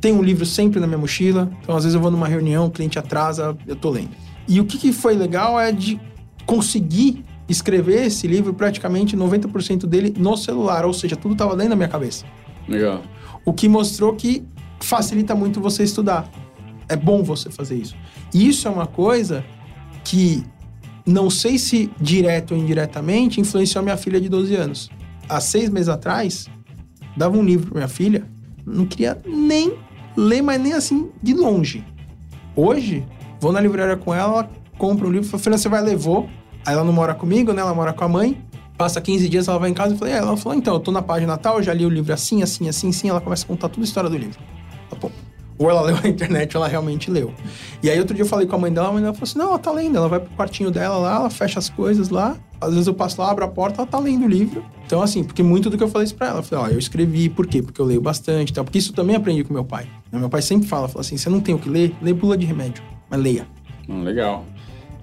Tem 0.00 0.12
um 0.12 0.22
livro 0.22 0.46
sempre 0.46 0.78
na 0.78 0.86
minha 0.86 0.98
mochila. 0.98 1.50
Então 1.60 1.76
às 1.76 1.82
vezes 1.82 1.96
eu 1.96 2.00
vou 2.00 2.12
numa 2.12 2.28
reunião, 2.28 2.66
o 2.66 2.70
cliente 2.70 2.96
atrasa, 2.96 3.56
eu 3.66 3.74
tô 3.74 3.90
lendo. 3.90 4.10
E 4.46 4.60
o 4.60 4.64
que, 4.64 4.78
que 4.78 4.92
foi 4.92 5.16
legal 5.16 5.58
é 5.58 5.72
de 5.72 6.00
conseguir 6.46 7.24
escrever 7.48 8.06
esse 8.06 8.28
livro 8.28 8.54
praticamente 8.54 9.16
90% 9.16 9.84
dele 9.86 10.14
no 10.16 10.36
celular, 10.36 10.84
ou 10.84 10.92
seja, 10.92 11.16
tudo 11.16 11.32
estava 11.32 11.56
dentro 11.56 11.70
da 11.70 11.76
minha 11.76 11.88
cabeça. 11.88 12.24
Legal. 12.68 13.02
O 13.44 13.52
que 13.52 13.68
mostrou 13.68 14.14
que 14.14 14.44
facilita 14.80 15.34
muito 15.34 15.60
você 15.60 15.82
estudar. 15.82 16.30
É 16.88 16.94
bom 16.94 17.24
você 17.24 17.50
fazer 17.50 17.76
isso. 17.76 17.96
E 18.32 18.48
isso 18.48 18.68
é 18.68 18.70
uma 18.70 18.86
coisa 18.86 19.44
que 20.04 20.44
não 21.04 21.28
sei 21.28 21.58
se 21.58 21.90
direto 22.00 22.54
ou 22.54 22.60
indiretamente 22.60 23.40
influenciou 23.40 23.82
minha 23.82 23.96
filha 23.96 24.20
de 24.20 24.28
12 24.28 24.54
anos. 24.54 24.90
Há 25.28 25.40
seis 25.40 25.70
meses 25.70 25.88
atrás, 25.88 26.48
dava 27.16 27.36
um 27.36 27.42
livro 27.42 27.70
pra 27.70 27.76
minha 27.76 27.88
filha, 27.88 28.26
não 28.66 28.86
queria 28.86 29.20
nem 29.26 29.74
ler, 30.16 30.42
mas 30.42 30.60
nem 30.60 30.72
assim 30.72 31.10
de 31.22 31.34
longe. 31.34 31.84
Hoje, 32.54 33.06
vou 33.40 33.52
na 33.52 33.60
livraria 33.60 33.96
com 33.96 34.14
ela, 34.14 34.32
ela 34.32 34.50
compra 34.78 35.06
um 35.06 35.10
livro, 35.10 35.28
fala, 35.28 35.42
filha, 35.42 35.58
você 35.58 35.68
vai 35.68 35.82
ler? 35.82 35.96
Vou. 35.96 36.28
Aí 36.66 36.74
ela 36.74 36.84
não 36.84 36.92
mora 36.92 37.14
comigo, 37.14 37.52
né? 37.52 37.62
Ela 37.62 37.74
mora 37.74 37.92
com 37.92 38.04
a 38.04 38.08
mãe. 38.08 38.42
Passa 38.76 39.00
15 39.00 39.28
dias, 39.28 39.48
ela 39.48 39.58
vai 39.58 39.70
em 39.70 39.74
casa 39.74 39.94
e 39.94 39.98
falei, 39.98 40.14
é, 40.14 40.18
ela 40.18 40.36
falou, 40.36 40.58
então, 40.58 40.74
eu 40.74 40.80
tô 40.80 40.90
na 40.90 41.02
página 41.02 41.36
tal, 41.36 41.58
eu 41.58 41.62
já 41.62 41.72
li 41.72 41.84
o 41.84 41.88
livro 41.88 42.12
assim, 42.12 42.42
assim, 42.42 42.68
assim, 42.68 42.88
assim. 42.88 43.08
Ela 43.08 43.20
começa 43.20 43.44
a 43.44 43.48
contar 43.48 43.68
toda 43.68 43.82
a 43.82 43.84
história 43.84 44.10
do 44.10 44.16
livro. 44.16 44.38
Ou 45.62 45.70
ela 45.70 45.80
leu 45.86 45.96
na 46.02 46.08
internet 46.08 46.56
ou 46.56 46.62
ela 46.62 46.70
realmente 46.70 47.10
leu. 47.10 47.32
E 47.82 47.88
aí 47.88 47.98
outro 47.98 48.14
dia 48.14 48.22
eu 48.24 48.28
falei 48.28 48.46
com 48.46 48.56
a 48.56 48.58
mãe 48.58 48.72
dela, 48.72 48.88
a 48.88 48.92
mãe 48.92 49.00
dela 49.00 49.14
falou 49.14 49.24
assim, 49.24 49.38
não, 49.38 49.48
ela 49.48 49.58
tá 49.58 49.70
lendo. 49.70 49.96
Ela 49.96 50.08
vai 50.08 50.20
pro 50.20 50.30
quartinho 50.34 50.70
dela 50.70 50.96
lá, 50.96 51.16
ela 51.16 51.30
fecha 51.30 51.58
as 51.58 51.68
coisas 51.68 52.08
lá. 52.08 52.36
Às 52.60 52.70
vezes 52.70 52.86
eu 52.86 52.94
passo 52.94 53.20
lá, 53.20 53.30
abro 53.30 53.44
a 53.44 53.48
porta, 53.48 53.80
ela 53.80 53.86
tá 53.86 53.98
lendo 53.98 54.24
o 54.24 54.28
livro. 54.28 54.64
Então 54.86 55.00
assim, 55.02 55.22
porque 55.22 55.42
muito 55.42 55.70
do 55.70 55.78
que 55.78 55.84
eu 55.84 55.88
falei 55.88 56.04
isso 56.04 56.14
pra 56.14 56.28
ela. 56.28 56.38
Eu 56.40 56.42
falei, 56.42 56.64
ó, 56.64 56.68
eu 56.74 56.78
escrevi, 56.78 57.28
por 57.28 57.46
quê? 57.46 57.62
Porque 57.62 57.80
eu 57.80 57.84
leio 57.84 58.00
bastante 58.00 58.52
tal. 58.52 58.64
Porque 58.64 58.78
isso 58.78 58.92
também 58.92 59.14
aprendi 59.16 59.44
com 59.44 59.54
meu 59.54 59.64
pai. 59.64 59.86
Meu 60.10 60.28
pai 60.28 60.42
sempre 60.42 60.66
fala, 60.66 60.88
fala 60.88 61.00
assim, 61.00 61.16
você 61.16 61.30
não 61.30 61.40
tem 61.40 61.54
o 61.54 61.58
que 61.58 61.68
ler, 61.68 61.94
lê 62.02 62.12
bula 62.12 62.36
de 62.36 62.44
remédio, 62.44 62.82
mas 63.08 63.20
leia. 63.20 63.46
Hum, 63.88 64.02
legal. 64.02 64.44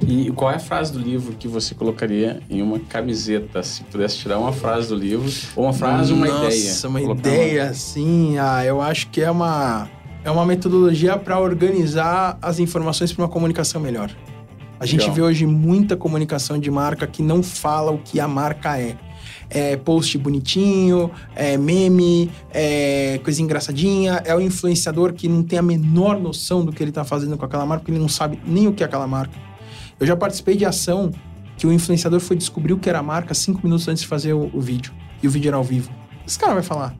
E 0.08 0.32
qual 0.32 0.52
é 0.52 0.56
a 0.56 0.60
frase 0.60 0.93
do 0.93 1.00
livro 1.00 1.36
que 1.36 1.48
você 1.48 1.76
colocaria 1.76 2.41
em 2.50 2.62
uma 2.62 2.80
camiseta? 2.80 3.62
Se 3.62 3.84
pudesse 3.84 4.17
tirar 4.17 4.39
uma 4.39 4.54
frase 4.54 4.88
do 4.88 4.95
livro, 4.95 5.30
ou 5.56 5.65
uma 5.65 5.74
frase, 5.74 6.13
uma 6.13 6.26
Nossa, 6.26 6.56
ideia. 6.56 6.74
uma 6.88 7.02
Colocar 7.02 7.19
ideia, 7.19 7.69
assim, 7.69 8.38
ah, 8.38 8.63
eu 8.63 8.80
acho 8.82 9.10
que 9.10 9.22
é 9.22 9.30
uma, 9.30 9.89
é 10.23 10.32
uma 10.32 10.45
metodologia 10.45 11.17
para 11.17 11.39
organizar 11.39 12.38
as 12.41 12.60
informações 12.60 13.13
para 13.13 13.23
uma 13.23 13.29
comunicação 13.29 13.79
melhor. 13.82 14.12
A 14.79 14.86
gente 14.86 15.01
Legal. 15.01 15.15
vê 15.15 15.21
hoje 15.21 15.45
muita 15.45 15.97
comunicação 15.97 16.58
de 16.58 16.71
marca 16.71 17.05
que 17.05 17.21
não 17.21 17.43
fala 17.43 17.91
o 17.91 17.97
que 17.97 18.19
a 18.19 18.27
marca 18.27 18.79
é. 18.79 18.95
é 19.49 19.75
post 19.75 20.17
bonitinho, 20.17 21.12
é 21.36 21.58
meme, 21.58 22.32
é 22.51 23.19
coisa 23.23 23.41
engraçadinha, 23.41 24.21
é 24.23 24.34
o 24.34 24.39
influenciador 24.39 25.13
que 25.13 25.27
não 25.27 25.43
tem 25.43 25.60
a 25.60 25.62
menor 25.62 26.17
noção 26.17 26.63
do 26.63 26.71
que 26.71 26.82
ele 26.82 26.93
tá 26.93 27.03
fazendo 27.03 27.38
com 27.38 27.43
aquela 27.43 27.65
marca, 27.65 27.82
porque 27.82 27.91
ele 27.91 27.99
não 27.99 28.08
sabe 28.08 28.39
nem 28.45 28.67
o 28.67 28.73
que 28.73 28.84
é 28.84 28.86
aquela 28.86 29.08
marca. 29.08 29.38
Eu 29.99 30.08
já 30.08 30.15
participei 30.15 30.55
de 30.55 30.63
ação 30.63 31.12
que 31.58 31.67
o 31.67 31.73
influenciador 31.73 32.21
foi 32.21 32.38
descobrir 32.38 32.71
o 32.71 32.79
que 32.79 32.89
era 32.89 32.99
a 32.99 33.03
marca 33.03 33.34
cinco 33.34 33.60
minutos 33.63 33.86
antes 33.89 34.03
de 34.03 34.08
fazer 34.08 34.32
o, 34.32 34.49
o 34.53 34.62
vídeo. 34.62 34.93
E 35.21 35.27
o 35.27 35.29
vídeo 35.29 35.49
era 35.49 35.58
ao 35.58 35.63
vivo. 35.63 35.91
Esse 36.25 36.39
cara 36.39 36.53
vai 36.53 36.63
falar. 36.63 36.95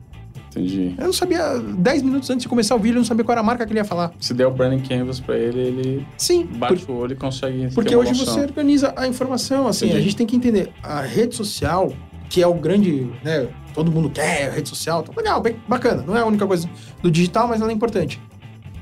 Entendi. 0.50 0.94
Eu 0.98 1.04
não 1.06 1.12
sabia, 1.12 1.58
10 1.60 2.02
minutos 2.02 2.28
antes 2.28 2.42
de 2.42 2.48
começar 2.48 2.74
o 2.74 2.78
vídeo, 2.78 2.96
eu 2.96 3.00
não 3.00 3.04
sabia 3.04 3.24
qual 3.24 3.32
era 3.34 3.40
a 3.40 3.44
marca 3.44 3.64
que 3.64 3.72
ele 3.72 3.78
ia 3.78 3.84
falar. 3.84 4.12
Se 4.18 4.34
der 4.34 4.46
o 4.46 4.50
branding 4.50 4.82
canvas 4.82 5.20
pra 5.20 5.36
ele, 5.38 5.60
ele 5.60 6.06
Sim, 6.18 6.44
bate 6.44 6.84
o 6.90 6.94
olho 6.96 7.12
e 7.12 7.16
consegue 7.16 7.68
porque 7.72 7.94
hoje 7.94 8.10
noção. 8.10 8.34
você 8.34 8.40
organiza 8.40 8.92
a 8.96 9.06
informação, 9.06 9.68
assim, 9.68 9.86
Entendi. 9.86 10.00
a 10.00 10.02
gente 10.02 10.16
tem 10.16 10.26
que 10.26 10.34
entender. 10.36 10.72
A 10.82 11.00
rede 11.02 11.36
social, 11.36 11.92
que 12.28 12.42
é 12.42 12.46
o 12.46 12.54
grande, 12.54 13.08
né, 13.22 13.48
todo 13.72 13.92
mundo 13.92 14.10
quer 14.10 14.50
rede 14.52 14.68
social, 14.68 15.04
tá 15.04 15.12
legal, 15.16 15.40
bem 15.40 15.56
bacana, 15.68 16.02
não 16.04 16.16
é 16.16 16.20
a 16.20 16.26
única 16.26 16.44
coisa 16.46 16.68
do 17.00 17.10
digital, 17.10 17.46
mas 17.46 17.60
ela 17.60 17.70
é 17.70 17.74
importante. 17.74 18.20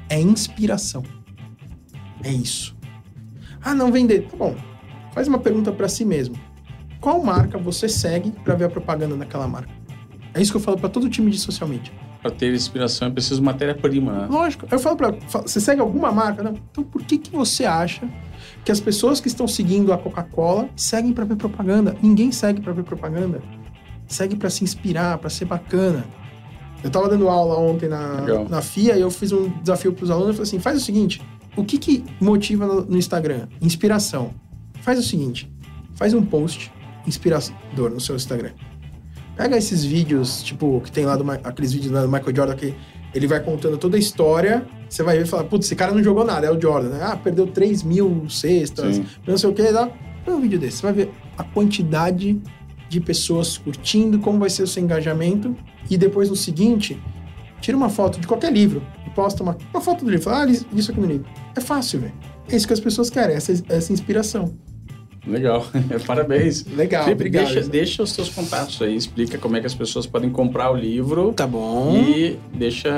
É 0.08 0.18
inspiração. 0.18 1.02
É 2.24 2.30
isso. 2.30 2.74
Ah, 3.62 3.74
não 3.74 3.92
vender. 3.92 4.22
Tá 4.22 4.36
bom. 4.36 4.54
Faz 5.12 5.28
uma 5.28 5.38
pergunta 5.38 5.70
pra 5.70 5.86
si 5.88 6.04
mesmo. 6.04 6.34
Qual 7.00 7.22
marca 7.22 7.58
você 7.58 7.88
segue 7.88 8.30
pra 8.42 8.54
ver 8.54 8.64
a 8.64 8.68
propaganda 8.70 9.14
daquela 9.16 9.46
marca? 9.46 9.70
É 10.38 10.42
isso 10.42 10.50
que 10.52 10.56
eu 10.56 10.60
falo 10.60 10.78
pra 10.78 10.88
todo 10.88 11.08
time 11.08 11.30
de 11.30 11.38
social 11.38 11.68
media. 11.68 11.92
Pra 12.22 12.30
ter 12.30 12.52
inspiração 12.54 13.08
é 13.08 13.10
preciso 13.10 13.42
matéria-prima, 13.42 14.12
né? 14.12 14.26
Lógico. 14.30 14.66
Eu 14.70 14.78
falo 14.78 14.96
pra. 14.96 15.12
fa- 15.28 15.42
Você 15.42 15.60
segue 15.60 15.80
alguma 15.80 16.10
marca? 16.12 16.42
Não. 16.42 16.54
Então 16.70 16.84
por 16.84 17.02
que, 17.02 17.18
que 17.18 17.30
você 17.30 17.64
acha 17.64 18.08
que 18.64 18.72
as 18.72 18.80
pessoas 18.80 19.20
que 19.20 19.28
estão 19.28 19.46
seguindo 19.48 19.92
a 19.92 19.98
Coca-Cola 19.98 20.68
seguem 20.76 21.12
pra 21.12 21.24
ver 21.24 21.36
propaganda? 21.36 21.96
Ninguém 22.02 22.30
segue 22.32 22.60
pra 22.60 22.72
ver 22.72 22.82
propaganda. 22.84 23.40
Segue 24.06 24.36
pra 24.36 24.48
se 24.50 24.64
inspirar, 24.64 25.18
pra 25.18 25.28
ser 25.30 25.44
bacana. 25.44 26.04
Eu 26.82 26.90
tava 26.90 27.08
dando 27.08 27.28
aula 27.28 27.58
ontem 27.58 27.88
na, 27.88 28.20
Legal. 28.20 28.48
na 28.48 28.62
FIA 28.62 28.96
e 28.96 29.00
eu 29.00 29.10
fiz 29.10 29.32
um 29.32 29.48
desafio 29.60 29.92
pros 29.92 30.10
alunos. 30.10 30.28
Eu 30.28 30.34
falei 30.34 30.48
assim: 30.48 30.58
faz 30.60 30.76
o 30.76 30.84
seguinte. 30.84 31.20
O 31.56 31.64
que 31.64 31.76
que 31.78 32.04
motiva 32.20 32.66
no, 32.66 32.82
no 32.84 32.96
Instagram? 32.96 33.48
Inspiração. 33.60 34.30
Faz 34.82 34.98
o 34.98 35.02
seguinte. 35.02 35.52
Faz 35.94 36.14
um 36.14 36.24
post 36.24 36.70
inspirador 37.06 37.90
no 37.90 38.00
seu 38.00 38.14
Instagram. 38.16 38.50
Pega 39.38 39.56
esses 39.56 39.84
vídeos, 39.84 40.42
tipo, 40.42 40.80
que 40.80 40.90
tem 40.90 41.06
lá 41.06 41.16
do, 41.16 41.30
aqueles 41.30 41.72
vídeos 41.72 41.92
lá 41.92 42.02
do 42.02 42.08
Michael 42.08 42.34
Jordan 42.34 42.56
que 42.56 42.74
ele 43.14 43.28
vai 43.28 43.38
contando 43.38 43.78
toda 43.78 43.96
a 43.96 44.00
história. 44.00 44.66
Você 44.88 45.04
vai 45.04 45.16
ver 45.16 45.26
e 45.26 45.28
falar, 45.28 45.44
putz, 45.44 45.66
esse 45.66 45.76
cara 45.76 45.92
não 45.92 46.02
jogou 46.02 46.24
nada, 46.24 46.48
é 46.48 46.50
o 46.50 46.60
Jordan, 46.60 46.88
né? 46.88 46.98
Ah, 47.00 47.16
perdeu 47.16 47.46
3 47.46 47.84
mil 47.84 48.28
cestas, 48.28 48.96
Sim. 48.96 49.06
não 49.24 49.38
sei 49.38 49.48
o 49.48 49.52
que. 49.52 49.62
Põe 50.24 50.34
um 50.34 50.40
vídeo 50.40 50.58
desse, 50.58 50.78
você 50.78 50.82
vai 50.82 50.92
ver 50.92 51.10
a 51.36 51.44
quantidade 51.44 52.42
de 52.88 53.00
pessoas 53.00 53.56
curtindo, 53.56 54.18
como 54.18 54.40
vai 54.40 54.50
ser 54.50 54.64
o 54.64 54.66
seu 54.66 54.82
engajamento. 54.82 55.54
E 55.88 55.96
depois 55.96 56.28
no 56.28 56.34
seguinte, 56.34 57.00
tira 57.60 57.76
uma 57.76 57.88
foto 57.88 58.18
de 58.18 58.26
qualquer 58.26 58.52
livro 58.52 58.82
e 59.06 59.10
posta 59.10 59.40
uma, 59.44 59.56
uma 59.72 59.80
foto 59.80 60.04
do 60.04 60.10
livro. 60.10 60.24
Fala, 60.24 60.46
ah, 60.46 60.50
isso 60.50 60.90
aqui 60.90 61.00
no 61.00 61.06
livro. 61.06 61.26
É 61.54 61.60
fácil, 61.60 62.00
velho. 62.00 62.14
É 62.50 62.56
isso 62.56 62.66
que 62.66 62.72
as 62.72 62.80
pessoas 62.80 63.08
querem, 63.08 63.36
essa, 63.36 63.52
essa 63.68 63.92
inspiração. 63.92 64.52
Legal. 65.28 65.66
Parabéns. 66.06 66.64
Legal, 66.64 67.04
Felipe, 67.04 67.20
obrigado. 67.20 67.52
deixa, 67.52 67.68
deixa 67.68 68.02
os 68.02 68.12
seus 68.12 68.28
contatos 68.28 68.80
aí, 68.80 68.96
explica 68.96 69.38
como 69.38 69.56
é 69.56 69.60
que 69.60 69.66
as 69.66 69.74
pessoas 69.74 70.06
podem 70.06 70.30
comprar 70.30 70.70
o 70.70 70.76
livro. 70.76 71.32
Tá 71.34 71.46
bom. 71.46 71.96
E 71.96 72.38
deixa 72.54 72.90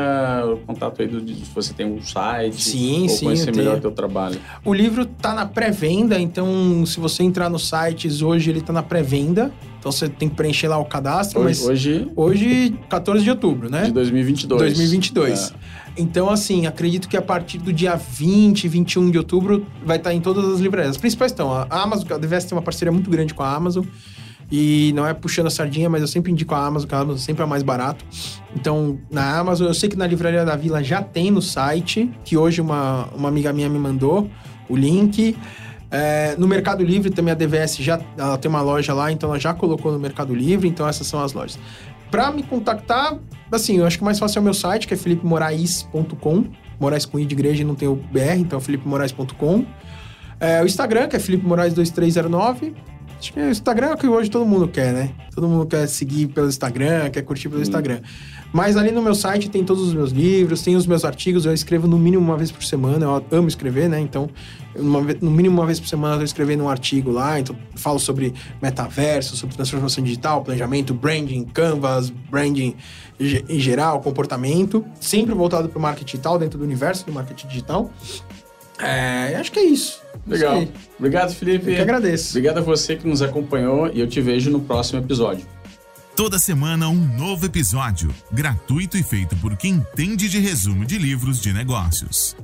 o 0.47 0.59
contato 0.59 1.03
aí 1.03 1.09
do, 1.09 1.27
se 1.29 1.51
você 1.55 1.75
tem 1.75 1.87
um 1.87 2.01
site. 2.03 2.62
Sim, 2.62 3.03
ou 3.03 3.09
sim, 3.09 3.25
conhecer 3.27 3.55
melhor 3.55 3.79
o 3.79 3.81
teu 3.81 3.90
trabalho. 3.90 4.38
O 4.64 4.73
livro 4.73 5.05
tá 5.05 5.35
na 5.35 5.47
pré-venda, 5.47 6.19
então 6.19 6.85
se 6.87 7.01
você 7.01 7.23
entrar 7.23 7.51
nos 7.51 7.69
sites 7.69 8.23
hoje, 8.23 8.51
ele 8.51 8.61
tá 8.61 8.73
na 8.73 8.83
pré-venda. 8.83 9.53
Então 9.81 9.90
você 9.90 10.11
tem 10.11 10.29
que 10.29 10.35
preencher 10.35 10.69
lá 10.69 10.77
o 10.79 10.85
cadastro, 10.85 11.40
Hoje, 11.40 11.61
mas 11.61 11.66
hoje 11.66 12.09
hoje, 12.14 12.75
14 12.90 13.25
de 13.25 13.31
outubro, 13.31 13.71
né? 13.71 13.85
de 13.85 13.93
2022. 13.93 14.61
2022. 14.61 15.55
Então, 16.00 16.30
assim, 16.30 16.66
acredito 16.66 17.08
que 17.08 17.16
a 17.16 17.22
partir 17.22 17.58
do 17.58 17.72
dia 17.72 17.94
20, 17.94 18.66
21 18.66 19.10
de 19.10 19.18
outubro 19.18 19.66
vai 19.84 19.98
estar 19.98 20.14
em 20.14 20.20
todas 20.20 20.44
as 20.46 20.58
livrarias. 20.58 20.92
As 20.92 20.96
principais 20.96 21.30
estão. 21.30 21.52
A 21.52 21.66
Amazon, 21.70 22.12
a 22.12 22.18
Devest 22.18 22.48
tem 22.48 22.56
uma 22.56 22.62
parceria 22.62 22.90
muito 22.90 23.10
grande 23.10 23.34
com 23.34 23.42
a 23.42 23.54
Amazon. 23.54 23.84
E 24.50 24.92
não 24.96 25.06
é 25.06 25.14
puxando 25.14 25.46
a 25.46 25.50
sardinha, 25.50 25.88
mas 25.88 26.00
eu 26.00 26.08
sempre 26.08 26.32
indico 26.32 26.54
a 26.54 26.66
Amazon, 26.66 26.88
que 26.88 26.94
a 26.94 26.98
Amazon 26.98 27.18
sempre 27.18 27.42
é 27.42 27.46
mais 27.46 27.62
barato. 27.62 28.04
Então, 28.56 28.98
na 29.10 29.38
Amazon, 29.38 29.68
eu 29.68 29.74
sei 29.74 29.88
que 29.88 29.96
na 29.96 30.06
Livraria 30.06 30.44
da 30.44 30.56
Vila 30.56 30.82
já 30.82 31.02
tem 31.02 31.30
no 31.30 31.40
site, 31.40 32.10
que 32.24 32.36
hoje 32.36 32.60
uma, 32.60 33.06
uma 33.14 33.28
amiga 33.28 33.52
minha 33.52 33.68
me 33.68 33.78
mandou 33.78 34.28
o 34.68 34.76
link. 34.76 35.36
É, 35.90 36.34
no 36.38 36.48
Mercado 36.48 36.84
Livre 36.84 37.10
também 37.10 37.32
a 37.32 37.34
DVS 37.34 37.76
já 37.78 38.00
ela 38.16 38.38
tem 38.38 38.48
uma 38.48 38.62
loja 38.62 38.94
lá, 38.94 39.10
então 39.10 39.28
ela 39.28 39.40
já 39.40 39.52
colocou 39.52 39.90
no 39.90 39.98
Mercado 39.98 40.32
Livre, 40.34 40.68
então 40.68 40.86
essas 40.88 41.06
são 41.06 41.22
as 41.22 41.32
lojas. 41.32 41.58
Pra 42.11 42.31
me 42.31 42.42
contactar, 42.42 43.18
assim, 43.53 43.79
eu 43.79 43.87
acho 43.87 43.96
que 43.96 44.03
o 44.03 44.05
mais 44.05 44.18
fácil 44.18 44.38
é 44.38 44.40
o 44.40 44.44
meu 44.44 44.55
site, 44.55 44.87
que 44.87 44.94
é 44.94 44.96
felipemorais.com. 44.96 46.44
Moraes 46.79 47.05
com 47.05 47.18
I 47.18 47.27
de 47.27 47.35
igreja 47.35 47.62
e 47.62 47.64
não 47.64 47.75
tem 47.75 47.88
o 47.88 47.94
BR, 47.94 48.38
então 48.38 48.59
é 48.59 48.62
felipemorais.com. 48.62 49.66
É, 50.40 50.62
o 50.62 50.66
Instagram, 50.66 51.07
que 51.07 51.16
é 51.16 51.18
Felipe 51.18 51.46
Moraes 51.46 51.75
2309. 51.75 52.75
Acho 53.18 53.35
que 53.35 53.38
o 53.40 53.51
Instagram 53.51 53.88
é 53.88 53.92
o 53.92 53.96
que 53.99 54.07
hoje 54.07 54.31
todo 54.31 54.46
mundo 54.46 54.66
quer, 54.66 54.94
né? 54.94 55.11
Todo 55.35 55.46
mundo 55.46 55.66
quer 55.66 55.87
seguir 55.87 56.29
pelo 56.29 56.49
Instagram, 56.49 57.11
quer 57.11 57.20
curtir 57.20 57.51
pelo 57.51 57.61
Instagram. 57.61 58.01
Mas 58.52 58.76
ali 58.76 58.90
no 58.90 59.00
meu 59.00 59.14
site 59.14 59.48
tem 59.48 59.64
todos 59.64 59.82
os 59.82 59.94
meus 59.94 60.10
livros, 60.10 60.62
tem 60.62 60.74
os 60.74 60.86
meus 60.86 61.04
artigos, 61.04 61.46
eu 61.46 61.54
escrevo 61.54 61.86
no 61.86 61.98
mínimo 61.98 62.22
uma 62.22 62.36
vez 62.36 62.50
por 62.50 62.64
semana, 62.64 63.06
eu 63.06 63.24
amo 63.30 63.48
escrever, 63.48 63.88
né? 63.88 64.00
Então, 64.00 64.28
uma 64.74 65.00
no 65.20 65.30
mínimo 65.30 65.60
uma 65.60 65.66
vez 65.66 65.78
por 65.78 65.88
semana 65.88 66.14
eu 66.14 66.18
tô 66.18 66.24
escrevendo 66.24 66.64
um 66.64 66.68
artigo 66.68 67.10
lá, 67.10 67.38
então 67.38 67.56
falo 67.76 67.98
sobre 67.98 68.34
metaverso, 68.60 69.36
sobre 69.36 69.54
transformação 69.54 70.02
digital, 70.02 70.42
planejamento, 70.42 70.92
branding, 70.92 71.44
canvas, 71.44 72.10
branding 72.10 72.74
em 73.20 73.60
geral, 73.60 74.00
comportamento, 74.00 74.84
sempre 75.00 75.34
voltado 75.34 75.68
para 75.68 75.78
o 75.78 75.82
marketing 75.82 76.06
digital, 76.06 76.38
dentro 76.38 76.58
do 76.58 76.64
universo 76.64 77.06
do 77.06 77.12
marketing 77.12 77.46
digital. 77.46 77.90
É, 78.78 79.36
acho 79.36 79.52
que 79.52 79.58
é 79.58 79.64
isso. 79.64 80.00
Legal. 80.26 80.64
Obrigado, 80.98 81.34
Felipe. 81.34 81.70
Eu 81.70 81.76
que 81.76 81.82
agradeço. 81.82 82.30
Obrigado 82.30 82.58
a 82.58 82.62
você 82.62 82.96
que 82.96 83.06
nos 83.06 83.20
acompanhou 83.20 83.90
e 83.92 84.00
eu 84.00 84.08
te 84.08 84.20
vejo 84.20 84.50
no 84.50 84.60
próximo 84.60 84.98
episódio. 84.98 85.46
Toda 86.20 86.38
semana 86.38 86.87
um 86.87 87.16
novo 87.16 87.46
episódio, 87.46 88.14
gratuito 88.30 88.98
e 88.98 89.02
feito 89.02 89.35
por 89.37 89.56
quem 89.56 89.76
entende 89.76 90.28
de 90.28 90.38
resumo 90.38 90.85
de 90.85 90.98
livros 90.98 91.40
de 91.40 91.50
negócios. 91.50 92.37